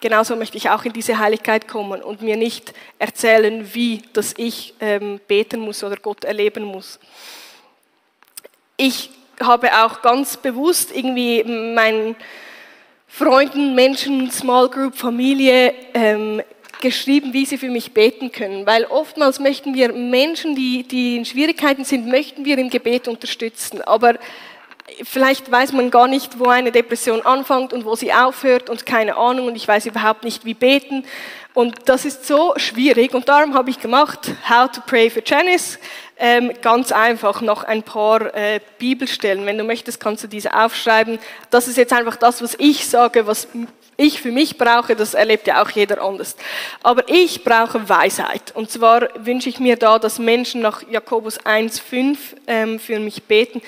genauso 0.01 0.35
möchte 0.35 0.57
ich 0.57 0.69
auch 0.69 0.85
in 0.85 0.93
diese 0.93 1.17
Heiligkeit 1.17 1.67
kommen 1.67 2.03
und 2.03 2.21
mir 2.21 2.37
nicht 2.37 2.73
erzählen, 2.99 3.73
wie, 3.73 4.03
dass 4.13 4.33
ich 4.37 4.73
ähm, 4.79 5.19
beten 5.27 5.59
muss 5.59 5.83
oder 5.83 5.97
Gott 5.97 6.23
erleben 6.23 6.63
muss. 6.63 6.99
Ich 8.75 9.09
habe 9.39 9.69
auch 9.83 10.01
ganz 10.01 10.37
bewusst 10.37 10.95
irgendwie 10.95 11.43
meinen 11.43 12.15
Freunden, 13.07 13.73
Menschen, 13.73 14.29
Small 14.29 14.69
Group, 14.69 14.95
Familie 14.95 15.73
ähm, 15.93 16.41
geschrieben, 16.81 17.33
wie 17.33 17.45
sie 17.45 17.57
für 17.57 17.69
mich 17.69 17.93
beten 17.93 18.31
können. 18.31 18.65
Weil 18.65 18.85
oftmals 18.85 19.39
möchten 19.39 19.73
wir 19.73 19.93
Menschen, 19.93 20.55
die, 20.55 20.83
die 20.83 21.17
in 21.17 21.25
Schwierigkeiten 21.25 21.85
sind, 21.85 22.07
möchten 22.07 22.45
wir 22.45 22.57
im 22.57 22.69
Gebet 22.69 23.07
unterstützen. 23.07 23.81
Aber 23.81 24.15
vielleicht 25.03 25.51
weiß 25.51 25.73
man 25.73 25.91
gar 25.91 26.07
nicht, 26.07 26.39
wo 26.39 26.45
eine 26.45 26.71
Depression 26.71 27.21
anfängt 27.21 27.73
und 27.73 27.85
wo 27.85 27.95
sie 27.95 28.13
aufhört 28.13 28.69
und 28.69 28.85
keine 28.85 29.17
Ahnung 29.17 29.47
und 29.47 29.55
ich 29.55 29.67
weiß 29.67 29.85
überhaupt 29.85 30.23
nicht, 30.23 30.45
wie 30.45 30.53
beten. 30.53 31.03
Und 31.53 31.75
das 31.85 32.05
ist 32.05 32.27
so 32.27 32.53
schwierig 32.57 33.13
und 33.13 33.27
darum 33.27 33.55
habe 33.55 33.69
ich 33.69 33.79
gemacht, 33.79 34.31
How 34.47 34.71
to 34.71 34.81
Pray 34.85 35.09
for 35.09 35.23
Janice. 35.25 35.79
Ähm, 36.19 36.51
ganz 36.61 36.91
einfach 36.91 37.41
noch 37.41 37.63
ein 37.63 37.83
paar 37.83 38.33
äh, 38.33 38.59
Bibelstellen. 38.79 39.45
Wenn 39.45 39.57
du 39.57 39.63
möchtest, 39.63 39.99
kannst 39.99 40.23
du 40.23 40.27
diese 40.27 40.53
aufschreiben. 40.53 41.19
Das 41.51 41.67
ist 41.67 41.77
jetzt 41.77 41.93
einfach 41.93 42.15
das, 42.15 42.41
was 42.41 42.55
ich 42.57 42.87
sage, 42.87 43.27
was 43.27 43.47
ich 43.99 44.21
für 44.21 44.31
mich 44.31 44.59
brauche, 44.59 44.95
das 44.95 45.15
erlebt 45.15 45.47
ja 45.47 45.61
auch 45.61 45.71
jeder 45.71 46.03
anders. 46.03 46.35
Aber 46.83 47.09
ich 47.09 47.43
brauche 47.43 47.89
Weisheit. 47.89 48.53
Und 48.53 48.69
zwar 48.69 49.09
wünsche 49.15 49.49
ich 49.49 49.59
mir 49.59 49.75
da, 49.75 49.97
dass 49.97 50.19
Menschen 50.19 50.61
nach 50.61 50.87
Jakobus 50.87 51.39
1,5 51.39 52.17
ähm, 52.45 52.79
für 52.79 52.99
mich 52.99 53.23
beten. 53.23 53.59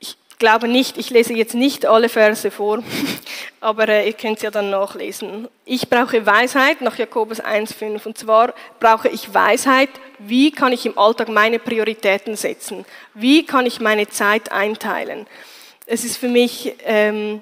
Ich 0.00 0.16
glaube 0.40 0.66
nicht, 0.66 0.98
ich 0.98 1.10
lese 1.10 1.34
jetzt 1.34 1.54
nicht 1.54 1.86
alle 1.86 2.08
Verse 2.08 2.50
vor, 2.50 2.82
aber 3.60 3.88
äh, 3.88 4.08
ihr 4.08 4.12
könnt 4.14 4.38
es 4.38 4.42
ja 4.42 4.50
dann 4.50 4.70
nachlesen. 4.70 5.46
Ich 5.64 5.88
brauche 5.88 6.26
Weisheit 6.26 6.80
nach 6.80 6.98
Jakobus 6.98 7.40
1,5. 7.40 8.06
Und 8.06 8.18
zwar 8.18 8.54
brauche 8.80 9.08
ich 9.08 9.32
Weisheit, 9.32 9.90
wie 10.18 10.50
kann 10.50 10.72
ich 10.72 10.84
im 10.84 10.98
Alltag 10.98 11.28
meine 11.28 11.60
Prioritäten 11.60 12.34
setzen? 12.34 12.84
Wie 13.14 13.46
kann 13.46 13.66
ich 13.66 13.78
meine 13.78 14.08
Zeit 14.08 14.50
einteilen? 14.50 15.28
Es 15.86 16.04
ist 16.04 16.16
für 16.16 16.28
mich... 16.28 16.74
Ähm, 16.84 17.40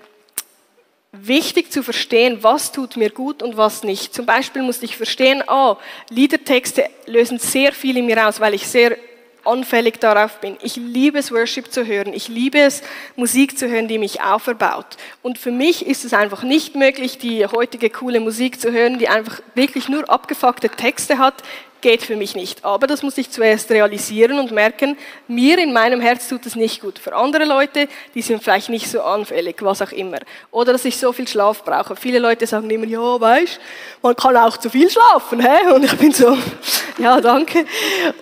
wichtig 1.12 1.70
zu 1.70 1.82
verstehen, 1.82 2.38
was 2.42 2.72
tut 2.72 2.96
mir 2.96 3.10
gut 3.10 3.42
und 3.42 3.56
was 3.56 3.84
nicht. 3.84 4.14
Zum 4.14 4.24
Beispiel 4.24 4.62
musste 4.62 4.86
ich 4.86 4.96
verstehen, 4.96 5.44
oh, 5.46 5.76
Liedertexte 6.08 6.88
lösen 7.06 7.38
sehr 7.38 7.72
viel 7.72 7.98
in 7.98 8.06
mir 8.06 8.26
aus, 8.26 8.40
weil 8.40 8.54
ich 8.54 8.66
sehr 8.66 8.96
anfällig 9.44 10.00
darauf 10.00 10.40
bin. 10.40 10.56
Ich 10.62 10.76
liebe 10.76 11.18
es, 11.18 11.32
Worship 11.32 11.72
zu 11.72 11.86
hören. 11.86 12.14
Ich 12.14 12.28
liebe 12.28 12.60
es, 12.60 12.82
Musik 13.16 13.58
zu 13.58 13.68
hören, 13.68 13.88
die 13.88 13.98
mich 13.98 14.22
auferbaut. 14.22 14.86
Und 15.20 15.38
für 15.38 15.50
mich 15.50 15.84
ist 15.86 16.04
es 16.04 16.14
einfach 16.14 16.42
nicht 16.42 16.76
möglich, 16.76 17.18
die 17.18 17.44
heutige 17.46 17.90
coole 17.90 18.20
Musik 18.20 18.60
zu 18.60 18.72
hören, 18.72 18.98
die 18.98 19.08
einfach 19.08 19.40
wirklich 19.54 19.88
nur 19.88 20.08
abgefuckte 20.08 20.68
Texte 20.68 21.18
hat, 21.18 21.42
geht 21.82 22.02
für 22.02 22.16
mich 22.16 22.34
nicht. 22.34 22.64
Aber 22.64 22.86
das 22.86 23.02
muss 23.02 23.18
ich 23.18 23.30
zuerst 23.30 23.70
realisieren 23.70 24.38
und 24.38 24.52
merken, 24.52 24.96
mir 25.28 25.58
in 25.58 25.72
meinem 25.72 26.00
Herz 26.00 26.28
tut 26.28 26.46
es 26.46 26.56
nicht 26.56 26.80
gut. 26.80 26.98
Für 26.98 27.14
andere 27.14 27.44
Leute, 27.44 27.88
die 28.14 28.22
sind 28.22 28.42
vielleicht 28.42 28.70
nicht 28.70 28.88
so 28.88 29.02
anfällig, 29.02 29.56
was 29.60 29.82
auch 29.82 29.92
immer. 29.92 30.18
Oder 30.50 30.72
dass 30.72 30.84
ich 30.84 30.96
so 30.96 31.12
viel 31.12 31.28
Schlaf 31.28 31.64
brauche. 31.64 31.96
Viele 31.96 32.18
Leute 32.18 32.46
sagen 32.46 32.70
immer, 32.70 32.86
ja, 32.86 33.20
weißt, 33.20 33.60
man 34.00 34.16
kann 34.16 34.36
auch 34.36 34.56
zu 34.56 34.70
viel 34.70 34.88
schlafen, 34.88 35.40
hä? 35.40 35.72
Und 35.74 35.84
ich 35.84 35.96
bin 35.98 36.12
so, 36.12 36.38
ja, 36.98 37.20
danke. 37.20 37.66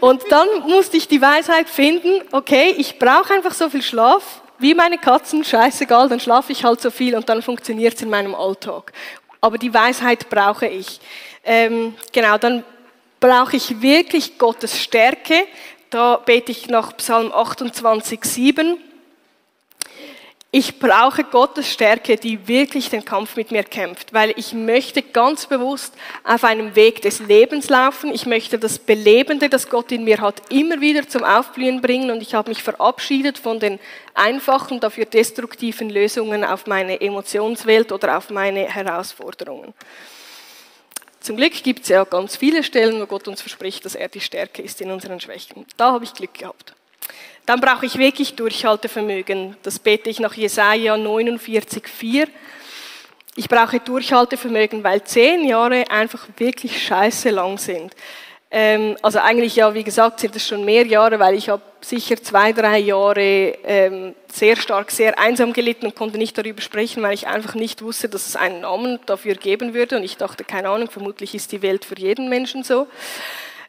Und 0.01 0.23
dann 0.31 0.49
musste 0.67 0.97
ich 0.97 1.07
die 1.07 1.23
Weisheit 1.23 1.69
finden, 1.69 2.23
okay, 2.33 2.75
ich 2.77 2.99
brauche 2.99 3.35
einfach 3.35 3.53
so 3.53 3.71
viel 3.71 3.83
Schlaf, 3.83 4.43
wie 4.59 4.75
meine 4.75 4.99
Katzen, 4.99 5.45
scheißegal, 5.45 6.09
dann 6.09 6.21
schlafe 6.21 6.53
ich 6.53 6.65
halt 6.65 6.81
so 6.81 6.91
viel 6.91 7.15
und 7.15 7.29
dann 7.29 7.41
funktioniert 7.41 7.95
es 7.95 8.03
in 8.03 8.11
meinem 8.11 8.35
Alltag. 8.35 8.93
Aber 9.41 9.57
die 9.57 9.73
Weisheit 9.73 10.29
brauche 10.29 10.67
ich. 10.67 11.01
Ähm, 11.45 11.95
genau, 12.13 12.37
dann 12.37 12.63
brauche 13.21 13.57
ich 13.57 13.83
wirklich 13.83 14.39
Gottes 14.39 14.81
Stärke. 14.81 15.47
Da 15.91 16.17
bete 16.17 16.51
ich 16.51 16.69
nach 16.69 16.97
Psalm 16.97 17.33
28, 17.33 18.25
7. 18.25 18.79
Ich 20.53 20.81
brauche 20.81 21.23
Gottes 21.23 21.73
Stärke, 21.73 22.17
die 22.17 22.49
wirklich 22.49 22.91
den 22.91 23.05
Kampf 23.05 23.37
mit 23.37 23.53
mir 23.53 23.63
kämpft, 23.63 24.13
weil 24.13 24.35
ich 24.37 24.53
möchte 24.53 25.01
ganz 25.01 25.47
bewusst 25.47 25.95
auf 26.25 26.43
einem 26.43 26.75
Weg 26.75 27.03
des 27.03 27.21
Lebens 27.21 27.69
laufen. 27.69 28.13
Ich 28.13 28.27
möchte 28.27 28.59
das 28.59 28.81
Belebende, 28.81 29.49
das 29.49 29.69
Gott 29.69 29.93
in 29.93 30.03
mir 30.03 30.21
hat, 30.21 30.43
immer 30.51 30.81
wieder 30.81 31.09
zum 31.09 31.23
Aufblühen 31.23 31.81
bringen 31.81 32.11
und 32.11 32.21
ich 32.21 32.35
habe 32.35 32.49
mich 32.49 32.65
verabschiedet 32.65 33.39
von 33.39 33.61
den 33.61 33.79
einfachen, 34.15 34.81
dafür 34.81 35.05
destruktiven 35.05 35.89
Lösungen 35.89 36.43
auf 36.43 36.67
meine 36.67 37.01
Emotionswelt 37.01 37.93
oder 37.93 38.19
auf 38.19 38.31
meine 38.31 38.65
Herausforderungen. 38.65 39.73
Zum 41.21 41.37
Glück 41.37 41.53
gibt 41.63 41.83
es 41.83 41.89
ja 41.89 42.05
ganz 42.05 42.37
viele 42.37 42.63
Stellen, 42.63 43.01
wo 43.01 43.07
Gott 43.07 43.29
uns 43.29 43.43
verspricht, 43.43 43.85
dass 43.85 43.95
er 43.95 44.09
die 44.09 44.21
Stärke 44.21 44.63
ist 44.63 44.81
in 44.81 44.91
unseren 44.91 45.21
Schwächen. 45.21 45.67
Da 45.77 45.93
habe 45.93 46.05
ich 46.05 46.15
Glück 46.15 46.33
gehabt. 46.33 46.75
Dann 47.45 47.61
brauche 47.61 47.85
ich 47.85 47.99
wirklich 47.99 48.37
Durchhaltevermögen. 48.37 49.57
Das 49.63 49.79
bete 49.79 50.09
ich 50.09 50.19
nach 50.19 50.35
Jesaja 50.35 50.95
49,4. 50.95 52.27
Ich 53.37 53.49
brauche 53.49 53.81
Durchhaltevermögen, 53.81 54.83
weil 54.83 55.05
zehn 55.05 55.45
Jahre 55.45 55.91
einfach 55.91 56.27
wirklich 56.39 56.83
scheiße 56.83 57.31
lang 57.31 57.59
sind. 57.59 57.95
Ähm, 58.53 58.97
also 59.03 59.21
eigentlich 59.21 59.57
ja, 59.57 59.75
wie 59.75 59.85
gesagt, 59.85 60.21
sind 60.21 60.35
es 60.35 60.47
schon 60.47 60.65
mehr 60.65 60.85
Jahre, 60.85 61.21
weil 61.21 61.35
ich 61.35 61.49
habe 61.49 61.63
sicher 61.81 62.21
zwei, 62.21 62.53
drei 62.53 62.79
Jahre 62.79 63.55
ähm, 63.65 64.15
sehr 64.33 64.57
stark, 64.57 64.91
sehr 64.91 65.19
einsam 65.19 65.53
gelitten 65.53 65.87
und 65.87 65.95
konnte 65.95 66.19
nicht 66.19 66.37
darüber 66.37 66.61
sprechen, 66.61 67.03
weil 67.03 67.15
ich 67.15 67.29
einfach 67.29 67.55
nicht 67.55 67.81
wusste, 67.83 68.09
dass 68.09 68.27
es 68.27 68.35
einen 68.35 68.63
Namen 68.63 68.99
dafür 69.07 69.35
geben 69.35 69.73
würde. 69.73 69.97
Und 69.97 70.03
ich 70.03 70.17
dachte, 70.17 70.43
keine 70.43 70.69
Ahnung, 70.69 70.91
vermutlich 70.91 71.35
ist 71.35 71.53
die 71.53 71.63
Welt 71.63 71.85
für 71.85 71.97
jeden 71.97 72.29
Menschen 72.29 72.65
so. 72.65 72.89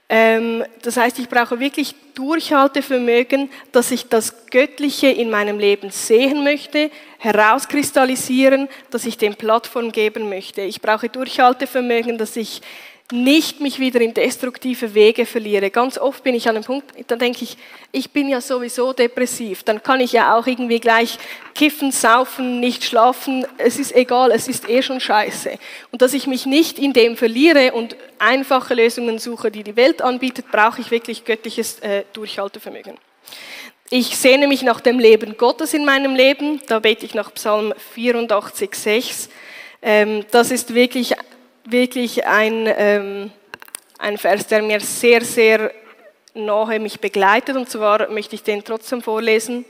Ähm, 0.09 0.65
das 0.81 0.97
heißt, 0.97 1.19
ich 1.19 1.29
brauche 1.29 1.59
wirklich 1.61 1.95
Durchhaltevermögen, 2.15 3.49
dass 3.71 3.91
ich 3.91 4.09
das 4.09 4.47
Göttliche 4.47 5.07
in 5.07 5.29
meinem 5.29 5.57
Leben 5.57 5.89
sehen 5.89 6.43
möchte, 6.43 6.91
herauskristallisieren, 7.19 8.67
dass 8.89 9.05
ich 9.05 9.17
dem 9.17 9.35
Plattform 9.35 9.93
geben 9.93 10.27
möchte. 10.27 10.61
Ich 10.61 10.81
brauche 10.81 11.07
Durchhaltevermögen, 11.07 12.17
dass 12.17 12.35
ich 12.35 12.61
nicht 13.11 13.61
mich 13.61 13.79
wieder 13.79 14.01
in 14.01 14.13
destruktive 14.13 14.93
Wege 14.93 15.25
verliere. 15.25 15.69
Ganz 15.69 15.97
oft 15.97 16.23
bin 16.23 16.35
ich 16.35 16.47
an 16.47 16.55
einem 16.55 16.65
Punkt, 16.65 16.91
da 17.07 17.15
denke 17.15 17.43
ich, 17.43 17.57
ich 17.91 18.11
bin 18.11 18.29
ja 18.29 18.41
sowieso 18.41 18.93
depressiv. 18.93 19.63
Dann 19.63 19.83
kann 19.83 19.99
ich 19.99 20.11
ja 20.11 20.35
auch 20.35 20.47
irgendwie 20.47 20.79
gleich 20.79 21.17
kiffen, 21.53 21.91
saufen, 21.91 22.59
nicht 22.59 22.83
schlafen. 22.83 23.45
Es 23.57 23.79
ist 23.79 23.95
egal, 23.95 24.31
es 24.31 24.47
ist 24.47 24.69
eh 24.69 24.81
schon 24.81 24.99
scheiße. 24.99 25.57
Und 25.91 26.01
dass 26.01 26.13
ich 26.13 26.27
mich 26.27 26.45
nicht 26.45 26.79
in 26.79 26.93
dem 26.93 27.17
verliere 27.17 27.73
und 27.73 27.95
einfache 28.19 28.73
Lösungen 28.73 29.19
suche, 29.19 29.51
die 29.51 29.63
die 29.63 29.75
Welt 29.75 30.01
anbietet, 30.01 30.51
brauche 30.51 30.81
ich 30.81 30.91
wirklich 30.91 31.25
göttliches 31.25 31.79
äh, 31.79 32.03
Durchhaltevermögen. 32.13 32.97
Ich 33.89 34.17
sehne 34.17 34.47
mich 34.47 34.61
nach 34.61 34.79
dem 34.79 34.99
Leben 34.99 35.35
Gottes 35.35 35.73
in 35.73 35.83
meinem 35.83 36.15
Leben. 36.15 36.61
Da 36.67 36.79
bete 36.79 37.05
ich 37.05 37.13
nach 37.13 37.33
Psalm 37.33 37.73
84, 37.93 38.73
6. 38.73 39.29
Ähm, 39.81 40.25
das 40.31 40.51
ist 40.51 40.73
wirklich 40.73 41.15
wirklich 41.65 42.25
ein, 42.25 42.67
ähm, 42.67 43.31
ein 43.97 44.17
Vers, 44.17 44.47
der 44.47 44.61
mir 44.61 44.79
sehr, 44.79 45.23
sehr 45.23 45.71
nahe 46.33 46.79
mich 46.79 46.99
begleitet. 46.99 47.55
Und 47.55 47.69
zwar 47.69 48.09
möchte 48.09 48.35
ich 48.35 48.43
den 48.43 48.63
trotzdem 48.63 49.01
vorlesen. 49.01 49.65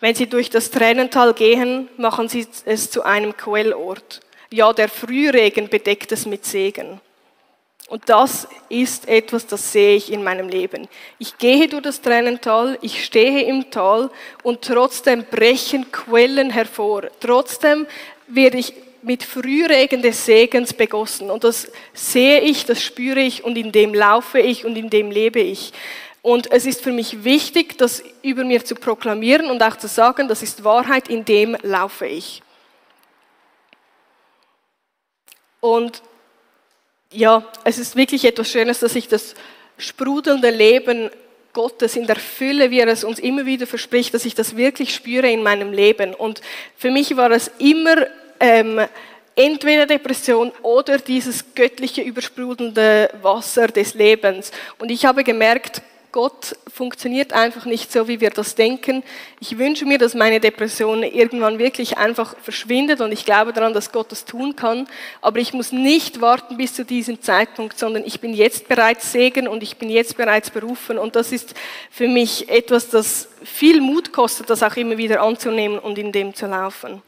Wenn 0.00 0.14
Sie 0.14 0.26
durch 0.26 0.50
das 0.50 0.70
Tränental 0.70 1.34
gehen, 1.34 1.88
machen 1.96 2.28
Sie 2.28 2.46
es 2.64 2.90
zu 2.90 3.02
einem 3.02 3.36
Quellort. 3.36 4.20
Ja, 4.50 4.72
der 4.72 4.88
Frühregen 4.88 5.68
bedeckt 5.68 6.12
es 6.12 6.26
mit 6.26 6.44
Segen. 6.44 7.00
Und 7.88 8.08
das 8.08 8.48
ist 8.70 9.08
etwas, 9.08 9.46
das 9.46 9.72
sehe 9.72 9.96
ich 9.96 10.10
in 10.10 10.24
meinem 10.24 10.48
Leben. 10.48 10.88
Ich 11.18 11.36
gehe 11.36 11.68
durch 11.68 11.82
das 11.82 12.00
Tränental, 12.00 12.78
ich 12.80 13.04
stehe 13.04 13.42
im 13.42 13.70
Tal 13.70 14.10
und 14.42 14.62
trotzdem 14.62 15.24
brechen 15.24 15.92
Quellen 15.92 16.50
hervor. 16.50 17.02
Trotzdem 17.20 17.86
werde 18.26 18.56
ich 18.56 18.72
mit 19.04 19.22
Frühregen 19.22 20.02
des 20.02 20.24
Segens 20.24 20.72
begossen. 20.72 21.30
Und 21.30 21.44
das 21.44 21.70
sehe 21.92 22.40
ich, 22.40 22.64
das 22.64 22.82
spüre 22.82 23.20
ich 23.20 23.44
und 23.44 23.56
in 23.56 23.70
dem 23.70 23.94
laufe 23.94 24.40
ich 24.40 24.64
und 24.64 24.76
in 24.76 24.90
dem 24.90 25.10
lebe 25.10 25.40
ich. 25.40 25.72
Und 26.22 26.50
es 26.50 26.64
ist 26.64 26.80
für 26.80 26.92
mich 26.92 27.22
wichtig, 27.22 27.76
das 27.76 28.02
über 28.22 28.44
mir 28.44 28.64
zu 28.64 28.74
proklamieren 28.74 29.50
und 29.50 29.62
auch 29.62 29.76
zu 29.76 29.88
sagen, 29.88 30.26
das 30.26 30.42
ist 30.42 30.64
Wahrheit, 30.64 31.08
in 31.08 31.24
dem 31.24 31.56
laufe 31.62 32.06
ich. 32.06 32.42
Und 35.60 36.02
ja, 37.12 37.44
es 37.64 37.78
ist 37.78 37.96
wirklich 37.96 38.24
etwas 38.24 38.50
Schönes, 38.50 38.80
dass 38.80 38.94
ich 38.96 39.08
das 39.08 39.34
sprudelnde 39.76 40.50
Leben 40.50 41.10
Gottes 41.52 41.94
in 41.94 42.06
der 42.06 42.16
Fülle, 42.16 42.70
wie 42.70 42.80
er 42.80 42.88
es 42.88 43.04
uns 43.04 43.18
immer 43.18 43.46
wieder 43.46 43.66
verspricht, 43.66 44.12
dass 44.14 44.24
ich 44.24 44.34
das 44.34 44.56
wirklich 44.56 44.94
spüre 44.94 45.30
in 45.30 45.42
meinem 45.42 45.72
Leben. 45.72 46.14
Und 46.14 46.40
für 46.76 46.90
mich 46.90 47.16
war 47.16 47.30
es 47.30 47.50
immer 47.58 48.06
ähm, 48.40 48.80
entweder 49.36 49.86
Depression 49.86 50.52
oder 50.62 50.98
dieses 50.98 51.54
göttliche 51.54 52.02
übersprudelnde 52.02 53.10
Wasser 53.22 53.68
des 53.68 53.94
Lebens. 53.94 54.52
Und 54.78 54.90
ich 54.90 55.04
habe 55.06 55.24
gemerkt, 55.24 55.82
Gott 56.14 56.54
funktioniert 56.72 57.32
einfach 57.32 57.64
nicht 57.64 57.90
so, 57.90 58.06
wie 58.06 58.20
wir 58.20 58.30
das 58.30 58.54
denken. 58.54 59.02
Ich 59.40 59.58
wünsche 59.58 59.84
mir, 59.84 59.98
dass 59.98 60.14
meine 60.14 60.38
Depression 60.38 61.02
irgendwann 61.02 61.58
wirklich 61.58 61.98
einfach 61.98 62.36
verschwindet 62.40 63.00
und 63.00 63.10
ich 63.10 63.24
glaube 63.24 63.52
daran, 63.52 63.74
dass 63.74 63.90
Gott 63.90 64.12
das 64.12 64.24
tun 64.24 64.54
kann. 64.54 64.86
Aber 65.20 65.40
ich 65.40 65.52
muss 65.54 65.72
nicht 65.72 66.20
warten 66.20 66.56
bis 66.56 66.72
zu 66.72 66.84
diesem 66.84 67.20
Zeitpunkt, 67.20 67.76
sondern 67.80 68.04
ich 68.04 68.20
bin 68.20 68.32
jetzt 68.32 68.68
bereits 68.68 69.10
Segen 69.10 69.48
und 69.48 69.64
ich 69.64 69.76
bin 69.76 69.90
jetzt 69.90 70.16
bereits 70.16 70.50
berufen. 70.50 70.98
Und 70.98 71.16
das 71.16 71.32
ist 71.32 71.52
für 71.90 72.06
mich 72.06 72.48
etwas, 72.48 72.90
das 72.90 73.28
viel 73.42 73.80
Mut 73.80 74.12
kostet, 74.12 74.48
das 74.50 74.62
auch 74.62 74.76
immer 74.76 74.96
wieder 74.96 75.20
anzunehmen 75.20 75.80
und 75.80 75.98
in 75.98 76.12
dem 76.12 76.32
zu 76.32 76.46
laufen 76.46 77.02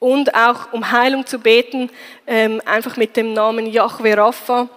und 0.00 0.34
auch 0.34 0.72
um 0.72 0.90
Heilung 0.90 1.26
zu 1.26 1.38
beten, 1.38 1.90
ähm, 2.26 2.60
einfach 2.64 2.96
mit 2.96 3.16
dem 3.16 3.32
Namen 3.32 3.66
Yahweh 3.66 4.14
Rapha. 4.14 4.68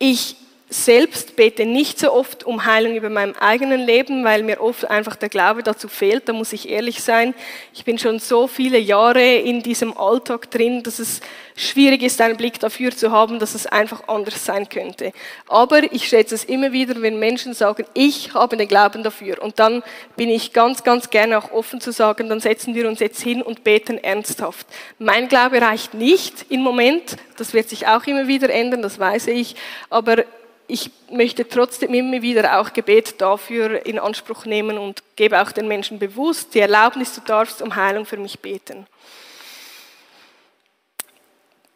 Ich 0.00 0.34
selbst 0.72 1.36
bete 1.36 1.66
nicht 1.66 1.98
so 1.98 2.12
oft 2.12 2.44
um 2.44 2.64
Heilung 2.64 2.96
über 2.96 3.10
meinem 3.10 3.34
eigenen 3.34 3.80
Leben, 3.80 4.24
weil 4.24 4.42
mir 4.42 4.60
oft 4.60 4.88
einfach 4.90 5.16
der 5.16 5.28
Glaube 5.28 5.62
dazu 5.62 5.88
fehlt. 5.88 6.28
Da 6.28 6.32
muss 6.32 6.52
ich 6.52 6.68
ehrlich 6.68 7.02
sein. 7.02 7.34
Ich 7.74 7.84
bin 7.84 7.98
schon 7.98 8.18
so 8.18 8.46
viele 8.46 8.78
Jahre 8.78 9.22
in 9.22 9.62
diesem 9.62 9.96
Alltag 9.96 10.50
drin, 10.50 10.82
dass 10.82 10.98
es 10.98 11.20
schwierig 11.54 12.02
ist, 12.02 12.20
einen 12.20 12.36
Blick 12.36 12.58
dafür 12.58 12.90
zu 12.90 13.10
haben, 13.10 13.38
dass 13.38 13.54
es 13.54 13.66
einfach 13.66 14.08
anders 14.08 14.44
sein 14.44 14.68
könnte. 14.68 15.12
Aber 15.48 15.92
ich 15.92 16.08
schätze 16.08 16.34
es 16.34 16.44
immer 16.44 16.72
wieder, 16.72 17.00
wenn 17.02 17.18
Menschen 17.18 17.54
sagen, 17.54 17.84
ich 17.94 18.32
habe 18.34 18.56
den 18.56 18.68
Glauben 18.68 19.02
dafür. 19.02 19.42
Und 19.42 19.58
dann 19.58 19.82
bin 20.16 20.30
ich 20.30 20.52
ganz, 20.52 20.82
ganz 20.82 21.10
gerne 21.10 21.38
auch 21.38 21.52
offen 21.52 21.80
zu 21.80 21.92
sagen, 21.92 22.28
dann 22.28 22.40
setzen 22.40 22.74
wir 22.74 22.88
uns 22.88 23.00
jetzt 23.00 23.20
hin 23.20 23.42
und 23.42 23.64
beten 23.64 23.98
ernsthaft. 23.98 24.66
Mein 24.98 25.28
Glaube 25.28 25.60
reicht 25.60 25.94
nicht 25.94 26.46
im 26.48 26.62
Moment. 26.62 27.16
Das 27.36 27.52
wird 27.52 27.68
sich 27.68 27.86
auch 27.86 28.06
immer 28.06 28.26
wieder 28.26 28.50
ändern, 28.50 28.82
das 28.82 28.98
weiß 28.98 29.26
ich. 29.26 29.56
Aber 29.90 30.24
ich 30.68 30.90
möchte 31.10 31.48
trotzdem 31.48 31.92
immer 31.94 32.22
wieder 32.22 32.58
auch 32.58 32.72
Gebet 32.72 33.20
dafür 33.20 33.84
in 33.84 33.98
Anspruch 33.98 34.46
nehmen 34.46 34.78
und 34.78 35.02
gebe 35.16 35.40
auch 35.40 35.52
den 35.52 35.68
Menschen 35.68 35.98
bewusst 35.98 36.54
die 36.54 36.60
Erlaubnis, 36.60 37.14
du 37.14 37.20
darfst 37.20 37.60
um 37.62 37.74
Heilung 37.76 38.06
für 38.06 38.16
mich 38.16 38.40
beten. 38.40 38.86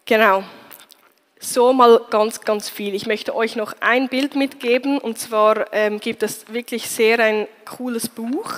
Genau. 0.05 0.45
So 1.39 1.73
mal 1.73 2.01
ganz, 2.11 2.41
ganz 2.41 2.71
viel. 2.71 2.95
Ich 2.95 3.07
möchte 3.07 3.35
euch 3.35 3.57
noch 3.57 3.75
ein 3.81 4.09
Bild 4.09 4.35
mitgeben 4.37 4.99
und 4.99 5.19
zwar 5.19 5.73
ähm, 5.73 6.01
gibt 6.01 6.23
es 6.23 6.53
wirklich 6.53 6.89
sehr 6.89 7.19
ein 7.19 7.47
cooles 7.67 8.09
Buch. 8.09 8.51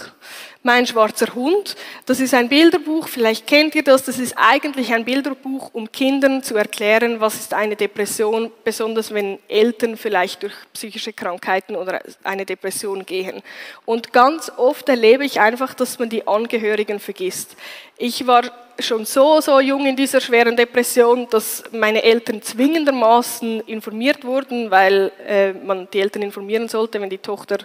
Mein 0.63 0.87
schwarzer 0.87 1.35
Hund. 1.35 1.75
Das 2.07 2.21
ist 2.21 2.35
ein 2.35 2.49
Bilderbuch, 2.49 3.09
vielleicht 3.09 3.47
kennt 3.47 3.75
ihr 3.75 3.83
das. 3.83 4.05
Das 4.05 4.19
ist 4.19 4.35
eigentlich 4.37 4.93
ein 4.93 5.05
Bilderbuch, 5.05 5.71
um 5.73 5.91
Kindern 5.91 6.43
zu 6.45 6.57
erklären, 6.57 7.21
was 7.21 7.35
ist 7.35 7.55
eine 7.55 7.75
Depression, 7.75 8.53
besonders 8.63 9.13
wenn 9.13 9.39
Eltern 9.49 9.97
vielleicht 9.97 10.43
durch 10.43 10.55
psychische 10.73 11.13
Krankheiten 11.13 11.75
oder 11.75 12.01
eine 12.23 12.45
Depression 12.45 13.05
gehen. 13.05 13.43
Und 13.85 14.13
ganz 14.13 14.53
oft 14.57 14.89
erlebe 14.89 15.25
ich 15.25 15.41
einfach, 15.41 15.75
dass 15.75 15.99
man 15.99 16.09
die 16.09 16.29
Angehörigen 16.29 17.01
vergisst. 17.01 17.57
Ich 17.97 18.27
war 18.27 18.45
schon 18.81 19.05
so, 19.05 19.41
so 19.41 19.61
jung 19.61 19.87
in 19.87 19.97
dieser 19.97 20.21
schweren 20.21 20.57
Depression, 20.57 21.27
dass 21.31 21.65
meine 21.73 22.03
Eltern 22.03 22.43
zwingendermaßen 22.43 23.61
informiert 23.63 24.25
wurden, 24.25 24.71
weil 24.71 25.11
äh, 25.27 25.53
man 25.53 25.89
die 25.93 26.01
Eltern 26.01 26.23
informieren 26.23 26.69
sollte, 26.69 27.01
wenn 27.01 27.11
die 27.11 27.19
Tochter 27.19 27.59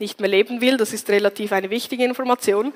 nicht 0.00 0.20
mehr 0.20 0.30
leben 0.30 0.60
will. 0.60 0.76
Das 0.76 0.92
ist 0.92 1.08
relativ 1.10 1.52
eine 1.52 1.70
wichtige 1.70 2.04
Information. 2.04 2.72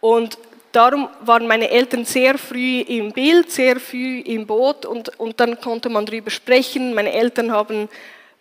Und 0.00 0.38
darum 0.72 1.08
waren 1.20 1.46
meine 1.46 1.70
Eltern 1.70 2.04
sehr 2.04 2.38
früh 2.38 2.80
im 2.80 3.12
Bild, 3.12 3.50
sehr 3.50 3.78
früh 3.78 4.20
im 4.20 4.46
Boot 4.46 4.86
und, 4.86 5.18
und 5.20 5.38
dann 5.38 5.60
konnte 5.60 5.88
man 5.88 6.06
darüber 6.06 6.30
sprechen. 6.30 6.94
Meine 6.94 7.12
Eltern 7.12 7.52
haben 7.52 7.88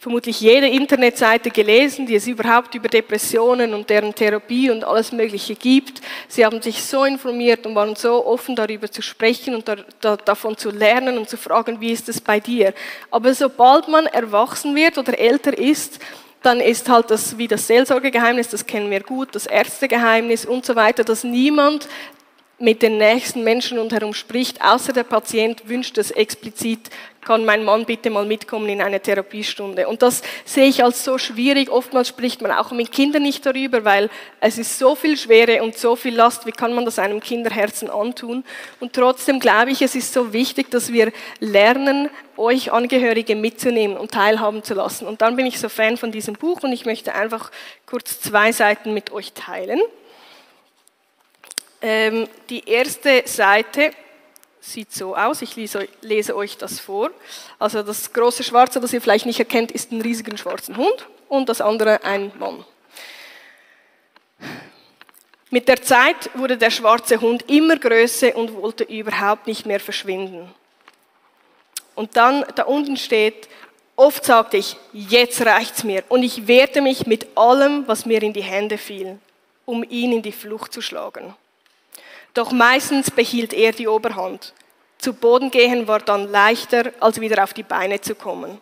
vermutlich 0.01 0.41
jede 0.41 0.67
Internetseite 0.67 1.51
gelesen, 1.51 2.07
die 2.07 2.15
es 2.15 2.25
überhaupt 2.25 2.73
über 2.73 2.87
Depressionen 2.87 3.75
und 3.75 3.87
deren 3.87 4.15
Therapie 4.15 4.71
und 4.71 4.83
alles 4.83 5.11
Mögliche 5.11 5.53
gibt. 5.53 6.01
Sie 6.27 6.43
haben 6.43 6.59
sich 6.59 6.83
so 6.83 7.05
informiert 7.05 7.67
und 7.67 7.75
waren 7.75 7.95
so 7.95 8.25
offen 8.25 8.55
darüber 8.55 8.89
zu 8.89 9.03
sprechen 9.03 9.53
und 9.53 9.67
da, 9.67 9.75
da, 9.99 10.17
davon 10.17 10.57
zu 10.57 10.71
lernen 10.71 11.19
und 11.19 11.29
zu 11.29 11.37
fragen, 11.37 11.79
wie 11.79 11.91
ist 11.91 12.09
es 12.09 12.19
bei 12.19 12.39
dir. 12.39 12.73
Aber 13.11 13.35
sobald 13.35 13.89
man 13.89 14.07
erwachsen 14.07 14.75
wird 14.75 14.97
oder 14.97 15.19
älter 15.19 15.55
ist, 15.55 15.99
dann 16.41 16.59
ist 16.59 16.89
halt 16.89 17.11
das 17.11 17.37
wie 17.37 17.47
das 17.47 17.67
Seelsorgegeheimnis, 17.67 18.49
das 18.49 18.65
kennen 18.65 18.89
wir 18.89 19.01
gut, 19.01 19.35
das 19.35 19.45
Ärztegeheimnis 19.45 20.45
und 20.45 20.65
so 20.65 20.75
weiter, 20.75 21.03
dass 21.03 21.23
niemand 21.23 21.87
mit 22.61 22.81
den 22.81 22.97
nächsten 22.97 23.43
Menschen 23.43 23.77
rundherum 23.77 24.13
spricht, 24.13 24.61
außer 24.61 24.93
der 24.93 25.03
Patient 25.03 25.67
wünscht 25.67 25.97
es 25.97 26.11
explizit, 26.11 26.89
kann 27.21 27.45
mein 27.45 27.63
Mann 27.63 27.85
bitte 27.85 28.09
mal 28.09 28.25
mitkommen 28.25 28.67
in 28.69 28.81
eine 28.81 28.99
Therapiestunde. 28.99 29.87
Und 29.87 30.01
das 30.01 30.21
sehe 30.43 30.65
ich 30.67 30.83
als 30.83 31.03
so 31.03 31.17
schwierig. 31.17 31.69
Oftmals 31.69 32.07
spricht 32.07 32.41
man 32.41 32.51
auch 32.51 32.71
mit 32.71 32.91
Kindern 32.91 33.21
nicht 33.21 33.45
darüber, 33.45 33.85
weil 33.85 34.09
es 34.39 34.57
ist 34.57 34.79
so 34.79 34.95
viel 34.95 35.17
Schwere 35.17 35.61
und 35.61 35.77
so 35.77 35.95
viel 35.95 36.15
Last. 36.15 36.45
Wie 36.45 36.51
kann 36.51 36.73
man 36.73 36.85
das 36.85 36.99
einem 36.99 37.19
Kinderherzen 37.19 37.89
antun? 37.89 38.43
Und 38.79 38.93
trotzdem 38.93 39.39
glaube 39.39 39.71
ich, 39.71 39.81
es 39.81 39.95
ist 39.95 40.13
so 40.13 40.33
wichtig, 40.33 40.71
dass 40.71 40.91
wir 40.91 41.11
lernen, 41.39 42.09
euch 42.37 42.71
Angehörige 42.71 43.35
mitzunehmen 43.35 43.97
und 43.97 44.11
teilhaben 44.11 44.63
zu 44.63 44.73
lassen. 44.73 45.05
Und 45.05 45.21
dann 45.21 45.35
bin 45.35 45.45
ich 45.45 45.59
so 45.59 45.69
Fan 45.69 45.97
von 45.97 46.11
diesem 46.11 46.33
Buch 46.33 46.63
und 46.63 46.71
ich 46.71 46.85
möchte 46.85 47.13
einfach 47.13 47.51
kurz 47.85 48.19
zwei 48.19 48.51
Seiten 48.51 48.95
mit 48.95 49.11
euch 49.11 49.33
teilen. 49.33 49.79
Ähm, 51.81 52.27
die 52.49 52.67
erste 52.67 53.23
Seite 53.25 53.91
sieht 54.59 54.93
so 54.93 55.15
aus. 55.15 55.41
Ich 55.41 55.55
lese, 55.55 55.87
lese, 56.01 56.35
euch 56.35 56.57
das 56.57 56.79
vor. 56.79 57.09
Also 57.57 57.81
das 57.81 58.13
große 58.13 58.43
Schwarze, 58.43 58.79
das 58.79 58.93
ihr 58.93 59.01
vielleicht 59.01 59.25
nicht 59.25 59.39
erkennt, 59.39 59.71
ist 59.71 59.91
ein 59.91 60.01
riesiger 60.01 60.37
schwarzer 60.37 60.77
Hund 60.77 61.07
und 61.27 61.49
das 61.49 61.59
andere 61.59 62.03
ein 62.03 62.31
Mann. 62.37 62.63
Mit 65.49 65.67
der 65.67 65.81
Zeit 65.81 66.29
wurde 66.35 66.57
der 66.57 66.69
schwarze 66.69 67.19
Hund 67.19 67.49
immer 67.49 67.75
größer 67.75 68.35
und 68.37 68.53
wollte 68.53 68.85
überhaupt 68.85 69.47
nicht 69.47 69.65
mehr 69.65 69.81
verschwinden. 69.81 70.49
Und 71.95 72.15
dann 72.15 72.45
da 72.55 72.63
unten 72.63 72.95
steht, 72.95 73.49
oft 73.97 74.23
sagte 74.23 74.57
ich, 74.57 74.77
jetzt 74.93 75.45
reicht's 75.45 75.83
mir 75.83 76.03
und 76.07 76.23
ich 76.23 76.47
wehrte 76.47 76.81
mich 76.81 77.05
mit 77.05 77.35
allem, 77.35 77.85
was 77.87 78.05
mir 78.05 78.23
in 78.23 78.31
die 78.31 78.43
Hände 78.43 78.77
fiel, 78.77 79.19
um 79.65 79.83
ihn 79.83 80.13
in 80.13 80.21
die 80.21 80.31
Flucht 80.31 80.71
zu 80.71 80.81
schlagen. 80.81 81.35
Doch 82.33 82.51
meistens 82.51 83.11
behielt 83.11 83.53
er 83.53 83.71
die 83.71 83.87
Oberhand. 83.87 84.53
Zu 84.97 85.13
Boden 85.13 85.51
gehen 85.51 85.87
war 85.87 85.99
dann 85.99 86.31
leichter, 86.31 86.91
als 86.99 87.19
wieder 87.19 87.43
auf 87.43 87.53
die 87.53 87.63
Beine 87.63 87.99
zu 88.01 88.15
kommen. 88.15 88.61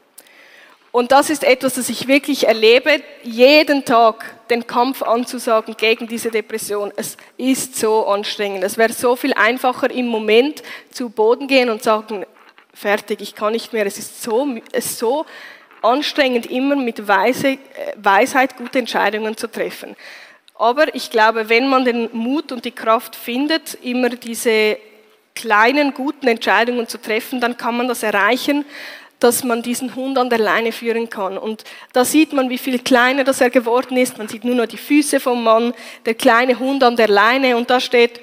Und 0.92 1.12
das 1.12 1.30
ist 1.30 1.44
etwas, 1.44 1.76
das 1.76 1.90
ich 1.90 2.08
wirklich 2.08 2.48
erlebe, 2.48 3.04
jeden 3.22 3.86
Tag 3.86 4.48
den 4.50 4.66
Kampf 4.66 5.04
anzusagen 5.04 5.78
gegen 5.78 6.08
diese 6.08 6.32
Depression. 6.32 6.92
Es 6.96 7.16
ist 7.38 7.76
so 7.76 8.08
anstrengend. 8.08 8.64
Es 8.64 8.78
wäre 8.78 8.92
so 8.92 9.16
viel 9.16 9.34
einfacher 9.34 9.92
im 9.92 10.08
Moment 10.08 10.64
zu 10.92 11.10
Boden 11.10 11.48
gehen 11.48 11.70
und 11.70 11.84
sagen, 11.84 12.26
fertig, 12.74 13.22
ich 13.22 13.36
kann 13.36 13.54
nicht 13.54 13.72
mehr. 13.72 13.86
Es 13.86 14.00
ist 14.00 14.24
so, 14.24 14.48
es 14.72 14.86
ist 14.86 14.98
so 14.98 15.26
anstrengend, 15.84 16.48
immer 16.48 16.76
mit 16.76 17.08
Weise, 17.08 17.50
äh, 17.50 17.58
Weisheit 17.96 18.58
gute 18.58 18.80
Entscheidungen 18.80 19.38
zu 19.38 19.48
treffen. 19.48 19.96
Aber 20.60 20.94
ich 20.94 21.10
glaube, 21.10 21.48
wenn 21.48 21.70
man 21.70 21.86
den 21.86 22.10
Mut 22.12 22.52
und 22.52 22.66
die 22.66 22.72
Kraft 22.72 23.16
findet, 23.16 23.76
immer 23.82 24.10
diese 24.10 24.78
kleinen, 25.34 25.94
guten 25.94 26.28
Entscheidungen 26.28 26.86
zu 26.86 27.02
treffen, 27.02 27.40
dann 27.40 27.56
kann 27.56 27.78
man 27.78 27.88
das 27.88 28.04
erreichen, 28.04 28.66
dass 29.20 29.46
man 29.46 29.62
diesen 29.62 29.96
Hund 29.96 30.18
an 30.18 30.30
der 30.30 30.40
Leine 30.40 30.74
führen 30.74 31.10
kann. 31.10 31.38
Und 31.38 31.64
da 31.94 32.04
sieht 32.04 32.34
man, 32.34 32.50
wie 32.50 32.58
viel 32.58 32.78
kleiner 32.80 33.24
das 33.24 33.40
er 33.40 33.50
geworden 33.50 33.96
ist. 33.96 34.18
Man 34.18 34.28
sieht 34.28 34.44
nur 34.44 34.56
noch 34.56 34.66
die 34.66 34.76
Füße 34.76 35.22
vom 35.22 35.46
Mann, 35.46 35.74
der 36.06 36.14
kleine 36.14 36.60
Hund 36.60 36.84
an 36.84 36.98
der 36.98 37.08
Leine 37.08 37.56
und 37.56 37.70
da 37.70 37.80
steht, 37.80 38.20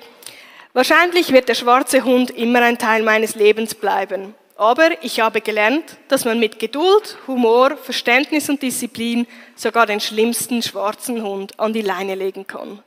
wahrscheinlich 0.74 1.32
wird 1.32 1.48
der 1.48 1.54
schwarze 1.54 2.04
Hund 2.04 2.30
immer 2.32 2.60
ein 2.60 2.76
Teil 2.76 3.02
meines 3.02 3.34
Lebens 3.34 3.74
bleiben. 3.74 4.34
Aber 4.56 5.02
ich 5.02 5.20
habe 5.20 5.42
gelernt, 5.42 5.98
dass 6.08 6.24
man 6.24 6.40
mit 6.40 6.58
Geduld, 6.58 7.18
Humor, 7.26 7.76
Verständnis 7.76 8.48
und 8.48 8.62
Disziplin 8.62 9.26
sogar 9.54 9.84
den 9.84 10.00
schlimmsten 10.00 10.62
schwarzen 10.62 11.22
Hund 11.22 11.60
an 11.60 11.74
die 11.74 11.82
Leine 11.82 12.14
legen 12.14 12.46
kann. 12.46 12.82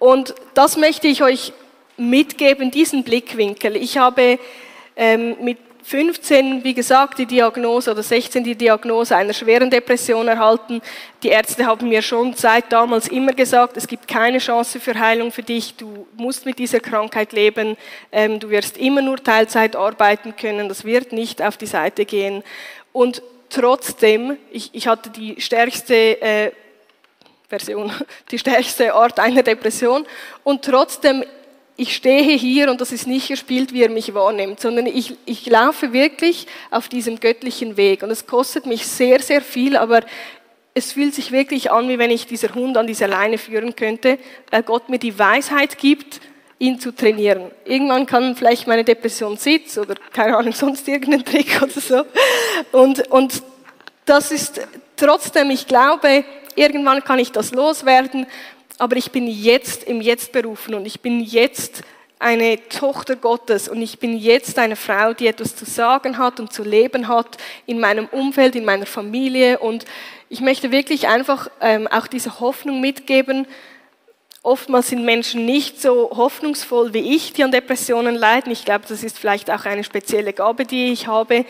Und 0.00 0.34
das 0.54 0.76
möchte 0.76 1.06
ich 1.06 1.22
euch 1.22 1.52
mitgeben, 1.96 2.72
diesen 2.72 3.04
Blickwinkel. 3.04 3.76
Ich 3.76 3.98
habe 3.98 4.38
ähm, 4.96 5.36
mit 5.40 5.58
15, 5.86 6.64
wie 6.64 6.74
gesagt, 6.74 7.16
die 7.16 7.26
Diagnose 7.26 7.92
oder 7.92 8.02
16 8.02 8.42
die 8.42 8.56
Diagnose 8.56 9.14
einer 9.14 9.32
schweren 9.32 9.70
Depression 9.70 10.26
erhalten. 10.26 10.82
Die 11.22 11.28
Ärzte 11.28 11.64
haben 11.64 11.88
mir 11.88 12.02
schon 12.02 12.34
seit 12.34 12.72
damals 12.72 13.06
immer 13.06 13.32
gesagt, 13.32 13.76
es 13.76 13.86
gibt 13.86 14.08
keine 14.08 14.38
Chance 14.38 14.80
für 14.80 14.98
Heilung 14.98 15.30
für 15.30 15.44
dich, 15.44 15.76
du 15.76 16.08
musst 16.16 16.44
mit 16.44 16.58
dieser 16.58 16.80
Krankheit 16.80 17.32
leben, 17.32 17.76
ähm, 18.10 18.40
du 18.40 18.50
wirst 18.50 18.78
immer 18.78 19.00
nur 19.00 19.22
Teilzeit 19.22 19.76
arbeiten 19.76 20.34
können, 20.34 20.68
das 20.68 20.84
wird 20.84 21.12
nicht 21.12 21.40
auf 21.40 21.56
die 21.56 21.66
Seite 21.66 22.04
gehen. 22.04 22.42
Und 22.92 23.22
trotzdem, 23.48 24.38
ich, 24.50 24.70
ich 24.72 24.88
hatte 24.88 25.10
die 25.10 25.40
stärkste 25.40 26.20
äh, 26.20 26.50
Version, 27.48 27.92
die 28.32 28.40
stärkste 28.40 28.92
Art 28.92 29.20
einer 29.20 29.44
Depression 29.44 30.04
und 30.42 30.64
trotzdem 30.64 31.22
ich 31.76 31.94
stehe 31.94 32.36
hier 32.36 32.70
und 32.70 32.80
das 32.80 32.92
ist 32.92 33.06
nicht 33.06 33.28
gespielt, 33.28 33.72
wie 33.72 33.82
er 33.82 33.90
mich 33.90 34.14
wahrnimmt, 34.14 34.60
sondern 34.60 34.86
ich, 34.86 35.14
ich 35.26 35.46
laufe 35.46 35.92
wirklich 35.92 36.46
auf 36.70 36.88
diesem 36.88 37.20
göttlichen 37.20 37.76
Weg. 37.76 38.02
Und 38.02 38.10
es 38.10 38.26
kostet 38.26 38.64
mich 38.66 38.86
sehr, 38.86 39.20
sehr 39.20 39.42
viel, 39.42 39.76
aber 39.76 40.00
es 40.72 40.92
fühlt 40.92 41.14
sich 41.14 41.32
wirklich 41.32 41.70
an, 41.70 41.88
wie 41.88 41.98
wenn 41.98 42.10
ich 42.10 42.26
dieser 42.26 42.54
Hund 42.54 42.76
an 42.76 42.86
dieser 42.86 43.08
Leine 43.08 43.36
führen 43.38 43.76
könnte, 43.76 44.18
weil 44.50 44.62
Gott 44.62 44.88
mir 44.88 44.98
die 44.98 45.18
Weisheit 45.18 45.76
gibt, 45.78 46.20
ihn 46.58 46.80
zu 46.80 46.94
trainieren. 46.94 47.50
Irgendwann 47.66 48.06
kann 48.06 48.36
vielleicht 48.36 48.66
meine 48.66 48.84
Depression 48.84 49.36
sitzen 49.36 49.80
oder 49.80 49.94
keine 50.12 50.36
Ahnung, 50.36 50.52
sonst 50.52 50.88
irgendein 50.88 51.24
Trick 51.24 51.60
oder 51.62 51.80
so. 51.80 52.04
Und, 52.72 53.06
und 53.08 53.42
das 54.06 54.32
ist 54.32 54.60
trotzdem, 54.96 55.50
ich 55.50 55.66
glaube, 55.66 56.24
irgendwann 56.54 57.04
kann 57.04 57.18
ich 57.18 57.32
das 57.32 57.52
loswerden 57.52 58.26
aber 58.78 58.96
ich 58.96 59.10
bin 59.10 59.26
jetzt 59.26 59.84
im 59.84 60.00
Jetzt 60.00 60.32
berufen 60.32 60.74
und 60.74 60.86
ich 60.86 61.00
bin 61.00 61.20
jetzt 61.20 61.82
eine 62.18 62.66
Tochter 62.68 63.16
Gottes 63.16 63.68
und 63.68 63.82
ich 63.82 63.98
bin 63.98 64.16
jetzt 64.16 64.58
eine 64.58 64.76
Frau, 64.76 65.12
die 65.12 65.26
etwas 65.26 65.54
zu 65.54 65.66
sagen 65.66 66.16
hat 66.16 66.40
und 66.40 66.52
zu 66.52 66.62
leben 66.62 67.08
hat 67.08 67.36
in 67.66 67.78
meinem 67.78 68.06
Umfeld, 68.06 68.56
in 68.56 68.64
meiner 68.64 68.86
Familie. 68.86 69.58
Und 69.58 69.84
ich 70.30 70.40
möchte 70.40 70.72
wirklich 70.72 71.08
einfach 71.08 71.50
ähm, 71.60 71.86
auch 71.88 72.06
diese 72.06 72.40
Hoffnung 72.40 72.80
mitgeben. 72.80 73.46
Oftmals 74.42 74.88
sind 74.88 75.04
Menschen 75.04 75.44
nicht 75.44 75.82
so 75.82 76.10
hoffnungsvoll 76.16 76.94
wie 76.94 77.14
ich, 77.14 77.34
die 77.34 77.44
an 77.44 77.50
Depressionen 77.50 78.14
leiden. 78.14 78.50
Ich 78.50 78.64
glaube, 78.64 78.86
das 78.88 79.02
ist 79.02 79.18
vielleicht 79.18 79.50
auch 79.50 79.64
eine 79.66 79.84
spezielle 79.84 80.32
Gabe, 80.32 80.64
die 80.64 80.92
ich 80.92 81.06
habe. 81.06 81.44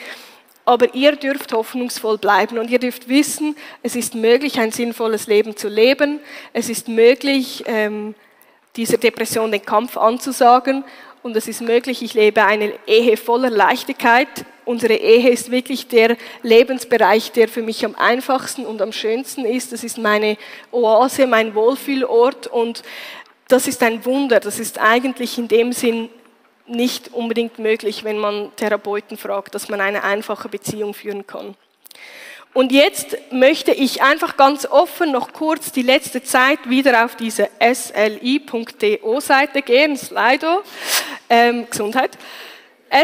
Aber 0.67 0.95
ihr 0.95 1.13
dürft 1.13 1.53
hoffnungsvoll 1.53 2.19
bleiben 2.19 2.59
und 2.59 2.69
ihr 2.69 2.81
dürft 2.81 3.09
wissen, 3.09 3.57
es 3.85 3.95
ist 3.95 4.17
möglich, 4.17 4.59
ein 4.59 4.73
sinnvolles 4.73 5.29
Leben 5.29 5.57
zu 5.57 5.69
leben. 5.69 6.19
Es 6.53 6.69
ist 6.69 6.89
möglich, 6.89 7.63
ähm, 7.67 8.17
dieser 8.75 8.99
Depression 8.99 9.53
den 9.53 9.65
Kampf 9.65 9.97
anzusagen. 9.97 10.85
Und 11.23 11.37
es 11.37 11.47
ist 11.47 11.63
möglich, 11.63 12.03
ich 12.03 12.15
lebe 12.15 12.45
eine 12.45 12.73
Ehe 12.87 13.17
voller 13.17 13.49
Leichtigkeit. 13.49 14.29
Unsere 14.65 14.95
Ehe 14.95 15.31
ist 15.31 15.53
wirklich 15.53 15.87
der 15.87 16.17
Lebensbereich, 16.43 17.31
der 17.31 17.47
für 17.47 17.63
mich 17.63 17.85
am 17.85 17.95
einfachsten 17.95 18.67
und 18.67 18.83
am 18.83 18.91
schönsten 18.91 19.45
ist. 19.45 19.73
Das 19.73 19.85
ist 19.85 19.99
meine 19.99 20.37
Oase, 20.73 21.29
mein 21.29 21.55
Wohlfühlort. 21.55 22.49
Und 22.49 22.83
das 23.47 23.69
ist 23.69 23.85
ein 23.85 24.05
Wunder. 24.05 24.41
Das 24.41 24.59
ist 24.59 24.81
eigentlich 24.81 25.39
in 25.39 25.47
dem 25.47 25.73
Sinn 25.73 26.09
nicht 26.67 27.13
unbedingt 27.13 27.59
möglich, 27.59 28.05
wenn 28.05 28.19
man 28.19 28.55
Therapeuten 28.57 29.17
fragt, 29.17 29.55
dass 29.55 29.69
man 29.69 29.81
eine 29.81 30.05
einfache 30.05 30.49
Beziehung 30.49 30.95
führen 30.95 31.27
kann. 31.27 31.57
Und 32.57 32.73
jetzt 32.73 33.19
möchte 33.31 33.73
ich 33.73 34.01
einfach 34.01 34.39
ganz 34.39 34.65
offen 34.65 35.13
noch 35.13 35.35
kurz 35.35 35.73
die 35.73 35.83
letzte 35.83 36.23
Zeit 36.23 36.71
wieder 36.71 37.05
auf 37.05 37.15
diese 37.15 37.51
sli.do 37.61 39.21
Seite 39.21 39.61
gehen, 39.61 39.95
Slido, 39.95 40.63
ähm, 41.29 41.67
Gesundheit, 41.69 42.17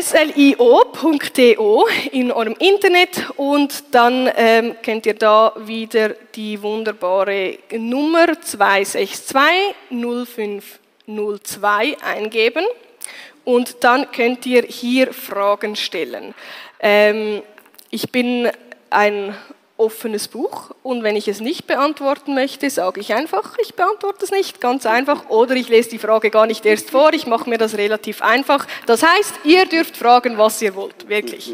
slio.do 0.00 1.86
in 2.12 2.32
eurem 2.32 2.56
Internet 2.58 3.30
und 3.36 3.84
dann 3.90 4.30
ähm, 4.36 4.74
könnt 4.82 5.04
ihr 5.04 5.14
da 5.14 5.52
wieder 5.58 6.14
die 6.34 6.62
wunderbare 6.62 7.58
Nummer 7.72 8.40
262 8.40 9.74
0502 9.90 11.98
eingeben 12.00 12.64
und 13.45 13.84
dann 13.84 14.11
könnt 14.12 14.47
ihr 14.47 14.62
hier 14.62 15.12
Fragen 15.12 15.76
stellen. 15.76 16.34
Ähm, 16.80 17.43
ich 17.90 18.11
bin 18.11 18.51
ein 18.90 19.34
offenes 19.76 20.28
Buch 20.28 20.70
und 20.82 21.03
wenn 21.03 21.16
ich 21.16 21.28
es 21.28 21.40
nicht 21.40 21.66
beantworten 21.66 22.34
möchte, 22.34 22.70
sage 22.70 23.01
ich 23.01 23.14
einfach, 23.14 23.57
ich 23.59 23.74
beantworte 23.74 24.24
es 24.24 24.30
nicht, 24.30 24.61
ganz 24.61 24.86
einfach, 24.86 25.28
oder 25.28 25.57
ich 25.57 25.68
lese 25.68 25.90
die 25.90 25.99
Frage 25.99 26.30
gar 26.30 26.47
nicht 26.47 26.64
erst 26.64 26.90
vor, 26.90 27.12
ich 27.12 27.26
mache 27.26 27.51
mir 27.51 27.59
das 27.59 27.76
relativ 27.76 28.22
einfach. 28.22 28.66
Das 28.86 29.03
heißt, 29.03 29.40
ihr 29.45 29.66
dürft 29.66 29.97
fragen, 29.97 30.38
was 30.38 30.62
ihr 30.62 30.74
wollt, 30.74 31.09
wirklich. 31.09 31.53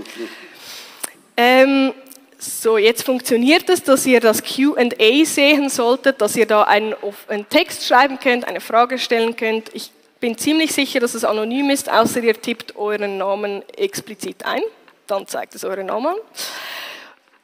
Ähm, 1.37 1.95
so, 2.39 2.77
jetzt 2.79 3.03
funktioniert 3.03 3.69
es, 3.69 3.83
dass 3.83 4.07
ihr 4.07 4.21
das 4.21 4.43
QA 4.45 5.25
sehen 5.25 5.69
solltet, 5.69 6.21
dass 6.21 6.37
ihr 6.37 6.47
da 6.47 6.63
einen, 6.65 6.95
einen 7.29 7.49
Text 7.49 7.87
schreiben 7.87 8.21
könnt, 8.21 8.47
eine 8.47 8.61
Frage 8.61 8.99
stellen 8.99 9.35
könnt. 9.35 9.75
Ich 9.75 9.91
bin 10.21 10.37
ziemlich 10.37 10.73
sicher, 10.73 11.01
dass 11.01 11.15
es 11.15 11.25
anonym 11.25 11.71
ist, 11.71 11.91
außer 11.91 12.23
ihr 12.23 12.41
tippt 12.41 12.77
euren 12.77 13.19
Namen 13.19 13.63
explizit 13.77 14.45
ein. 14.45 14.63
Dann 15.07 15.27
zeigt 15.27 15.55
es 15.55 15.65
euren 15.65 15.87
Namen. 15.87 16.17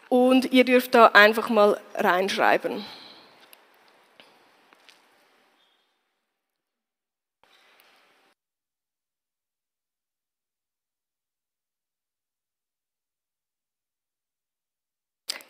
Und 0.08 0.52
ihr 0.52 0.64
dürft 0.64 0.94
da 0.94 1.06
einfach 1.06 1.48
mal 1.48 1.80
reinschreiben. 1.94 2.84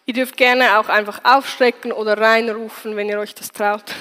Ihr 0.07 0.13
dürft 0.13 0.37
gerne 0.37 0.79
auch 0.79 0.91
einfach 0.91 1.25
aufstrecken 1.25 1.91
oder 1.91 2.19
reinrufen, 2.19 2.95
wenn 2.95 3.09
ihr 3.09 3.19
euch 3.19 3.35
das 3.35 3.53
traut. 3.53 3.95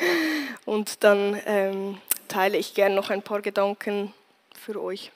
Und 0.64 1.04
dann 1.04 1.38
ähm, 1.44 1.98
teile 2.32 2.56
ich 2.56 2.72
gerne 2.72 2.94
noch 2.94 3.10
ein 3.10 3.22
paar 3.22 3.42
Gedanken 3.42 4.14
für 4.58 4.82
euch. 4.82 5.12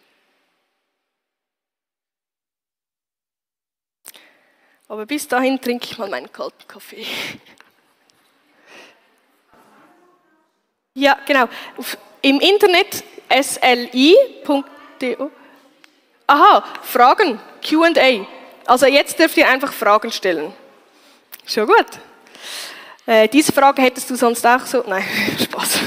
Aber 4.88 5.06
bis 5.06 5.26
dahin 5.26 5.60
trinke 5.60 5.86
ich 5.86 5.98
mal 5.98 6.10
meinen 6.10 6.30
kalten 6.30 6.68
Kaffee. 6.68 7.06
Ja, 10.94 11.18
genau. 11.26 11.48
Im 12.22 12.38
Internet 12.40 13.02
sli.do. 13.30 15.30
Aha, 16.26 16.64
Fragen, 16.82 17.40
QA. 17.62 18.26
Also 18.66 18.86
jetzt 18.86 19.18
dürft 19.18 19.36
ihr 19.38 19.48
einfach 19.48 19.72
Fragen 19.72 20.12
stellen. 20.12 20.52
Schon 21.46 21.66
gut. 21.66 21.86
Äh, 23.06 23.28
diese 23.28 23.52
Frage 23.52 23.82
hättest 23.82 24.10
du 24.10 24.16
sonst 24.16 24.46
auch 24.46 24.66
so. 24.66 24.84
Nein, 24.86 25.04
Spaß. 25.42 25.80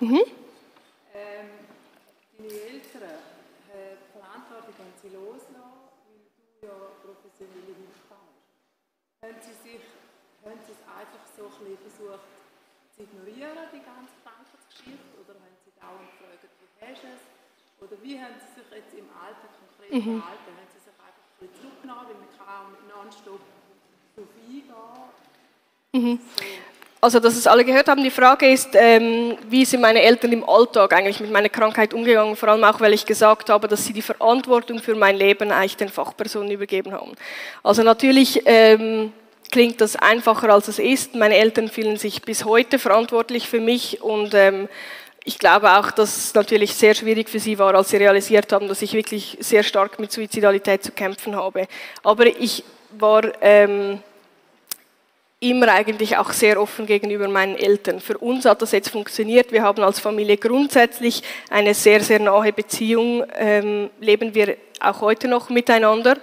Mhm. 0.00 0.24
Ähm, 1.14 1.48
deine 2.36 2.52
Eltern, 2.52 3.16
äh, 3.72 3.96
Verantwortung 4.12 4.76
haben 4.76 4.92
sie 5.00 5.08
loslassen, 5.08 5.88
weil 6.04 6.20
du 6.60 6.66
ja 6.68 6.76
professionelle 7.00 7.72
Hilfe 7.72 8.12
hast. 8.12 8.44
Haben 9.24 9.40
sie, 9.40 9.56
sich, 9.64 9.80
haben 10.44 10.60
sie 10.68 10.76
es 10.76 10.82
einfach 10.84 11.24
so 11.32 11.48
ein 11.48 11.64
bisschen 11.64 11.80
versucht 11.96 12.28
zu 12.92 13.08
ignorieren, 13.08 13.72
die 13.72 13.80
ganze 13.80 14.12
Krankheitsgeschichte, 14.20 15.16
oder 15.16 15.32
haben 15.40 15.56
sie 15.64 15.72
dauernd 15.80 16.12
gefragt, 16.12 16.44
wie 16.44 16.68
hast 16.84 17.00
du 17.00 17.08
es? 17.16 17.24
Oder 17.80 17.96
wie 18.04 18.20
haben 18.20 18.36
sie 18.36 18.52
sich 18.60 18.68
jetzt 18.72 18.92
im 18.92 19.08
Alter 19.16 19.48
konkret 19.48 19.92
mhm. 19.96 20.20
verhalten? 20.20 20.52
Haben 20.60 20.72
sie 20.76 20.84
sich 20.84 20.96
einfach 21.00 21.24
ein 21.24 21.40
bisschen 21.40 21.56
zurückgenommen, 21.56 22.04
weil 22.12 22.20
man 22.20 22.32
kann 22.36 22.48
auch 22.52 22.76
nonstop 22.84 23.40
drauf 24.12 24.28
eingehen. 24.44 24.68
Mhm. 25.96 26.20
So. 26.20 26.44
Also, 27.06 27.20
dass 27.20 27.36
es 27.36 27.46
alle 27.46 27.64
gehört 27.64 27.86
haben, 27.86 28.02
die 28.02 28.10
Frage 28.10 28.50
ist, 28.50 28.70
ähm, 28.72 29.38
wie 29.48 29.64
sind 29.64 29.80
meine 29.80 30.02
Eltern 30.02 30.32
im 30.32 30.42
Alltag 30.42 30.92
eigentlich 30.92 31.20
mit 31.20 31.30
meiner 31.30 31.48
Krankheit 31.48 31.94
umgegangen, 31.94 32.34
vor 32.34 32.48
allem 32.48 32.64
auch, 32.64 32.80
weil 32.80 32.92
ich 32.94 33.06
gesagt 33.06 33.48
habe, 33.48 33.68
dass 33.68 33.84
sie 33.84 33.92
die 33.92 34.02
Verantwortung 34.02 34.80
für 34.80 34.96
mein 34.96 35.16
Leben 35.16 35.52
eigentlich 35.52 35.76
den 35.76 35.88
Fachpersonen 35.88 36.50
übergeben 36.50 36.92
haben. 36.92 37.12
Also 37.62 37.84
natürlich 37.84 38.42
ähm, 38.44 39.12
klingt 39.52 39.80
das 39.80 39.94
einfacher, 39.94 40.50
als 40.50 40.66
es 40.66 40.80
ist. 40.80 41.14
Meine 41.14 41.36
Eltern 41.36 41.68
fühlen 41.68 41.96
sich 41.96 42.22
bis 42.22 42.44
heute 42.44 42.80
verantwortlich 42.80 43.48
für 43.48 43.60
mich 43.60 44.02
und 44.02 44.34
ähm, 44.34 44.68
ich 45.22 45.38
glaube 45.38 45.78
auch, 45.78 45.92
dass 45.92 46.16
es 46.16 46.34
natürlich 46.34 46.74
sehr 46.74 46.94
schwierig 46.96 47.28
für 47.28 47.38
sie 47.38 47.56
war, 47.60 47.72
als 47.76 47.90
sie 47.90 47.98
realisiert 47.98 48.52
haben, 48.52 48.66
dass 48.66 48.82
ich 48.82 48.94
wirklich 48.94 49.38
sehr 49.38 49.62
stark 49.62 50.00
mit 50.00 50.10
Suizidalität 50.10 50.82
zu 50.82 50.90
kämpfen 50.90 51.36
habe. 51.36 51.68
Aber 52.02 52.26
ich 52.26 52.64
war... 52.98 53.22
Ähm, 53.40 54.00
immer 55.40 55.68
eigentlich 55.68 56.16
auch 56.16 56.32
sehr 56.32 56.60
offen 56.60 56.86
gegenüber 56.86 57.28
meinen 57.28 57.56
Eltern. 57.56 58.00
Für 58.00 58.16
uns 58.18 58.46
hat 58.46 58.62
das 58.62 58.72
jetzt 58.72 58.88
funktioniert. 58.88 59.52
Wir 59.52 59.62
haben 59.62 59.82
als 59.82 60.00
Familie 60.00 60.38
grundsätzlich 60.38 61.22
eine 61.50 61.74
sehr, 61.74 62.00
sehr 62.02 62.20
nahe 62.20 62.52
Beziehung, 62.52 63.24
ähm, 63.34 63.90
leben 64.00 64.34
wir 64.34 64.56
auch 64.80 65.02
heute 65.02 65.28
noch 65.28 65.50
miteinander. 65.50 66.16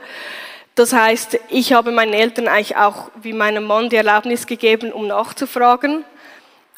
Das 0.75 0.93
heißt, 0.93 1.39
ich 1.49 1.73
habe 1.73 1.91
meinen 1.91 2.13
Eltern 2.13 2.47
eigentlich 2.47 2.75
auch 2.75 3.11
wie 3.21 3.33
meinem 3.33 3.65
Mann 3.65 3.89
die 3.89 3.95
Erlaubnis 3.95 4.47
gegeben, 4.47 4.91
um 4.91 5.05
nachzufragen 5.05 6.03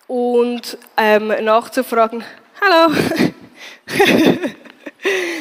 und 0.08 0.78
ähm, 0.98 1.28
nachzufragen, 1.28 2.24
hallo, 2.60 2.94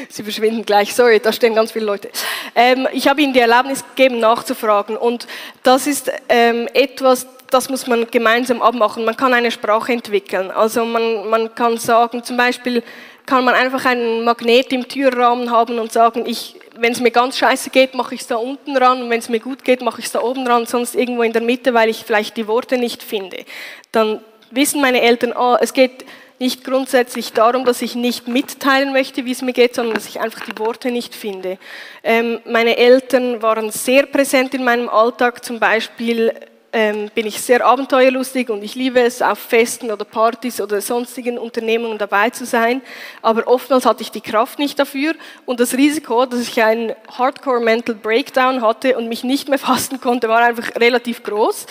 Sie 0.09 0.23
verschwinden 0.23 0.65
gleich. 0.65 0.95
Sorry, 0.95 1.21
da 1.21 1.33
stehen 1.33 1.55
ganz 1.55 1.73
viele 1.73 1.87
Leute. 1.87 2.11
Ähm, 2.55 2.87
ich 2.93 3.09
habe 3.09 3.23
Ihnen 3.23 3.33
die 3.33 3.41
Erlaubnis 3.41 3.85
gegeben, 3.95 4.21
nachzufragen. 4.21 4.97
Und 4.97 5.27
das 5.63 5.87
ist 5.87 6.11
ähm, 6.29 6.69
etwas, 6.75 7.27
das 7.51 7.69
muss 7.69 7.87
man 7.87 8.07
gemeinsam 8.11 8.63
abmachen. 8.63 9.05
Man 9.05 9.17
kann 9.17 9.33
eine 9.33 9.51
Sprache 9.51 9.93
entwickeln. 9.93 10.51
Also 10.51 10.85
man, 10.85 11.29
man 11.29 11.55
kann 11.55 11.79
sagen, 11.79 12.23
zum 12.25 12.37
Beispiel 12.37 12.83
kann 13.27 13.45
man 13.45 13.55
einfach 13.55 13.85
einen 13.87 14.25
Magnet 14.25 14.73
im 14.73 14.87
Türrahmen 14.87 15.51
haben 15.51 15.79
und 15.79 15.93
sagen, 15.93 16.25
ich, 16.27 16.57
wenn 16.77 16.93
es 16.93 17.01
mir 17.01 17.11
ganz 17.11 17.39
scheiße 17.39 17.71
geht, 17.71 17.95
mache 17.95 18.15
ich 18.15 18.23
es 18.23 18.27
da 18.27 18.37
unten 18.37 18.77
ran 18.77 19.03
und 19.03 19.11
wenn 19.11 19.19
es 19.19 19.29
mir 19.29 19.41
gut 19.41 19.65
geht, 19.65 19.81
mache 19.81 20.01
ich 20.01 20.07
es 20.07 20.13
da 20.13 20.21
oben 20.21 20.47
ran, 20.47 20.67
sonst 20.67 20.95
irgendwo 20.95 21.23
in 21.23 21.33
der 21.33 21.43
Mitte, 21.43 21.73
weil 21.73 21.89
ich 21.89 22.05
vielleicht 22.05 22.37
die 22.37 22.47
Worte 22.47 22.77
nicht 22.77 23.03
finde. 23.03 23.45
Dann 23.93 24.21
wissen 24.51 24.81
meine 24.81 25.01
Eltern, 25.01 25.33
oh, 25.37 25.57
es 25.59 25.73
geht 25.73 26.05
nicht 26.39 26.65
grundsätzlich 26.65 27.33
darum, 27.33 27.65
dass 27.65 27.83
ich 27.83 27.95
nicht 27.95 28.29
mitteilen 28.29 28.93
möchte, 28.93 29.25
wie 29.25 29.33
es 29.33 29.43
mir 29.43 29.53
geht, 29.53 29.75
sondern 29.75 29.95
dass 29.95 30.09
ich 30.09 30.21
einfach 30.21 30.41
die 30.41 30.59
Worte 30.59 30.91
nicht 30.91 31.15
finde. 31.15 31.59
Ähm, 32.03 32.41
meine 32.45 32.77
Eltern 32.77 33.43
waren 33.43 33.71
sehr 33.71 34.07
präsent 34.07 34.55
in 34.55 34.65
meinem 34.65 34.89
Alltag, 34.89 35.45
zum 35.45 35.61
Beispiel 35.61 36.33
ähm, 36.75 37.09
bin 37.15 37.25
ich 37.25 37.41
sehr 37.41 37.65
abenteuerlustig 37.65 38.51
und 38.51 38.65
ich 38.65 38.75
liebe 38.75 39.01
es, 39.01 39.23
auf 39.23 39.39
Festen 39.39 39.93
oder 39.93 40.05
Partys 40.05 40.61
oder 40.61 40.81
sonstigen 40.81 41.39
Unternehmungen 41.39 41.99
dabei 41.99 42.31
zu 42.31 42.45
sein. 42.45 42.83
Aber 43.23 43.47
oftmals 43.47 43.87
hatte 43.87 44.03
ich 44.03 44.11
die 44.11 44.21
Kraft 44.21 44.59
nicht 44.59 44.77
dafür 44.77 45.15
und 45.47 45.61
das 45.61 45.75
Risiko, 45.75 46.27
dass 46.27 46.41
ich 46.41 46.61
einen 46.61 46.93
Hardcore 47.17 47.61
Mental 47.61 47.95
Breakdown 47.95 48.61
hatte 48.61 48.99
und 48.99 49.09
mich 49.09 49.23
nicht 49.23 49.49
mehr 49.49 49.59
fasten 49.61 50.01
konnte, 50.01 50.29
war 50.29 50.41
einfach 50.41 50.75
relativ 50.75 51.23
groß. 51.23 51.67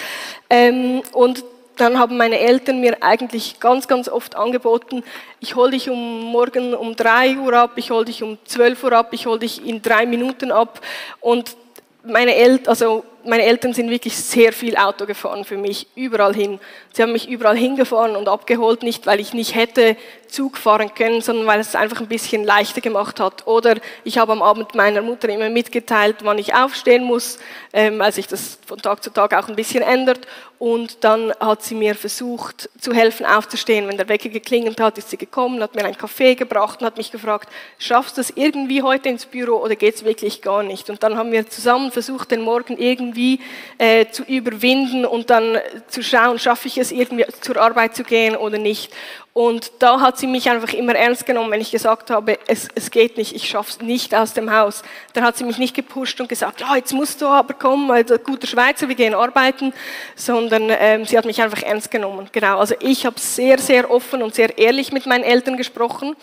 Ähm, 0.49 1.01
und 1.11 1.43
dann 1.77 1.99
haben 1.99 2.17
meine 2.17 2.39
Eltern 2.39 2.79
mir 2.79 3.01
eigentlich 3.01 3.59
ganz, 3.59 3.87
ganz 3.87 4.07
oft 4.07 4.35
angeboten, 4.35 5.03
ich 5.39 5.55
hole 5.55 5.71
dich 5.71 5.89
um 5.89 6.21
morgen 6.21 6.73
um 6.73 6.95
drei 6.95 7.37
Uhr 7.37 7.53
ab, 7.53 7.71
ich 7.75 7.91
hole 7.91 8.05
dich 8.05 8.23
um 8.23 8.37
zwölf 8.45 8.83
Uhr 8.83 8.93
ab, 8.93 9.09
ich 9.11 9.25
hole 9.25 9.39
dich 9.39 9.65
in 9.65 9.81
drei 9.81 10.05
Minuten 10.05 10.51
ab. 10.51 10.81
Und 11.19 11.55
meine 12.03 12.35
Eltern, 12.35 12.67
also 12.69 13.03
meine 13.25 13.43
Eltern 13.43 13.73
sind 13.73 13.89
wirklich 13.89 14.17
sehr 14.17 14.51
viel 14.51 14.75
Auto 14.75 15.05
gefahren 15.05 15.45
für 15.45 15.57
mich, 15.57 15.87
überall 15.95 16.33
hin. 16.33 16.59
Sie 16.91 17.01
haben 17.01 17.13
mich 17.13 17.29
überall 17.29 17.57
hingefahren 17.57 18.15
und 18.15 18.27
abgeholt, 18.27 18.83
nicht 18.83 19.05
weil 19.05 19.19
ich 19.19 19.33
nicht 19.33 19.55
hätte 19.55 19.95
Zug 20.33 20.57
fahren 20.57 20.93
können, 20.95 21.21
sondern 21.21 21.45
weil 21.45 21.59
es 21.59 21.75
einfach 21.75 22.01
ein 22.01 22.07
bisschen 22.07 22.43
leichter 22.43 22.81
gemacht 22.81 23.19
hat. 23.19 23.45
Oder 23.45 23.75
ich 24.03 24.17
habe 24.17 24.31
am 24.31 24.41
Abend 24.41 24.73
meiner 24.73 25.03
Mutter 25.03 25.29
immer 25.29 25.49
mitgeteilt, 25.49 26.17
wann 26.23 26.39
ich 26.39 26.55
aufstehen 26.55 27.03
muss, 27.03 27.37
ähm, 27.71 27.99
weil 27.99 28.11
sich 28.11 28.27
das 28.27 28.57
von 28.65 28.79
Tag 28.79 29.03
zu 29.03 29.11
Tag 29.11 29.33
auch 29.35 29.47
ein 29.47 29.55
bisschen 29.55 29.83
ändert. 29.83 30.27
Und 30.57 31.03
dann 31.03 31.33
hat 31.41 31.61
sie 31.61 31.75
mir 31.75 31.93
versucht 31.93 32.69
zu 32.79 32.93
helfen 32.93 33.25
aufzustehen. 33.25 33.87
Wenn 33.87 33.97
der 33.97 34.07
Wecker 34.07 34.29
geklingelt 34.29 34.79
hat, 34.79 34.97
ist 34.97 35.09
sie 35.09 35.17
gekommen, 35.17 35.61
hat 35.61 35.75
mir 35.75 35.83
einen 35.83 35.97
Kaffee 35.97 36.35
gebracht 36.35 36.79
und 36.79 36.87
hat 36.87 36.97
mich 36.97 37.11
gefragt, 37.11 37.49
schaffst 37.77 38.15
du 38.15 38.21
es 38.21 38.31
irgendwie 38.33 38.81
heute 38.81 39.09
ins 39.09 39.25
Büro 39.25 39.57
oder 39.57 39.75
geht 39.75 39.95
es 39.95 40.05
wirklich 40.05 40.41
gar 40.41 40.63
nicht? 40.63 40.89
Und 40.89 41.03
dann 41.03 41.17
haben 41.17 41.33
wir 41.33 41.49
zusammen 41.49 41.91
versucht, 41.91 42.31
den 42.31 42.41
Morgen 42.41 42.77
irgendwie 42.77 43.41
äh, 43.77 44.05
zu 44.09 44.23
überwinden 44.23 45.05
und 45.05 45.29
dann 45.29 45.57
zu 45.89 46.01
schauen, 46.01 46.39
schaffe 46.39 46.69
ich 46.69 46.77
es 46.77 46.93
irgendwie 46.93 47.25
zur 47.41 47.57
Arbeit 47.57 47.93
zu 47.95 48.03
gehen 48.03 48.37
oder 48.37 48.57
nicht. 48.57 48.93
Und 49.33 49.71
da 49.79 49.99
hat 49.99 50.19
sie 50.19 50.27
mich 50.27 50.47
einfach 50.47 50.73
immer 50.73 50.93
ernst 50.93 51.25
genommen, 51.25 51.49
wenn 51.49 51.61
ich 51.61 51.71
gesagt 51.71 52.11
habe, 52.11 52.37
es, 52.45 52.67
es 52.75 52.91
geht 52.91 53.17
nicht, 53.17 53.35
ich 53.35 53.49
schaffe 53.49 53.71
es 53.71 53.81
nicht 53.81 54.13
aus 54.13 54.33
dem 54.33 54.51
Haus. 54.51 54.83
Dann 55.13 55.23
hat 55.23 55.37
sie 55.37 55.43
mich 55.43 55.57
nicht 55.57 55.75
gepusht 55.75 56.21
und 56.21 56.29
gesagt, 56.29 56.61
ja, 56.61 56.75
jetzt 56.75 56.93
musst 56.93 57.19
du 57.19 57.25
aber 57.25 57.55
kommen, 57.55 57.89
also 57.89 58.19
guter 58.19 58.45
Schweizer, 58.45 58.87
wir 58.87 58.95
gehen 58.95 59.15
arbeiten, 59.15 59.73
sondern 60.15 60.69
ähm, 60.69 61.05
sie 61.05 61.17
hat 61.17 61.25
mich 61.25 61.41
einfach 61.41 61.63
ernst 61.63 61.89
genommen. 61.89 62.29
Genau, 62.31 62.59
also 62.59 62.75
ich 62.79 63.07
habe 63.07 63.19
sehr, 63.19 63.57
sehr 63.57 63.89
offen 63.89 64.21
und 64.21 64.35
sehr 64.35 64.55
ehrlich 64.59 64.91
mit 64.91 65.07
meinen 65.07 65.23
Eltern 65.23 65.57
gesprochen. 65.57 66.15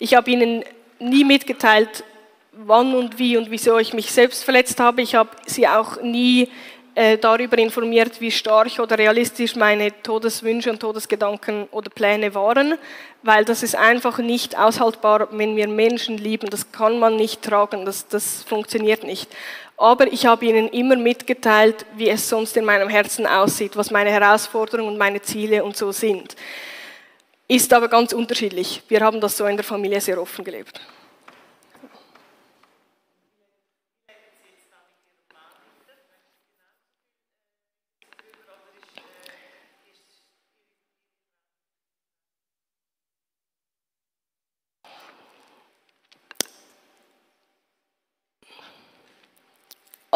Ich 0.00 0.14
habe 0.14 0.28
ihnen 0.28 0.64
nie 0.98 1.22
mitgeteilt, 1.22 2.02
wann 2.52 2.96
und 2.96 3.20
wie 3.20 3.36
und 3.36 3.50
wieso 3.52 3.78
ich 3.78 3.94
mich 3.94 4.10
selbst 4.10 4.42
verletzt 4.42 4.80
habe. 4.80 5.02
Ich 5.02 5.14
habe 5.14 5.30
sie 5.46 5.68
auch 5.68 6.02
nie 6.02 6.48
äh, 6.96 7.18
darüber 7.18 7.58
informiert, 7.58 8.22
wie 8.22 8.30
stark 8.30 8.78
oder 8.78 8.96
realistisch 8.96 9.54
meine 9.54 9.92
Todeswünsche 10.02 10.70
und 10.70 10.80
Todesgedanken 10.80 11.68
oder 11.70 11.90
Pläne 11.90 12.34
waren, 12.34 12.78
weil 13.22 13.44
das 13.44 13.62
ist 13.62 13.76
einfach 13.76 14.16
nicht 14.16 14.56
aushaltbar, 14.56 15.28
wenn 15.32 15.56
wir 15.56 15.68
Menschen 15.68 16.16
lieben. 16.16 16.48
Das 16.48 16.72
kann 16.72 16.98
man 16.98 17.16
nicht 17.16 17.42
tragen, 17.42 17.84
das, 17.84 18.08
das 18.08 18.42
funktioniert 18.44 19.04
nicht. 19.04 19.28
Aber 19.76 20.10
ich 20.10 20.24
habe 20.24 20.46
ihnen 20.46 20.68
immer 20.68 20.96
mitgeteilt, 20.96 21.84
wie 21.96 22.08
es 22.08 22.30
sonst 22.30 22.56
in 22.56 22.64
meinem 22.64 22.88
Herzen 22.88 23.26
aussieht, 23.26 23.76
was 23.76 23.90
meine 23.90 24.10
Herausforderungen 24.10 24.88
und 24.88 24.98
meine 24.98 25.20
Ziele 25.20 25.62
und 25.64 25.76
so 25.76 25.92
sind. 25.92 26.34
Ist 27.46 27.74
aber 27.74 27.88
ganz 27.88 28.14
unterschiedlich. 28.14 28.82
Wir 28.88 29.00
haben 29.00 29.20
das 29.20 29.36
so 29.36 29.44
in 29.44 29.56
der 29.56 29.64
Familie 29.64 30.00
sehr 30.00 30.18
offen 30.18 30.46
gelebt. 30.46 30.80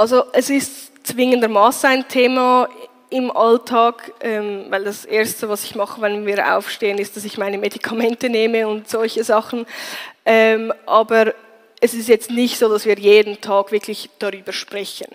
Also 0.00 0.24
es 0.32 0.48
ist 0.48 1.06
zwingendermaßen 1.06 1.90
ein 1.90 2.08
Thema 2.08 2.70
im 3.10 3.30
Alltag, 3.30 4.14
ähm, 4.22 4.64
weil 4.70 4.84
das 4.84 5.04
Erste, 5.04 5.46
was 5.50 5.62
ich 5.62 5.74
mache, 5.74 6.00
wenn 6.00 6.24
wir 6.24 6.56
aufstehen, 6.56 6.96
ist, 6.96 7.18
dass 7.18 7.26
ich 7.26 7.36
meine 7.36 7.58
Medikamente 7.58 8.30
nehme 8.30 8.66
und 8.66 8.88
solche 8.88 9.24
Sachen. 9.24 9.66
Ähm, 10.24 10.72
aber 10.86 11.34
es 11.82 11.92
ist 11.92 12.08
jetzt 12.08 12.30
nicht 12.30 12.56
so, 12.56 12.70
dass 12.70 12.86
wir 12.86 12.98
jeden 12.98 13.42
Tag 13.42 13.72
wirklich 13.72 14.08
darüber 14.18 14.54
sprechen. 14.54 15.08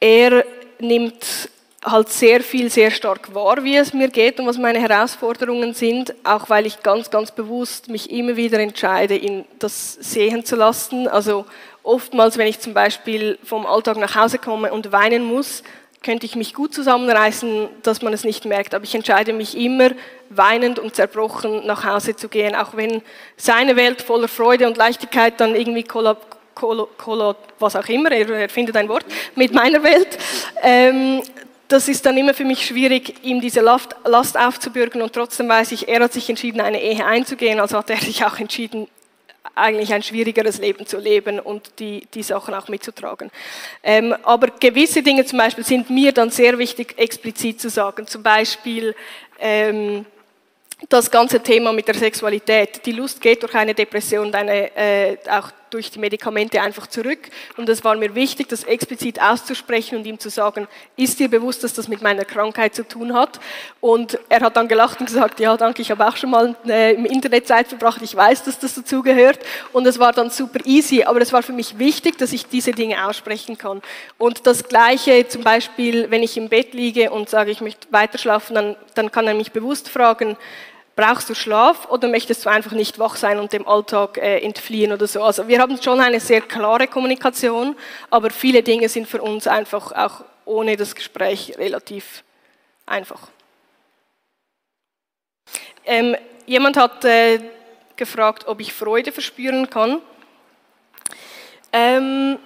Er 0.00 0.44
nimmt 0.80 1.48
halt 1.84 2.08
sehr 2.08 2.40
viel, 2.40 2.70
sehr 2.70 2.90
stark 2.90 3.34
wahr, 3.34 3.62
wie 3.62 3.76
es 3.76 3.92
mir 3.92 4.08
geht 4.08 4.40
und 4.40 4.46
was 4.46 4.58
meine 4.58 4.80
Herausforderungen 4.80 5.74
sind, 5.74 6.14
auch 6.24 6.48
weil 6.48 6.66
ich 6.66 6.82
ganz, 6.82 7.10
ganz 7.10 7.30
bewusst 7.30 7.88
mich 7.88 8.10
immer 8.10 8.36
wieder 8.36 8.58
entscheide, 8.58 9.16
ihn 9.16 9.44
das 9.58 9.94
sehen 9.94 10.44
zu 10.44 10.56
lassen. 10.56 11.08
Also 11.08 11.44
oftmals, 11.82 12.38
wenn 12.38 12.46
ich 12.46 12.60
zum 12.60 12.74
Beispiel 12.74 13.38
vom 13.44 13.66
Alltag 13.66 13.98
nach 13.98 14.14
Hause 14.14 14.38
komme 14.38 14.72
und 14.72 14.92
weinen 14.92 15.24
muss, 15.24 15.62
könnte 16.02 16.26
ich 16.26 16.36
mich 16.36 16.54
gut 16.54 16.74
zusammenreißen, 16.74 17.68
dass 17.82 18.02
man 18.02 18.12
es 18.12 18.24
nicht 18.24 18.44
merkt. 18.44 18.74
Aber 18.74 18.84
ich 18.84 18.94
entscheide 18.94 19.32
mich 19.32 19.56
immer, 19.56 19.90
weinend 20.30 20.78
und 20.78 20.94
zerbrochen 20.94 21.66
nach 21.66 21.84
Hause 21.84 22.16
zu 22.16 22.28
gehen, 22.28 22.54
auch 22.54 22.76
wenn 22.76 23.02
seine 23.36 23.76
Welt 23.76 24.02
voller 24.02 24.28
Freude 24.28 24.66
und 24.66 24.76
Leichtigkeit 24.76 25.40
dann 25.40 25.54
irgendwie 25.54 25.82
kollab, 25.82 26.38
kollab, 26.54 27.36
was 27.58 27.76
auch 27.76 27.88
immer, 27.88 28.10
er 28.12 28.48
findet 28.48 28.76
ein 28.76 28.88
Wort, 28.88 29.06
mit 29.34 29.52
meiner 29.52 29.82
Welt. 29.82 30.18
Ähm, 30.62 31.22
das 31.68 31.88
ist 31.88 32.04
dann 32.06 32.16
immer 32.16 32.34
für 32.34 32.44
mich 32.44 32.66
schwierig, 32.66 33.14
ihm 33.22 33.40
diese 33.40 33.60
Last 33.60 34.38
aufzubürgen 34.38 35.02
und 35.02 35.12
trotzdem 35.12 35.48
weiß 35.48 35.72
ich, 35.72 35.88
er 35.88 36.00
hat 36.00 36.12
sich 36.12 36.28
entschieden, 36.28 36.60
eine 36.60 36.80
Ehe 36.80 37.04
einzugehen, 37.04 37.60
also 37.60 37.78
hat 37.78 37.90
er 37.90 37.96
sich 37.96 38.24
auch 38.24 38.38
entschieden, 38.38 38.86
eigentlich 39.54 39.92
ein 39.92 40.02
schwierigeres 40.02 40.58
Leben 40.58 40.86
zu 40.86 40.98
leben 40.98 41.38
und 41.38 41.78
die, 41.78 42.06
die 42.12 42.22
Sachen 42.22 42.54
auch 42.54 42.68
mitzutragen. 42.68 43.30
Ähm, 43.82 44.14
aber 44.24 44.48
gewisse 44.48 45.02
Dinge 45.02 45.24
zum 45.24 45.38
Beispiel 45.38 45.64
sind 45.64 45.90
mir 45.90 46.12
dann 46.12 46.30
sehr 46.30 46.58
wichtig, 46.58 46.94
explizit 46.98 47.60
zu 47.60 47.68
sagen. 47.68 48.06
Zum 48.06 48.22
Beispiel, 48.22 48.94
ähm, 49.38 50.06
das 50.88 51.10
ganze 51.10 51.40
Thema 51.40 51.72
mit 51.72 51.88
der 51.88 51.94
Sexualität. 51.94 52.84
Die 52.84 52.92
Lust 52.92 53.20
geht 53.20 53.42
durch 53.42 53.54
eine 53.54 53.74
Depression, 53.74 54.34
eine, 54.34 54.76
äh, 54.76 55.16
auch 55.30 55.50
durch 55.74 55.90
die 55.90 55.98
Medikamente 55.98 56.62
einfach 56.62 56.86
zurück. 56.86 57.18
Und 57.56 57.68
es 57.68 57.84
war 57.84 57.96
mir 57.96 58.14
wichtig, 58.14 58.48
das 58.48 58.64
explizit 58.64 59.20
auszusprechen 59.20 59.98
und 59.98 60.06
ihm 60.06 60.18
zu 60.18 60.30
sagen, 60.30 60.68
ist 60.96 61.18
dir 61.18 61.28
bewusst, 61.28 61.64
dass 61.64 61.74
das 61.74 61.88
mit 61.88 62.00
meiner 62.00 62.24
Krankheit 62.24 62.74
zu 62.74 62.86
tun 62.86 63.12
hat? 63.12 63.40
Und 63.80 64.18
er 64.28 64.40
hat 64.40 64.56
dann 64.56 64.68
gelacht 64.68 65.00
und 65.00 65.06
gesagt, 65.06 65.40
ja, 65.40 65.56
danke, 65.56 65.82
ich 65.82 65.90
habe 65.90 66.06
auch 66.06 66.16
schon 66.16 66.30
mal 66.30 66.54
äh, 66.66 66.94
im 66.94 67.04
Internet 67.04 67.46
Zeit 67.46 67.68
verbracht, 67.68 68.00
ich 68.02 68.14
weiß, 68.14 68.44
dass 68.44 68.58
das 68.58 68.74
dazugehört. 68.74 69.40
Und 69.72 69.86
es 69.86 69.98
war 69.98 70.12
dann 70.12 70.30
super 70.30 70.60
easy, 70.64 71.02
aber 71.02 71.20
es 71.20 71.32
war 71.32 71.42
für 71.42 71.52
mich 71.52 71.78
wichtig, 71.78 72.16
dass 72.18 72.32
ich 72.32 72.46
diese 72.46 72.70
Dinge 72.70 73.06
aussprechen 73.06 73.58
kann. 73.58 73.82
Und 74.16 74.46
das 74.46 74.68
Gleiche 74.68 75.26
zum 75.28 75.42
Beispiel, 75.42 76.10
wenn 76.10 76.22
ich 76.22 76.36
im 76.36 76.48
Bett 76.48 76.72
liege 76.72 77.10
und 77.10 77.28
sage, 77.28 77.50
ich 77.50 77.60
möchte 77.60 77.88
weiter 77.90 78.18
schlafen, 78.18 78.54
dann, 78.54 78.76
dann 78.94 79.10
kann 79.10 79.26
er 79.26 79.34
mich 79.34 79.50
bewusst 79.50 79.88
fragen, 79.88 80.36
Brauchst 80.96 81.28
du 81.28 81.34
Schlaf 81.34 81.90
oder 81.90 82.06
möchtest 82.06 82.44
du 82.44 82.50
einfach 82.50 82.70
nicht 82.72 83.00
wach 83.00 83.16
sein 83.16 83.40
und 83.40 83.52
dem 83.52 83.66
Alltag 83.66 84.16
äh, 84.18 84.38
entfliehen 84.38 84.92
oder 84.92 85.08
so? 85.08 85.22
Also 85.22 85.48
wir 85.48 85.60
haben 85.60 85.80
schon 85.82 86.00
eine 86.00 86.20
sehr 86.20 86.40
klare 86.40 86.86
Kommunikation, 86.86 87.76
aber 88.10 88.30
viele 88.30 88.62
Dinge 88.62 88.88
sind 88.88 89.08
für 89.08 89.20
uns 89.20 89.48
einfach 89.48 89.90
auch 89.90 90.24
ohne 90.44 90.76
das 90.76 90.94
Gespräch 90.94 91.54
relativ 91.58 92.22
einfach. 92.86 93.28
Ähm, 95.84 96.16
jemand 96.46 96.76
hat 96.76 97.04
äh, 97.04 97.40
gefragt, 97.96 98.46
ob 98.46 98.60
ich 98.60 98.72
Freude 98.72 99.10
verspüren 99.10 99.68
kann. 99.68 100.00
Ähm, 101.72 102.38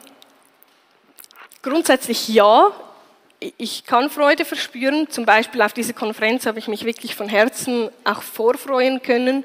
grundsätzlich 1.62 2.28
ja 2.28 2.72
ich 3.40 3.84
kann 3.84 4.10
Freude 4.10 4.44
verspüren. 4.44 5.08
Zum 5.10 5.24
Beispiel 5.24 5.62
auf 5.62 5.72
diese 5.72 5.94
Konferenz 5.94 6.46
habe 6.46 6.58
ich 6.58 6.68
mich 6.68 6.84
wirklich 6.84 7.14
von 7.14 7.28
Herzen 7.28 7.88
auch 8.04 8.22
vorfreuen 8.22 9.02
können. 9.02 9.44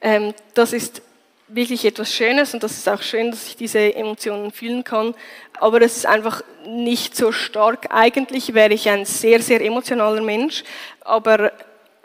Ähm, 0.00 0.34
das 0.54 0.72
ist 0.72 1.02
wirklich 1.48 1.84
etwas 1.84 2.12
Schönes 2.12 2.52
und 2.52 2.62
das 2.62 2.72
ist 2.72 2.88
auch 2.88 3.00
schön, 3.00 3.30
dass 3.30 3.46
ich 3.46 3.56
diese 3.56 3.94
Emotionen 3.94 4.50
fühlen 4.50 4.84
kann. 4.84 5.14
Aber 5.54 5.80
es 5.80 5.96
ist 5.96 6.06
einfach 6.06 6.42
nicht 6.66 7.16
so 7.16 7.32
stark. 7.32 7.86
Eigentlich 7.90 8.54
wäre 8.54 8.74
ich 8.74 8.88
ein 8.88 9.04
sehr, 9.04 9.40
sehr 9.40 9.60
emotionaler 9.60 10.20
Mensch, 10.20 10.64
aber 11.00 11.52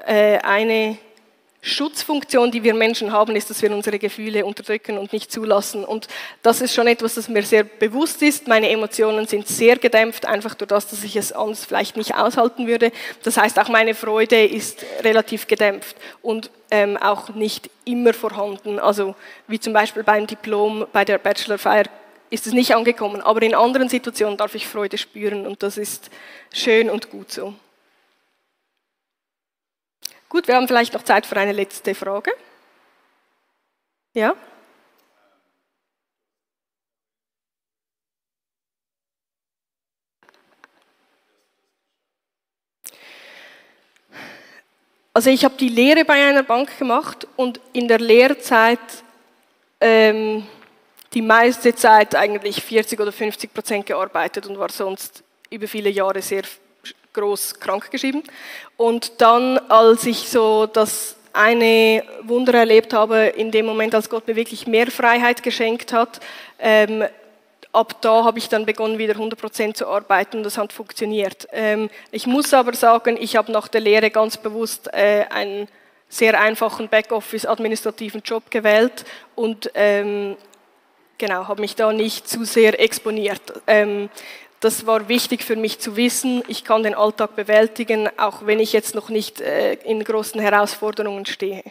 äh, 0.06 0.38
eine 0.40 0.98
Schutzfunktion, 1.66 2.52
die 2.52 2.62
wir 2.62 2.74
Menschen 2.74 3.14
haben, 3.14 3.38
ist, 3.38 3.50
dass 3.50 3.62
wir 3.62 3.72
unsere 3.72 3.98
Gefühle 3.98 4.46
unterdrücken 4.46 4.98
und 4.98 5.14
nicht 5.14 5.32
zulassen. 5.32 5.86
Und 5.86 6.10
das 6.42 6.60
ist 6.60 6.74
schon 6.74 6.88
etwas, 6.88 7.16
das 7.16 7.30
mir 7.30 7.44
sehr 7.44 7.64
bewusst 7.64 8.22
ist. 8.22 8.50
Meine 8.50 8.70
Emotionen 8.70 9.28
sind 9.28 9.48
sehr 9.48 9.78
gedämpft, 9.78 10.26
einfach 10.26 10.56
durch 10.56 10.68
das, 10.68 10.88
dass 10.90 11.06
ich 11.06 11.16
es 11.16 11.30
sonst 11.30 11.66
vielleicht 11.66 11.96
nicht 11.96 12.16
aushalten 12.16 12.68
würde. 12.68 12.92
Das 13.24 13.38
heißt, 13.38 13.58
auch 13.60 13.70
meine 13.70 13.96
Freude 13.96 14.44
ist 14.44 14.86
relativ 15.04 15.48
gedämpft 15.48 15.96
und 16.22 16.52
ähm, 16.70 16.98
auch 16.98 17.30
nicht 17.30 17.70
immer 17.86 18.14
vorhanden. 18.14 18.78
Also 18.78 19.16
wie 19.48 19.60
zum 19.60 19.72
Beispiel 19.72 20.04
beim 20.04 20.28
Diplom, 20.28 20.86
bei 20.92 21.06
der 21.06 21.18
Bachelorfeier 21.18 21.86
ist 22.30 22.46
es 22.46 22.52
nicht 22.52 22.76
angekommen. 22.76 23.22
Aber 23.22 23.42
in 23.42 23.56
anderen 23.56 23.88
Situationen 23.88 24.36
darf 24.36 24.54
ich 24.54 24.68
Freude 24.68 24.98
spüren 24.98 25.48
und 25.48 25.64
das 25.64 25.78
ist 25.78 26.10
schön 26.52 26.90
und 26.90 27.10
gut 27.10 27.32
so. 27.32 27.54
Gut, 30.34 30.48
wir 30.48 30.56
haben 30.56 30.68
vielleicht 30.68 30.96
noch 30.96 31.04
Zeit 31.04 31.28
für 31.28 31.38
eine 31.38 31.52
letzte 31.52 31.94
Frage. 31.94 32.32
Ja? 34.16 34.34
Also 45.14 45.30
ich 45.30 45.46
habe 45.46 45.54
die 45.56 45.70
Lehre 45.70 46.04
bei 46.04 46.28
einer 46.28 46.42
Bank 46.42 46.80
gemacht 46.80 47.28
und 47.36 47.62
in 47.72 47.88
der 47.88 48.00
Lehrzeit 48.00 48.80
ähm, 49.80 50.48
die 51.14 51.22
meiste 51.22 51.76
Zeit 51.76 52.16
eigentlich 52.16 52.64
40 52.64 53.00
oder 53.00 53.12
50 53.12 53.54
Prozent 53.54 53.86
gearbeitet 53.86 54.48
und 54.48 54.58
war 54.58 54.70
sonst 54.70 55.24
über 55.52 55.68
viele 55.68 55.92
Jahre 55.92 56.24
sehr 56.24 56.42
groß 57.14 57.60
krankgeschrieben. 57.60 58.24
Und 58.78 59.22
dann, 59.22 59.58
als 59.70 60.06
ich 60.06 60.30
so 60.30 60.66
das 60.66 61.16
eine 61.34 62.04
Wunder 62.24 62.54
erlebt 62.54 62.94
habe, 62.94 63.26
in 63.26 63.52
dem 63.52 63.66
Moment, 63.66 63.96
als 63.96 64.10
Gott 64.10 64.28
mir 64.28 64.36
wirklich 64.36 64.68
mehr 64.68 64.88
Freiheit 64.92 65.42
geschenkt 65.42 65.92
hat, 65.92 66.20
ähm, 66.60 67.04
ab 67.72 67.96
da 68.02 68.24
habe 68.24 68.38
ich 68.38 68.50
dann 68.50 68.66
begonnen, 68.66 69.00
wieder 69.00 69.16
100% 69.16 69.74
zu 69.74 69.88
arbeiten 69.88 70.38
und 70.38 70.44
das 70.44 70.58
hat 70.58 70.72
funktioniert. 70.72 71.48
Ähm, 71.52 71.90
ich 72.12 72.28
muss 72.28 72.54
aber 72.54 72.74
sagen, 72.74 73.18
ich 73.20 73.36
habe 73.36 73.52
nach 73.52 73.68
der 73.68 73.82
Lehre 73.82 74.12
ganz 74.12 74.38
bewusst 74.38 74.94
äh, 74.94 75.26
einen 75.30 75.68
sehr 76.08 76.40
einfachen 76.40 76.88
Backoffice-administrativen 76.88 78.22
Job 78.24 78.52
gewählt 78.52 79.04
und 79.36 79.72
ähm, 79.74 80.38
genau, 81.18 81.48
habe 81.48 81.62
mich 81.62 81.76
da 81.76 81.92
nicht 81.92 82.30
zu 82.30 82.46
sehr 82.46 82.80
exponiert. 82.80 83.42
Ähm, 83.66 84.10
das 84.64 84.86
war 84.86 85.10
wichtig 85.10 85.44
für 85.44 85.56
mich 85.56 85.80
zu 85.80 85.98
wissen, 85.98 86.44
ich 86.48 86.64
kann 86.64 86.84
den 86.84 86.96
Alltag 86.96 87.36
bewältigen, 87.36 88.10
auch 88.18 88.46
wenn 88.46 88.60
ich 88.60 88.72
jetzt 88.72 88.96
noch 88.96 89.10
nicht 89.10 89.42
äh, 89.42 89.74
in 89.74 90.04
großen 90.04 90.40
Herausforderungen 90.40 91.26
stehe. 91.26 91.64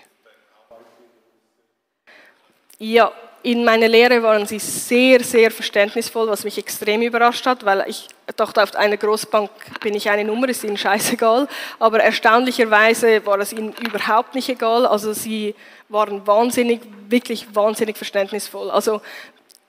Ja, 2.79 3.13
in 3.45 3.65
meiner 3.65 3.89
Lehre 3.89 4.23
waren 4.23 4.47
sie 4.47 4.59
sehr, 4.59 5.23
sehr 5.25 5.51
verständnisvoll, 5.51 6.29
was 6.29 6.45
mich 6.45 6.59
extrem 6.59 7.03
überrascht 7.03 7.47
hat, 7.47 7.65
weil 7.65 7.85
ich 7.89 8.09
dachte, 8.37 8.63
auf 8.63 8.75
einer 8.77 8.97
Großbank 8.97 9.51
bin 9.81 9.95
ich 9.95 10.11
eine 10.11 10.25
Nummer, 10.25 10.49
ist 10.49 10.63
ihnen 10.63 10.77
scheißegal. 10.77 11.49
Aber 11.79 12.01
erstaunlicherweise 12.01 13.25
war 13.27 13.39
es 13.41 13.53
ihnen 13.53 13.75
überhaupt 13.75 14.35
nicht 14.35 14.49
egal. 14.49 14.87
Also 14.87 15.13
sie 15.13 15.55
waren 15.89 16.27
wahnsinnig, 16.27 16.83
wirklich 17.09 17.55
wahnsinnig 17.55 17.97
verständnisvoll. 17.97 18.71
Also 18.71 19.01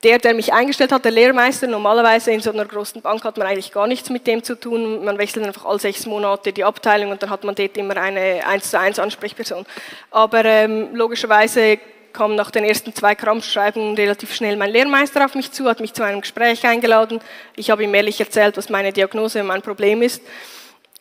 der, 0.03 0.19
der 0.19 0.33
mich 0.33 0.51
eingestellt 0.51 0.91
hat, 0.91 1.05
der 1.05 1.11
Lehrmeister, 1.11 1.67
normalerweise 1.67 2.31
in 2.31 2.41
so 2.41 2.51
einer 2.51 2.65
großen 2.65 3.01
Bank 3.01 3.23
hat 3.23 3.37
man 3.37 3.47
eigentlich 3.47 3.71
gar 3.71 3.87
nichts 3.87 4.09
mit 4.09 4.27
dem 4.27 4.43
zu 4.43 4.59
tun. 4.59 5.03
Man 5.03 5.17
wechselt 5.17 5.45
einfach 5.45 5.65
alle 5.65 5.79
sechs 5.79 6.05
Monate 6.05 6.51
die 6.51 6.63
Abteilung 6.63 7.11
und 7.11 7.23
dann 7.23 7.29
hat 7.29 7.43
man 7.43 7.55
dort 7.55 7.77
immer 7.77 7.95
eine 7.97 8.45
1 8.45 8.71
zu 8.71 8.79
1 8.79 8.99
Ansprechperson. 8.99 9.65
Aber 10.11 10.43
ähm, 10.43 10.93
logischerweise 10.93 11.79
kam 12.11 12.35
nach 12.35 12.51
den 12.51 12.63
ersten 12.63 12.93
zwei 12.93 13.15
Krampfschreibungen 13.15 13.95
relativ 13.95 14.33
schnell 14.35 14.55
mein 14.55 14.71
Lehrmeister 14.71 15.25
auf 15.25 15.35
mich 15.35 15.51
zu, 15.51 15.65
hat 15.65 15.79
mich 15.79 15.93
zu 15.93 16.03
einem 16.03 16.21
Gespräch 16.21 16.65
eingeladen. 16.65 17.19
Ich 17.55 17.71
habe 17.71 17.83
ihm 17.83 17.93
ehrlich 17.93 18.19
erzählt, 18.19 18.57
was 18.57 18.69
meine 18.69 18.93
Diagnose 18.93 19.41
und 19.41 19.47
mein 19.47 19.61
Problem 19.61 20.01
ist. 20.01 20.21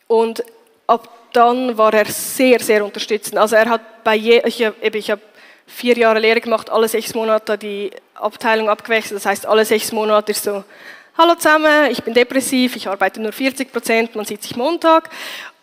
Und 0.07 0.43
ab 0.87 1.07
dann 1.33 1.77
war 1.77 1.93
er 1.93 2.05
sehr, 2.05 2.59
sehr 2.59 2.85
unterstützend. 2.85 3.37
Also 3.37 3.55
er 3.55 3.69
hat 3.69 4.03
bei 4.03 4.15
je, 4.15 4.41
ich, 4.45 4.61
eben, 4.61 4.97
ich 4.97 5.11
habe 5.11 5.21
vier 5.65 5.97
Jahre 5.97 6.19
Lehre 6.19 6.41
gemacht, 6.41 6.69
alle 6.69 6.87
sechs 6.87 7.13
Monate 7.15 7.57
die 7.57 7.91
Abteilung 8.15 8.69
abgewechselt. 8.69 9.17
Das 9.17 9.25
heißt, 9.25 9.45
alle 9.45 9.65
sechs 9.65 9.91
Monate 9.91 10.31
ist 10.31 10.43
so, 10.43 10.63
hallo 11.17 11.35
zusammen, 11.35 11.91
ich 11.91 12.03
bin 12.03 12.13
depressiv, 12.13 12.75
ich 12.75 12.87
arbeite 12.87 13.21
nur 13.21 13.31
40 13.31 13.71
Prozent, 13.71 14.15
man 14.15 14.25
sieht 14.25 14.43
sich 14.43 14.55
Montag. 14.55 15.09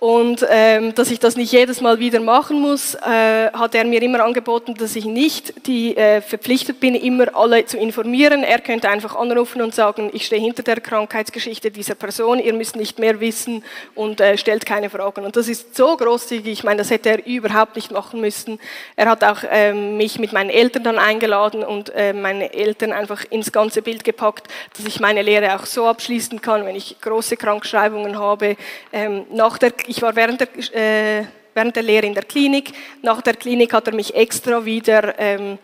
Und 0.00 0.46
ähm, 0.48 0.94
dass 0.94 1.10
ich 1.10 1.20
das 1.20 1.36
nicht 1.36 1.52
jedes 1.52 1.82
Mal 1.82 1.98
wieder 1.98 2.20
machen 2.20 2.58
muss, 2.58 2.94
äh, 2.94 3.52
hat 3.52 3.74
er 3.74 3.84
mir 3.84 4.00
immer 4.00 4.24
angeboten, 4.24 4.74
dass 4.74 4.96
ich 4.96 5.04
nicht 5.04 5.66
die, 5.66 5.94
äh, 5.94 6.22
verpflichtet 6.22 6.80
bin, 6.80 6.94
immer 6.94 7.36
alle 7.36 7.66
zu 7.66 7.76
informieren. 7.76 8.42
Er 8.42 8.60
könnte 8.60 8.88
einfach 8.88 9.14
anrufen 9.14 9.60
und 9.60 9.74
sagen, 9.74 10.08
ich 10.14 10.24
stehe 10.24 10.40
hinter 10.40 10.62
der 10.62 10.80
Krankheitsgeschichte 10.80 11.70
dieser 11.70 11.96
Person, 11.96 12.38
ihr 12.38 12.54
müsst 12.54 12.76
nicht 12.76 12.98
mehr 12.98 13.20
wissen 13.20 13.62
und 13.94 14.22
äh, 14.22 14.38
stellt 14.38 14.64
keine 14.64 14.88
Fragen. 14.88 15.26
Und 15.26 15.36
das 15.36 15.48
ist 15.48 15.76
so 15.76 15.98
großzügig, 15.98 16.50
ich 16.50 16.64
meine, 16.64 16.78
das 16.78 16.88
hätte 16.88 17.10
er 17.10 17.26
überhaupt 17.26 17.76
nicht 17.76 17.90
machen 17.90 18.22
müssen. 18.22 18.58
Er 18.96 19.10
hat 19.10 19.22
auch 19.22 19.40
ähm, 19.50 19.98
mich 19.98 20.18
mit 20.18 20.32
meinen 20.32 20.48
Eltern 20.48 20.82
dann 20.82 20.98
eingeladen 20.98 21.62
und 21.62 21.92
äh, 21.94 22.14
meine 22.14 22.54
Eltern 22.54 22.92
einfach 22.92 23.26
ins 23.28 23.52
ganze 23.52 23.82
Bild 23.82 24.02
gepackt, 24.02 24.48
dass 24.78 24.86
ich 24.86 24.98
meine 24.98 25.20
Lehre 25.20 25.56
auch 25.56 25.66
so 25.66 25.86
abschließen 25.86 26.40
kann, 26.40 26.64
wenn 26.64 26.74
ich 26.74 26.98
große 27.02 27.36
Krankschreibungen 27.36 28.18
habe. 28.18 28.56
Ähm, 28.94 29.26
nach 29.30 29.58
der 29.58 29.72
ich 29.90 30.00
war 30.02 30.14
während 30.14 30.40
der, 30.40 30.48
äh, 30.72 31.26
während 31.52 31.74
der 31.74 31.82
Lehre 31.82 32.06
in 32.06 32.14
der 32.14 32.22
Klinik. 32.22 32.72
Nach 33.02 33.20
der 33.20 33.34
Klinik 33.34 33.72
hat 33.72 33.88
er 33.88 33.94
mich 33.94 34.14
extra 34.14 34.64
wieder 34.64 35.18
ähm, 35.18 35.58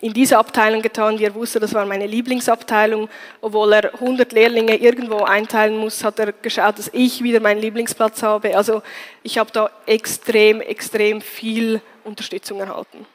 in 0.00 0.12
diese 0.12 0.36
Abteilung 0.36 0.82
getan, 0.82 1.16
die 1.16 1.24
er 1.24 1.34
wusste, 1.34 1.60
das 1.60 1.74
war 1.74 1.86
meine 1.86 2.06
Lieblingsabteilung. 2.06 3.08
Obwohl 3.40 3.72
er 3.74 3.94
100 3.94 4.32
Lehrlinge 4.32 4.76
irgendwo 4.76 5.18
einteilen 5.18 5.76
muss, 5.76 6.02
hat 6.02 6.18
er 6.18 6.32
geschaut, 6.32 6.78
dass 6.78 6.90
ich 6.92 7.22
wieder 7.22 7.38
meinen 7.38 7.60
Lieblingsplatz 7.60 8.22
habe. 8.22 8.56
Also 8.56 8.82
ich 9.22 9.38
habe 9.38 9.50
da 9.52 9.70
extrem, 9.86 10.60
extrem 10.60 11.20
viel 11.20 11.80
Unterstützung 12.02 12.58
erhalten. 12.58 13.06